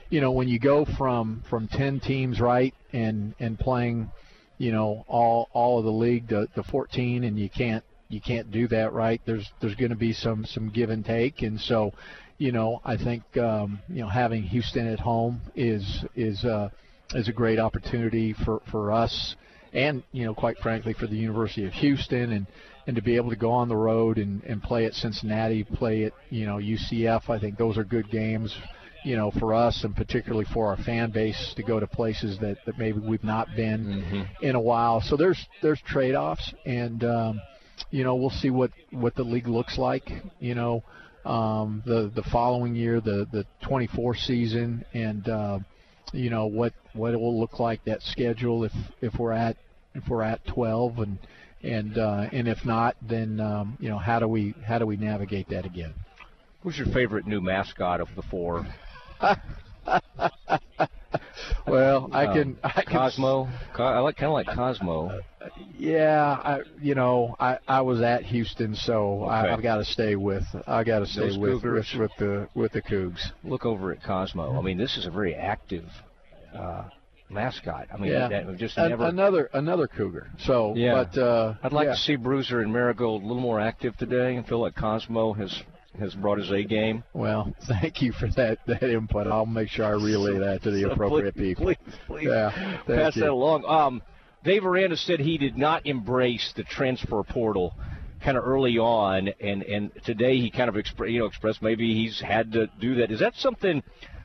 [0.09, 4.09] you know when you go from from ten teams right and and playing
[4.57, 8.51] you know all all of the league to, to 14 and you can't you can't
[8.51, 9.21] do that right?
[9.25, 11.41] There's there's going to be some some give and take.
[11.41, 11.93] And so
[12.37, 16.69] you know I think um, you know having Houston at home is is uh,
[17.13, 19.35] is a great opportunity for for us
[19.73, 22.47] and you know quite frankly for the University of Houston and
[22.85, 26.05] and to be able to go on the road and and play at Cincinnati play
[26.05, 28.57] at you know UCF I think those are good games
[29.07, 32.57] you know, for us and particularly for our fan base to go to places that,
[32.65, 34.99] that maybe we've not been in a while.
[34.99, 37.41] So there's there's trade-offs, and um,
[37.91, 40.11] you know we'll see what what the league looks like.
[40.39, 40.83] You know,
[41.25, 45.59] um, the the following year, the the 24 season, and uh,
[46.13, 49.57] you know what what it will look like that schedule if if we're at
[49.93, 51.17] if we're at 12 and
[51.63, 54.95] and uh, and if not, then um, you know how do we how do we
[54.95, 55.93] navigate that again?
[56.63, 58.67] Who's your favorite new mascot of the four?
[61.67, 63.49] Well, I Um, can I can Cosmo.
[63.73, 65.19] Co- I like kind of like Cosmo.
[65.77, 69.49] Yeah, I you know I I was at Houston, so I, Okay.
[69.53, 72.71] I've got to stay with I got to stay Those with, with with the with
[72.73, 73.19] the Cougs.
[73.43, 74.57] Look over at Cosmo.
[74.57, 75.85] I mean, this is a very active
[76.57, 76.83] uh,
[77.29, 77.87] mascot.
[77.93, 79.05] I mean, yeah, that just never.
[79.05, 80.27] another another Cougar.
[80.39, 81.03] So, Yeah.
[81.11, 81.91] but uh, I'd like yeah.
[81.91, 85.53] to see Bruiser and Marigold a little more active today, and feel like Cosmo has
[85.99, 87.03] has brought his A game.
[87.13, 89.27] Well, thank you for that that input.
[89.27, 91.65] I'll make sure I relay that to the So appropriate please, people.
[91.65, 93.23] Please, please Yeah, pass you.
[93.23, 93.65] that along.
[93.65, 94.01] Um,
[94.43, 97.73] Dave Aranda said he did not embrace the transfer portal
[98.23, 101.93] kind of early on, and and today he kind of expre- you know expressed maybe
[101.93, 103.11] he's had to do that.
[103.11, 103.83] Is that something?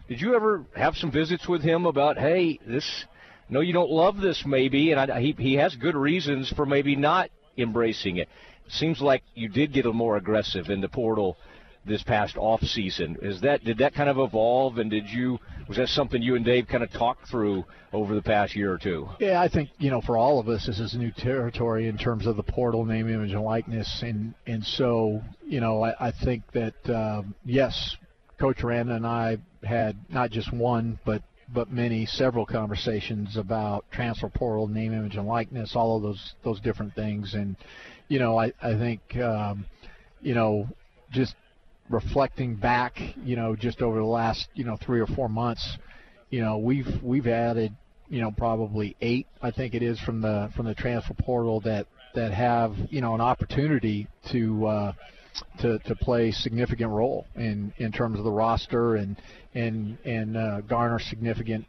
[0.09, 3.05] Did you ever have some visits with him about hey this?
[3.49, 6.97] No, you don't love this maybe, and I, he he has good reasons for maybe
[6.97, 8.28] not embracing it.
[8.69, 11.36] Seems like you did get a more aggressive in the portal
[11.84, 13.16] this past off season.
[13.22, 15.38] Is that did that kind of evolve, and did you
[15.68, 18.78] was that something you and Dave kind of talked through over the past year or
[18.78, 19.09] two?
[19.18, 22.26] Yeah, I think you know for all of us this is new territory in terms
[22.26, 26.44] of the portal name, image, and likeness, and and so you know I, I think
[26.52, 27.96] that um, yes,
[28.38, 31.22] Coach Aranda and I had not just one but
[31.52, 36.60] but many several conversations about transfer portal, name, image, and likeness, all of those those
[36.60, 37.56] different things, and
[38.09, 39.66] you know, I I think um,
[40.20, 40.68] you know
[41.10, 41.34] just
[41.93, 45.78] reflecting back, you know, just over the last you know three or four months,
[46.31, 47.73] you know, we've we've added
[48.09, 51.86] you know probably eight, I think it is from the from the transfer portal that
[52.14, 54.66] that have you know an opportunity to.
[54.66, 54.93] Uh,
[55.60, 59.16] to, to play significant role in, in terms of the roster and
[59.55, 61.64] and and uh, garner significant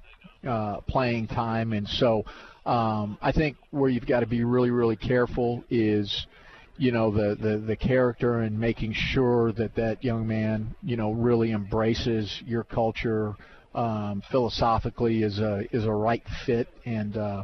[0.45, 1.71] uh, playing time.
[1.71, 2.25] And so
[2.65, 6.27] um, I think where you've got to be really really careful is
[6.77, 11.11] you know the, the the character and making sure that that young man you know
[11.11, 13.35] really embraces your culture
[13.75, 17.43] um, philosophically is a is a right fit and uh,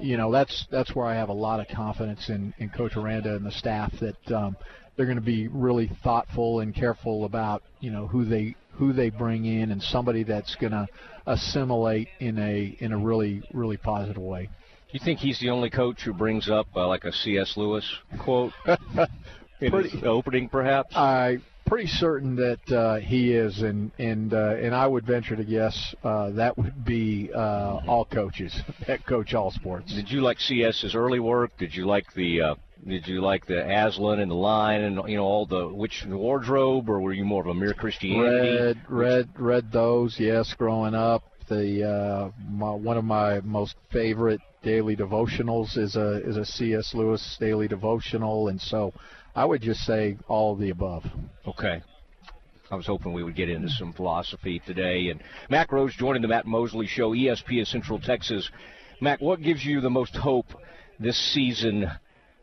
[0.00, 3.36] you know that's that's where I have a lot of confidence in, in Coach Aranda
[3.36, 4.56] and the staff that um,
[4.96, 9.10] they're going to be really thoughtful and careful about you know who they who they
[9.10, 10.86] bring in and somebody that's going to
[11.26, 14.48] assimilate in a in a really really positive way.
[14.94, 17.56] You think he's the only coach who brings up uh, like a C.S.
[17.56, 17.84] Lewis
[18.20, 18.52] quote
[19.60, 20.94] in Pretty- his opening, perhaps?
[20.94, 25.42] I pretty certain that uh, he is, and and uh, and I would venture to
[25.42, 28.56] guess uh, that would be uh, all coaches
[28.86, 29.92] that coach all sports.
[29.92, 31.50] Did you like C.S.'s early work?
[31.58, 32.54] Did you like the uh,
[32.86, 36.16] Did you like the Aslan and the line and you know all the Witch the
[36.16, 38.56] wardrobe, or were you more of a mere Christianity?
[38.60, 40.20] Read read read those.
[40.20, 46.26] Yes, growing up, the uh, my, one of my most favorite daily devotionals is a
[46.26, 46.94] is a C.S.
[46.94, 48.92] Lewis daily devotional, and so
[49.34, 51.04] I would just say all of the above.
[51.46, 51.82] Okay.
[52.70, 55.10] I was hoping we would get into some philosophy today.
[55.10, 58.50] And Mack Rhoades joining the Matt Mosley Show, ESPN Central Texas.
[59.00, 60.46] Mac, what gives you the most hope
[60.98, 61.90] this season?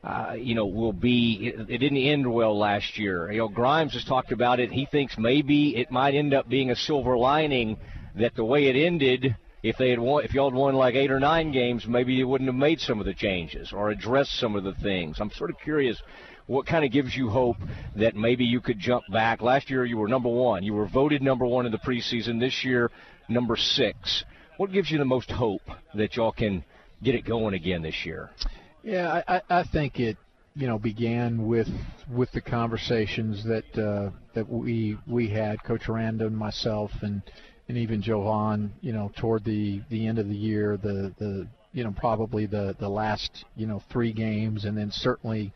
[0.03, 1.53] Uh, you know, will be.
[1.53, 3.31] It, it didn't end well last year.
[3.31, 4.71] You know, Grimes has talked about it.
[4.71, 7.77] He thinks maybe it might end up being a silver lining
[8.15, 9.35] that the way it ended.
[9.63, 12.27] If they had won, if y'all had won like eight or nine games, maybe you
[12.27, 15.19] wouldn't have made some of the changes or addressed some of the things.
[15.19, 16.01] I'm sort of curious
[16.47, 17.57] what kind of gives you hope
[17.95, 19.41] that maybe you could jump back?
[19.41, 20.63] Last year you were number one.
[20.63, 22.39] You were voted number one in the preseason.
[22.39, 22.91] This year,
[23.29, 24.25] number six.
[24.57, 25.61] What gives you the most hope
[25.95, 26.63] that y'all can
[27.01, 28.31] get it going again this year?
[28.83, 30.17] Yeah, I, I think it
[30.53, 31.69] you know began with
[32.13, 37.21] with the conversations that uh, that we we had, Coach Aranda and myself, and
[37.71, 41.85] and even Jovan, you know, toward the the end of the year, the the you
[41.85, 45.53] know probably the the last you know three games, and then certainly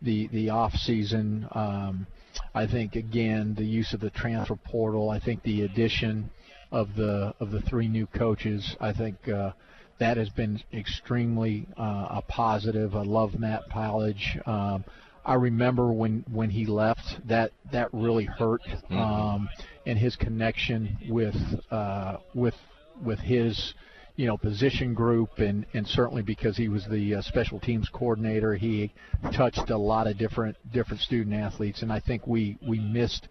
[0.00, 1.48] the the off season.
[1.50, 2.06] Um,
[2.54, 5.10] I think again the use of the transfer portal.
[5.10, 6.30] I think the addition
[6.70, 8.76] of the of the three new coaches.
[8.80, 9.50] I think uh,
[9.98, 12.94] that has been extremely uh, a positive.
[12.94, 14.46] I love Matt Powledge.
[14.46, 14.84] Um,
[15.24, 19.48] I remember when when he left that that really hurt, um,
[19.86, 21.36] and his connection with
[21.70, 22.54] uh, with
[23.02, 23.74] with his
[24.16, 28.54] you know position group and and certainly because he was the uh, special teams coordinator
[28.54, 28.92] he
[29.32, 33.28] touched a lot of different different student athletes and I think we we missed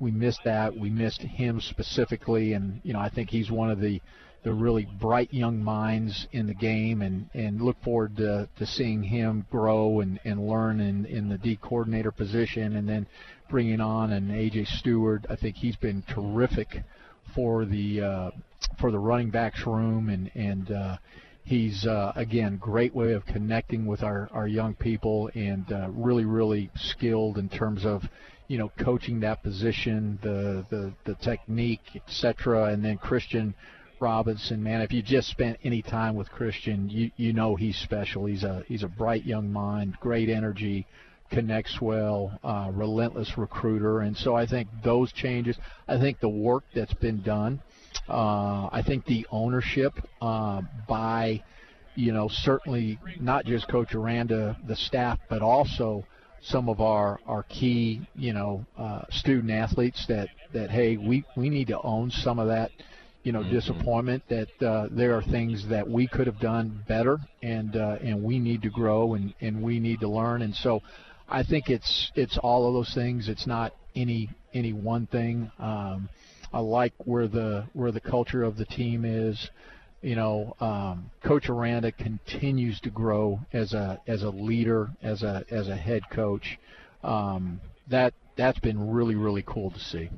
[0.00, 0.76] we missed that.
[0.76, 4.00] We missed him specifically and you know I think he's one of the
[4.44, 9.02] the really bright young minds in the game and and look forward to, to seeing
[9.02, 13.06] him grow and and learn in in the D coordinator position and then
[13.48, 16.82] bringing on an AJ Stewart I think he's been terrific
[17.34, 18.30] for the uh,
[18.80, 20.96] for the running backs room and and uh,
[21.44, 26.24] he's uh, again great way of connecting with our our young people and uh, really
[26.24, 28.02] really skilled in terms of
[28.48, 33.54] you know coaching that position the the the technique etc and then Christian
[34.00, 38.26] Robinson man if you just spent any time with Christian you you know he's special.
[38.26, 40.86] He's a he's a bright young mind great energy
[41.30, 45.56] connects well, uh, relentless recruiter, and so I think those changes.
[45.86, 47.60] I think the work that's been done.
[48.08, 51.42] Uh, I think the ownership uh, by,
[51.94, 56.04] you know, certainly not just Coach Aranda, the staff, but also
[56.40, 61.50] some of our our key, you know, uh, student athletes that that hey, we we
[61.50, 62.70] need to own some of that
[63.24, 67.76] you know disappointment that uh, there are things that we could have done better and
[67.76, 70.80] uh, and we need to grow and and we need to learn and so
[71.28, 76.08] I think it's it's all of those things it's not any any one thing um,
[76.52, 79.50] I like where the where the culture of the team is
[80.00, 85.44] you know um, coach Aranda continues to grow as a as a leader as a
[85.50, 86.58] as a head coach
[87.02, 90.08] um, that that's been really really cool to see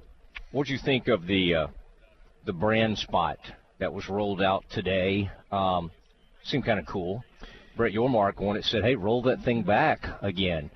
[0.52, 1.66] What do you think of the uh,
[2.44, 3.38] the brand spot
[3.78, 5.30] that was rolled out today?
[5.50, 5.90] Um,
[6.44, 7.24] seemed kind of cool.
[7.76, 10.70] Brett Yormark on it said, "Hey, roll that thing back again."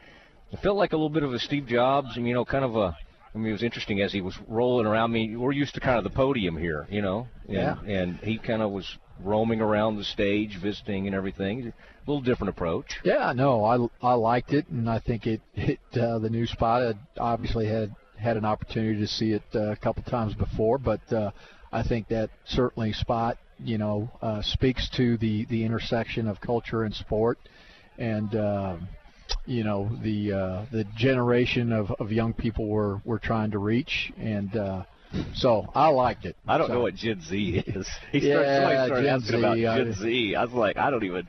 [0.54, 2.76] It felt like a little bit of a Steve Jobs, and you know, kind of
[2.76, 2.96] a
[3.34, 5.10] I mean, it was interesting as he was rolling around.
[5.10, 7.80] I mean, we're used to kind of the podium here, you know, and, Yeah.
[7.84, 11.66] and he kind of was roaming around the stage, visiting and everything.
[11.66, 11.72] A
[12.10, 13.00] little different approach.
[13.02, 16.82] Yeah, no, I, I liked it, and I think it hit uh, the new spot.
[16.82, 21.00] I obviously had had an opportunity to see it uh, a couple times before, but
[21.12, 21.32] uh,
[21.72, 26.84] I think that certainly spot, you know, uh, speaks to the the intersection of culture
[26.84, 27.38] and sport,
[27.98, 28.88] and um,
[29.46, 34.12] you know the uh, the generation of, of young people we're we're trying to reach,
[34.18, 34.84] and uh,
[35.34, 36.36] so I liked it.
[36.48, 37.88] I don't So- know what Gen Z is.
[38.12, 40.34] He Yeah, started, started Gen asking about Z, I- Gen Z.
[40.36, 41.26] I was like, I don't even.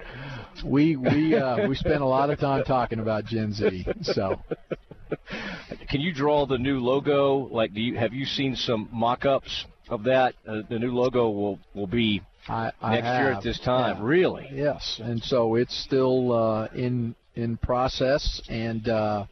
[0.63, 4.41] We we uh, we spent a lot of time talking about Gen Z, so.
[5.89, 7.47] Can you draw the new logo?
[7.51, 10.33] Like, do you have you seen some mock-ups of that?
[10.47, 13.97] Uh, the new logo will will be I, I next year at this time.
[13.97, 14.03] yeah.
[14.03, 14.49] Really?
[14.51, 19.25] Yes, and so it's still uh, in in process, and uh,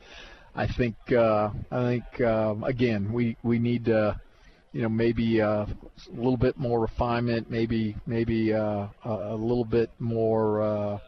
[0.56, 4.20] I think uh, I think um, again we we need to
[4.72, 5.68] you know maybe uh, a
[6.14, 10.62] little bit more refinement, maybe maybe uh, a, little bit more.
[10.62, 11.00] Uh,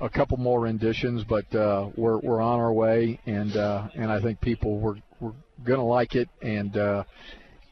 [0.00, 4.20] a couple more renditions, but uh, we're we're on our way, and uh, and I
[4.20, 5.32] think people were were
[5.64, 7.04] gonna like it, and uh,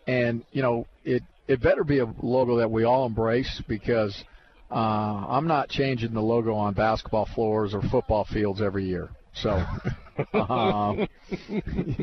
[0.06, 4.24] and you know it it better be a logo that we all embrace because
[4.73, 9.11] uh, I'm not changing the logo on basketball floors or football fields every year.
[9.35, 9.62] So,
[10.35, 11.07] um,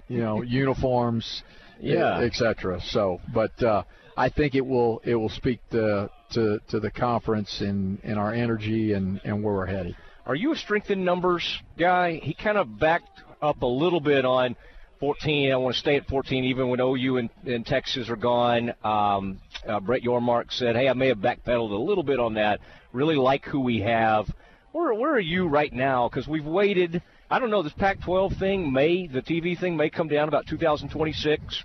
[0.07, 1.43] you know, uniforms,
[1.79, 2.19] Yeah.
[2.21, 2.79] et cetera.
[2.81, 3.83] So, but uh,
[4.17, 8.33] I think it will it will speak to to, to the conference and, and our
[8.33, 9.95] energy and, and where we're headed.
[10.25, 11.43] Are you a strength in numbers
[11.77, 12.19] guy?
[12.21, 14.55] He kind of backed up a little bit on
[14.99, 15.51] 14.
[15.51, 18.73] I want to stay at 14 even when OU and, and Texas are gone.
[18.83, 22.59] Um, uh, Brett Yormark said, hey, I may have backpedaled a little bit on that.
[22.93, 24.29] Really like who we have.
[24.71, 26.07] Where, where are you right now?
[26.09, 27.01] Because we've waited.
[27.29, 27.61] I don't know.
[27.63, 31.63] This Pac-12 thing may, the TV thing may come down about 2026.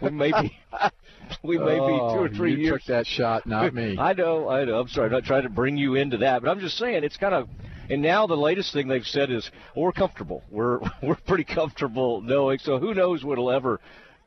[0.00, 0.58] We may be,
[1.42, 2.72] we may be two or Oh, three you years.
[2.80, 3.96] took that shot, not me.
[4.00, 4.80] I know, I know.
[4.80, 7.16] I'm sorry, I'm not trying to bring you into that, but I'm just saying it's
[7.18, 7.48] kind of.
[7.88, 10.42] And now the latest thing they've said is well, we're comfortable.
[10.50, 12.58] We're we're pretty comfortable knowing.
[12.58, 13.80] So who knows what'll ever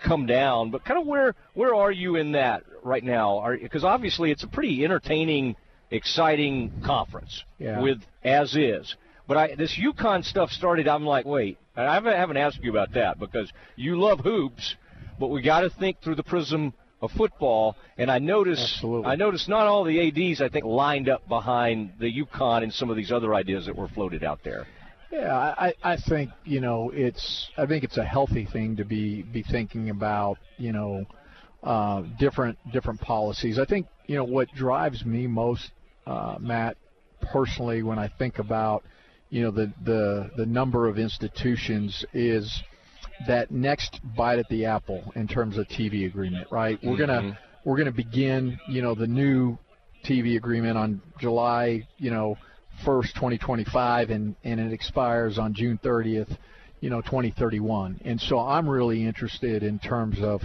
[0.04, 0.72] come down?
[0.72, 3.46] But kind of where where are you in that right now?
[3.62, 5.56] Because obviously it's a pretty entertaining,
[5.92, 7.80] exciting conference Yeah.
[7.82, 8.96] with as is.
[9.28, 10.88] But I, this UConn stuff started.
[10.88, 14.76] I'm like, wait, I haven't, haven't asked you about that because you love hoops,
[15.20, 17.76] but we got to think through the prism of football.
[17.98, 22.12] And I notice, I noticed not all the ads I think lined up behind the
[22.12, 24.66] UConn and some of these other ideas that were floated out there.
[25.12, 29.24] Yeah, I, I think you know it's I think it's a healthy thing to be
[29.24, 31.06] be thinking about you know
[31.64, 33.60] uh, different different policies.
[33.60, 35.72] I think you know what drives me most,
[36.06, 36.78] uh, Matt,
[37.32, 38.84] personally when I think about
[39.30, 42.62] you know the the the number of institutions is
[43.28, 46.80] that next bite at the apple in terms of TV agreement, right?
[46.84, 47.38] We're gonna Mhm.
[47.66, 49.58] we're gonna begin you know the new
[50.06, 52.38] TV agreement on July you know
[52.86, 56.38] 1st 2025 and and it expires on June 30th
[56.82, 60.42] you know 2031 and so I'm really interested in terms of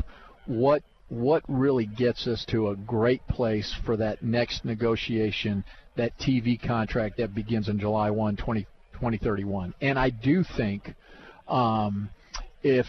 [0.47, 5.65] what what really gets us to a great place for that next negotiation
[5.97, 8.63] that TV contract that begins in July 1 20,
[8.93, 10.95] 2031 and I do think
[11.49, 12.09] um,
[12.63, 12.87] if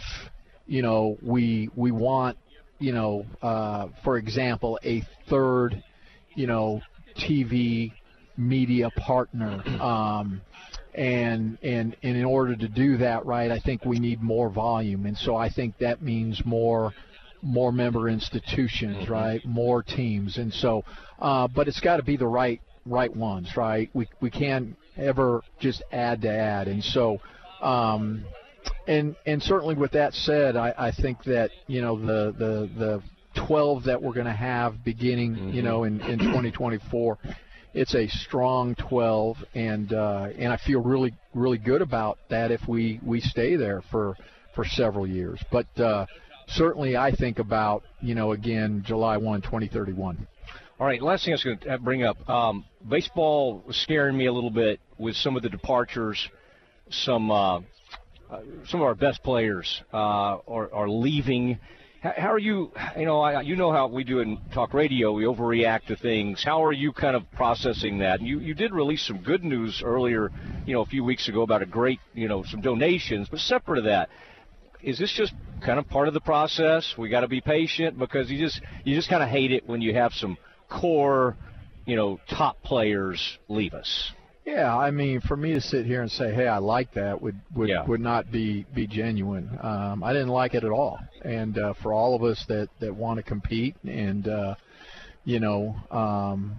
[0.66, 2.36] you know we we want
[2.78, 5.82] you know uh, for example a third
[6.34, 6.80] you know
[7.16, 7.92] TV
[8.36, 9.62] media partner.
[9.80, 10.40] Um,
[10.94, 15.04] and and and in order to do that right I think we need more volume.
[15.04, 16.94] And so I think that means more
[17.42, 20.38] more member institutions right more teams.
[20.38, 20.84] And so
[21.18, 23.90] uh, but it's got to be the right right ones right?
[23.92, 26.66] We we can't ever just add to add.
[26.66, 27.20] And so
[27.60, 28.24] um,
[28.86, 33.02] and and certainly with that said, I, I think that you know the the the
[33.46, 37.18] 12 that we're going to have beginning you know in, in 2024,
[37.76, 42.66] it's a strong 12, and uh, and I feel really really good about that if
[42.66, 44.16] we we stay there for
[44.54, 45.38] for several years.
[45.52, 46.06] But uh,
[46.48, 50.26] certainly I think about you know again July 1, 2031.
[50.78, 52.28] All right, last thing I was going to bring up.
[52.28, 56.28] Um, baseball was scaring me a little bit with some of the departures.
[56.90, 61.58] Some uh, uh, some of our best players uh, are, are leaving.
[62.14, 62.70] How, are you?
[62.96, 65.12] You know, I, you know how we do in talk radio.
[65.12, 66.42] We overreact to things.
[66.44, 68.20] How are you kind of processing that?
[68.20, 70.30] And You you did release some good news earlier,
[70.66, 73.28] you know, a few weeks ago about a great, you know, some donations.
[73.28, 74.08] But separate of that,
[74.82, 75.32] is this just
[75.64, 76.94] kind of part of the process?
[76.96, 79.80] We got to be patient because you just you just kind of hate it when
[79.80, 80.36] you have some
[80.68, 81.36] core,
[81.86, 84.12] you know, top players leave us.
[84.46, 87.34] Yeah, I mean, for me to sit here and say, "Hey, I like that," would
[87.56, 87.84] would Yeah.
[87.84, 89.50] would not be be genuine.
[89.60, 92.94] Um, I didn't like it at all, and uh, for all of us that that
[92.94, 94.54] want to compete and uh,
[95.24, 96.54] you know, um,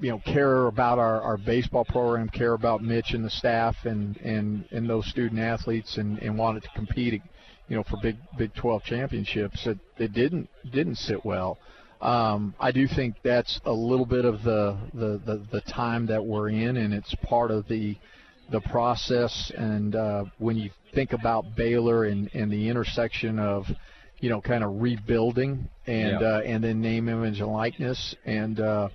[0.00, 4.16] you know, care about our, our baseball program, care about Mitch and the staff, and
[4.18, 7.22] and and those student athletes, and and wanted to compete,
[7.68, 9.66] you know, for Big Big 12 championships.
[9.66, 11.58] It it didn't didn't sit well.
[12.00, 16.24] Um, I do think that's a little bit of the, the, the, the time that
[16.24, 17.96] we're in, and it's part of the
[18.50, 19.50] the process.
[19.56, 23.64] And uh, when you think about Baylor and, and the intersection of,
[24.20, 26.26] you know, kind of rebuilding and Yeah.
[26.36, 28.88] uh, and then name, image, and likeness, and uh,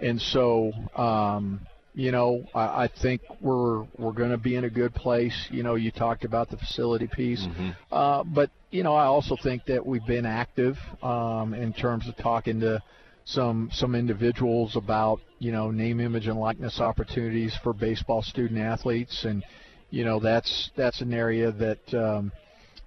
[0.00, 1.60] and so um,
[1.94, 5.34] you know, I, I think we're we're going to be in a good place.
[5.50, 7.46] You know, you talked about the facility piece,
[7.92, 12.16] uh, but you know, I also think that we've been active um, in terms of
[12.16, 12.82] talking to
[13.24, 19.24] some some individuals about you know name, image, and likeness opportunities for baseball student athletes,
[19.24, 19.44] and
[19.90, 21.94] you know that's that's an area that.
[21.94, 22.32] Um,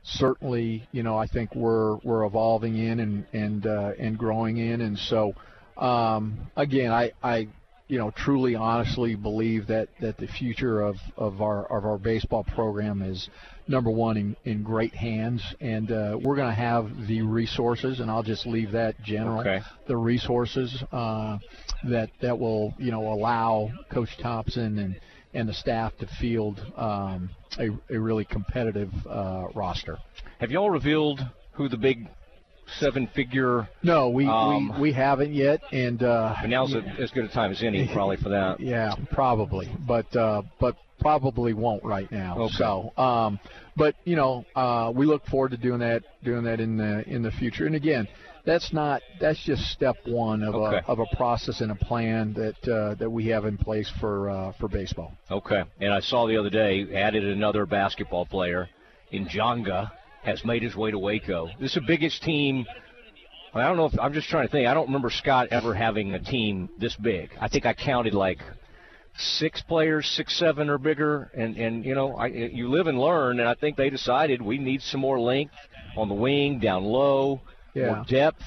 [0.10, 4.80] certainly, you know, I think we're we're evolving in and and uh, and growing in,
[4.80, 5.34] and so
[5.76, 7.50] um, again, I I
[7.88, 12.44] you know truly honestly believe that that the future of of our of our baseball
[12.44, 13.30] program is
[13.68, 18.10] number one in, in great hands, and uh, we're going to have the resources, and
[18.10, 19.42] I'll just leave that general.
[19.42, 19.60] Okay.
[19.88, 21.38] The resources uh,
[21.86, 25.00] that that will you know allow Coach Thompson and
[25.34, 29.98] and the staff to field um, a, a really competitive uh, roster.
[30.40, 32.08] Have y'all revealed who the big
[32.80, 33.68] seven-figure?
[33.84, 37.30] No, we, Um, we we haven't yet, and uh, And now's a, as good a
[37.30, 38.60] time as any, probably for that.
[38.68, 42.38] Yeah, probably, but uh, but probably won't right now.
[42.38, 42.54] Okay.
[42.54, 43.40] So, um,
[43.76, 47.22] but you know, uh, we look forward to doing that doing that in the in
[47.22, 47.66] the future.
[47.66, 48.08] And again,
[48.46, 50.78] that's not that's just step one of Okay.
[50.78, 54.30] a of a process and a plan that uh, that we have in place for
[54.30, 55.14] uh, for baseball.
[55.30, 55.64] Okay.
[55.80, 58.70] And I saw the other day added another basketball player
[59.12, 59.92] in Jonga
[60.28, 61.48] has made his way to Waco.
[61.60, 62.66] This is the biggest team.
[63.54, 64.68] I don't know if I'm just trying to think.
[64.68, 67.32] I don't remember Scott ever having a team this big.
[67.40, 68.40] I think I counted like
[69.18, 73.40] six players, six, seven or bigger, and and you know, I, you live and learn.
[73.40, 75.56] And I think they decided we need some more length
[75.96, 77.42] on the wing, down low,
[77.74, 77.96] Yeah.
[77.96, 78.44] more depth.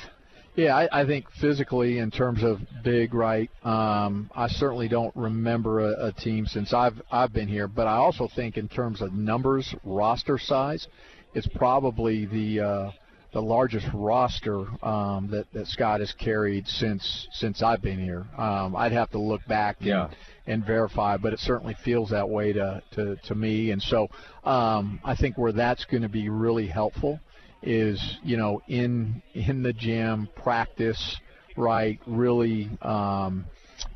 [0.57, 3.48] Yeah, I, I think physically, in terms of big, right?
[3.65, 7.97] Um, I certainly don't remember a, a team since I've I've been here, but I
[7.97, 10.86] also think in terms of numbers, roster size,
[11.35, 12.90] it's probably the uh,
[13.32, 18.27] the largest roster um, that that Scott has carried since since I've been here.
[18.36, 20.11] Um, I'd have to look back and, Yeah.
[20.47, 23.70] and verify, but it certainly feels that way to to, to me.
[23.70, 24.09] And so
[24.44, 27.20] um, I think where that's going to be really helpful
[27.62, 31.16] is you know in in the gym practice
[31.57, 33.44] right really um,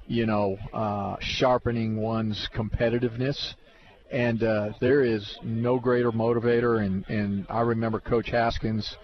[0.06, 3.54] you know uh, sharpening one's competitiveness
[4.10, 8.96] and uh, there is no greater motivator and and I remember coach Haskins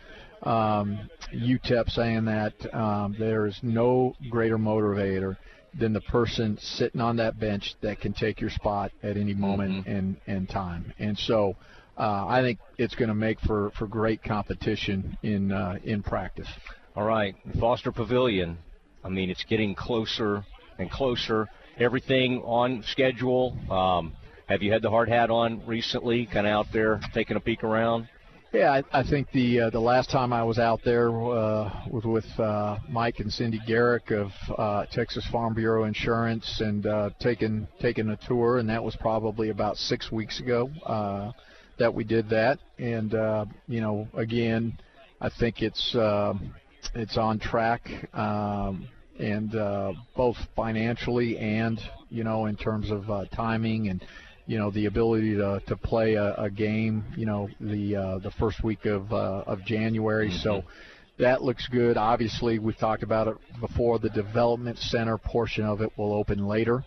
[0.42, 5.36] um, UTEP saying that um, there is no greater motivator
[5.78, 9.86] than the person sitting on that bench that can take your spot at any moment
[9.86, 10.92] in, in time.
[10.98, 11.56] And so
[11.96, 16.48] uh, I think it's going to make for, for great competition in uh, in practice.
[16.96, 18.58] All right, Foster Pavilion.
[19.04, 20.44] I mean, it's getting closer
[20.78, 21.48] and closer.
[21.78, 23.56] Everything on schedule.
[23.70, 24.12] Um,
[24.50, 26.26] have you had the hard hat on recently?
[26.26, 28.08] Kind of out there taking a peek around.
[28.52, 32.02] Yeah, I, I think the uh, the last time I was out there uh, was
[32.04, 37.68] with uh, Mike and Cindy Garrick of uh, Texas Farm Bureau Insurance and uh, taking
[37.80, 41.30] taking a tour, and that was probably about six weeks ago uh,
[41.78, 42.58] that we did that.
[42.80, 44.76] And uh, you know, again,
[45.20, 46.34] I think it's uh,
[46.96, 53.26] it's on track, um, and uh, both financially and you know in terms of uh,
[53.26, 54.04] timing and
[54.50, 58.32] you know the ability to, to play a, a game you know the uh, the
[58.32, 60.32] first week of uh, of January.
[60.42, 60.64] So
[61.20, 61.96] that looks good.
[61.96, 64.00] Obviously we've talked about it before.
[64.00, 66.84] The development center portion of it will open later.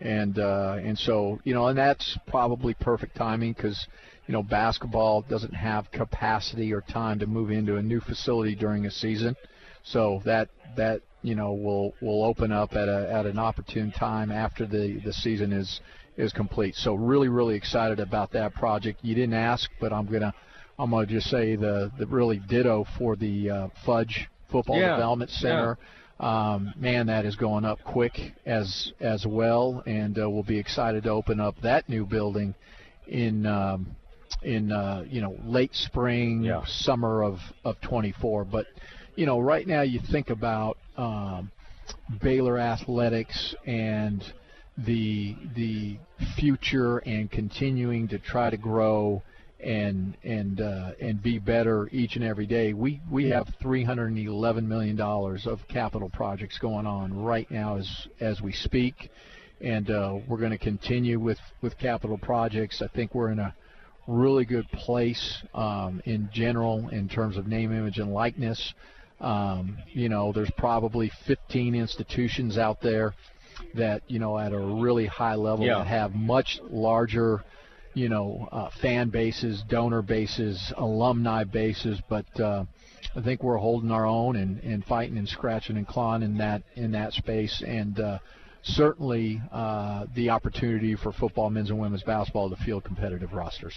[0.00, 3.86] And uh, and so you know and that's probably perfect timing because
[4.26, 8.86] you know basketball doesn't have capacity or time to move into a new facility during
[8.86, 9.36] a season.
[9.84, 14.32] So that that you know will will open up at a at an opportune time
[14.32, 15.80] after the the season is
[16.16, 16.74] is complete.
[16.74, 19.00] So really really excited about that project.
[19.02, 20.34] You didn't ask, but I'm gonna
[20.78, 25.30] I'm gonna just say the the really ditto for the uh, Fudge Football Yeah, Development
[25.30, 25.78] Center.
[26.20, 31.02] Um, man, that is going up quick as as well, and uh, we'll be excited
[31.04, 32.54] to open up that new building
[33.08, 33.96] in um,
[34.42, 38.44] in uh, you know late spring, summer of of 24.
[38.44, 38.66] But
[39.16, 41.50] you know, right now you think about um,
[42.22, 44.22] Baylor athletics and
[44.78, 45.98] the the
[46.36, 49.22] future and continuing to try to grow
[49.60, 52.72] and and uh, and be better each and every day.
[52.72, 58.40] We we have 311 million dollars of capital projects going on right now as as
[58.40, 59.10] we speak,
[59.60, 62.82] and uh, we're going to continue with with capital projects.
[62.82, 63.54] I think we're in a
[64.06, 68.74] really good place um, in general in terms of name, image, and likeness.
[69.20, 73.14] Um, you know, there's probably 15 institutions out there
[73.74, 75.78] that you know at a really high level Yeah.
[75.78, 77.42] that have much larger
[77.94, 82.64] you know uh, fan bases donor bases alumni bases but uh,
[83.16, 86.62] I think we're holding our own and, and fighting and scratching and clawing in that
[86.74, 88.18] in that space and uh,
[88.62, 93.74] certainly uh, the opportunity for football men's and women's basketball to field competitive rosters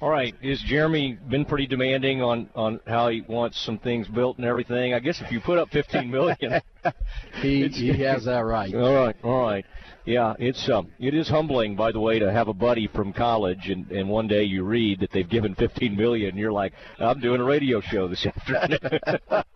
[0.00, 0.34] All right.
[0.42, 4.92] Is Jeremy been pretty demanding on on how he wants some things built and everything?
[4.92, 6.60] I guess if you put up 15 million,
[7.40, 8.74] he he has that right.
[8.74, 9.16] All right.
[9.22, 9.64] All right.
[10.04, 13.70] Yeah, it's um, it is humbling, by the way, to have a buddy from college,
[13.70, 17.20] and, and one day you read that they've given 15 million, and you're like, I'm
[17.20, 18.78] doing a radio show this afternoon.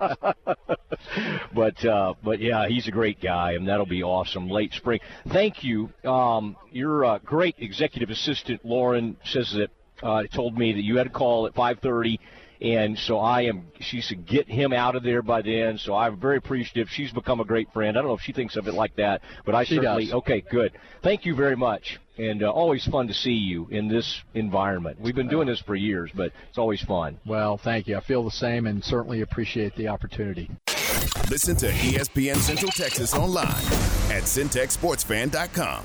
[1.54, 5.00] but uh, but yeah, he's a great guy, and that'll be awesome late spring.
[5.30, 5.90] Thank you.
[6.02, 9.68] Um, your uh, great executive assistant Lauren says that
[10.02, 12.18] uh, told me that you had a call at 5:30.
[12.60, 13.68] And so I am.
[13.78, 16.88] She said, "Get him out of there by then." So I'm very appreciative.
[16.90, 17.96] She's become a great friend.
[17.96, 20.06] I don't know if she thinks of it like that, but I She certainly.
[20.06, 20.14] does.
[20.14, 20.72] Okay, good.
[21.00, 25.00] Thank you very much, and uh, always fun to see you in this environment.
[25.00, 27.18] We've been doing this for years, but it's always fun.
[27.24, 30.50] well thank you I feel the same and certainly appreciate the opportunity
[31.30, 33.46] Listen to ESPN Central Texas online
[34.10, 35.84] at centexsportsfan.com.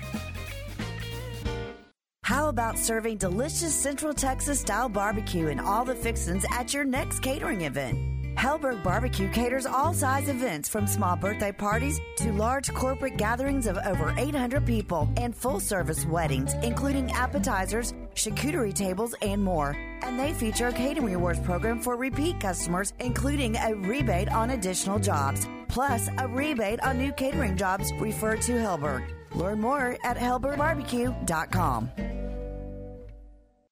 [2.23, 7.21] How about serving delicious Central Texas style barbecue and all the fixins at your next
[7.21, 7.97] catering event?
[8.35, 13.77] Helberg Barbecue caters all size events from small birthday parties to large corporate gatherings of
[13.85, 19.75] over 800 people and full service weddings, including appetizers, charcuterie tables, and more.
[20.03, 24.99] And they feature a catering rewards program for repeat customers, including a rebate on additional
[24.99, 29.20] jobs, plus a rebate on new catering jobs referred to Helberg.
[29.33, 31.89] Learn more at helbergbarbecue.com.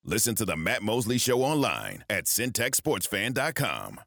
[0.05, 3.99] Listen to the Matt Mosley Show online at centexsportsfan.com.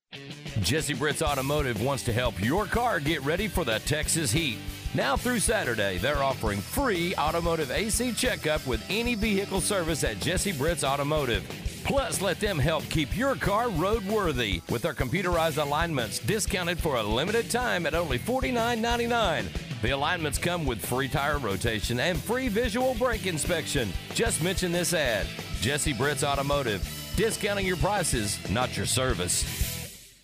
[0.61, 4.59] Jesse Britt's Automotive wants to help your car get ready for the Texas heat.
[4.95, 10.53] Now through Saturday, they're offering free automotive AC checkup with any vehicle service at Jesse
[10.53, 11.45] Britt's Automotive.
[11.85, 17.03] Plus, let them help keep your car roadworthy with their computerized alignments discounted for a
[17.03, 19.81] limited time at only $49.99.
[19.81, 23.91] The alignments come with free tire rotation and free visual brake inspection.
[24.15, 25.27] Just mention this ad
[25.63, 26.87] Jesse Britt's Automotive.
[27.17, 30.19] Discounting your prices, not your service.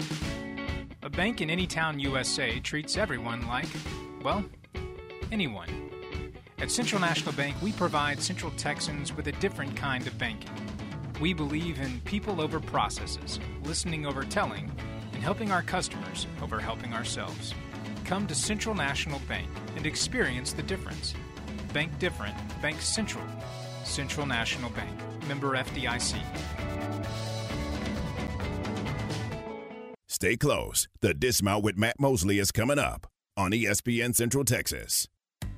[1.03, 3.69] A bank in any town USA treats everyone like,
[4.23, 4.45] well,
[5.33, 5.69] anyone.
[6.59, 10.51] At Central National Bank, we provide Central Texans with a different kind of banking.
[11.21, 14.71] We believe in people over processes, listening over telling,
[15.13, 17.55] and helping our customers over helping ourselves.
[18.05, 21.15] Come to Central National Bank and experience the difference.
[21.73, 23.25] Bank different, Bank Central.
[23.85, 24.91] Central National Bank,
[25.27, 26.21] member FDIC.
[30.07, 30.89] Stay close.
[31.01, 33.07] The Dismount with Matt Mosley is coming up
[33.37, 35.07] on ESPN Central Texas.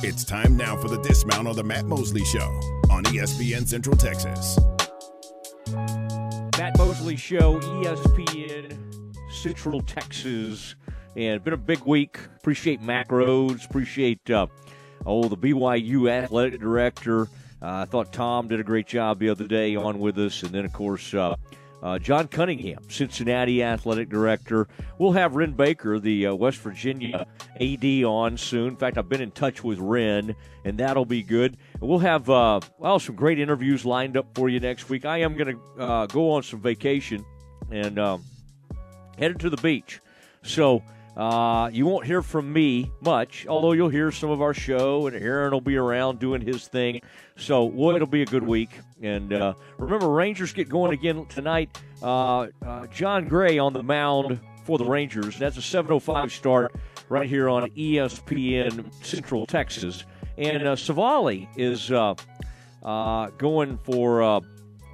[0.00, 4.56] It's time now for the dismount on the Matt Mosley Show on ESPN Central Texas.
[5.72, 8.78] Matt Mosley Show, ESPN
[9.32, 10.76] Central Texas.
[11.16, 12.20] And been a big week.
[12.36, 13.66] Appreciate Mack Rhoades.
[13.66, 14.46] Appreciate, uh,
[15.04, 17.22] oh, the BYU athletic director.
[17.60, 20.44] Uh, I thought Tom did a great job the other day on with us.
[20.44, 21.34] And then, of course, uh,
[21.82, 24.68] uh, John Cunningham, Cincinnati athletic director.
[24.98, 27.26] We'll have Wren Baker, the uh, West Virginia
[27.60, 28.68] AD, on soon.
[28.68, 30.34] In fact, I've been in touch with Wren,
[30.64, 31.56] and that'll be good.
[31.80, 35.04] We'll have uh, well some great interviews lined up for you next week.
[35.04, 37.24] I am going to uh, go on some vacation
[37.70, 38.24] and um,
[39.18, 40.00] headed to the beach,
[40.42, 40.82] so.
[41.18, 45.16] Uh, you won't hear from me much, although you'll hear some of our show, and
[45.16, 47.00] Aaron will be around doing his thing.
[47.36, 48.70] So, well, it'll be a good week.
[49.02, 51.76] And uh, remember, Rangers get going again tonight.
[52.00, 55.36] Uh, uh Jon Gray on the mound for the Rangers.
[55.36, 56.72] That's a 7:05 start
[57.08, 60.04] right here on ESPN Central Texas.
[60.36, 62.14] And uh, Civale is uh,
[63.38, 64.40] going for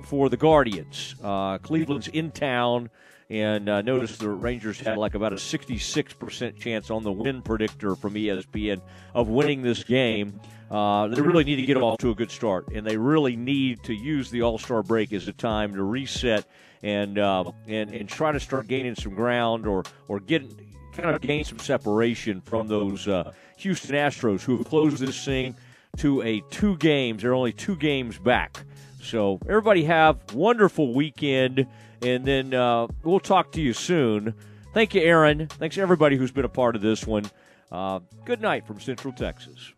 [0.04, 1.16] for the Guardians.
[1.62, 2.88] Cleveland's in town.
[3.34, 7.96] And uh, notice the Rangers had like about a 66% chance on the win predictor
[7.96, 8.80] from ESPN
[9.12, 10.40] of winning this game.
[10.70, 13.82] Uh, they really need to get off to a good start, and they really need
[13.82, 16.46] to use the All Star break as a time to reset
[16.84, 20.48] and uh, and and try to start gaining some ground or or get
[20.92, 25.56] kind of gain some separation from those uh, Houston Astros who have closed this thing
[25.96, 27.22] to a two games.
[27.22, 28.64] They're only two games back.
[29.02, 31.66] So everybody have wonderful weekend,
[32.04, 34.34] and then uh, we'll talk to you soon.
[34.72, 35.46] Thank you, Aaron.
[35.46, 37.24] Thanks everybody who's been a part of this one.
[37.70, 39.72] Uh, good night from Central Texas.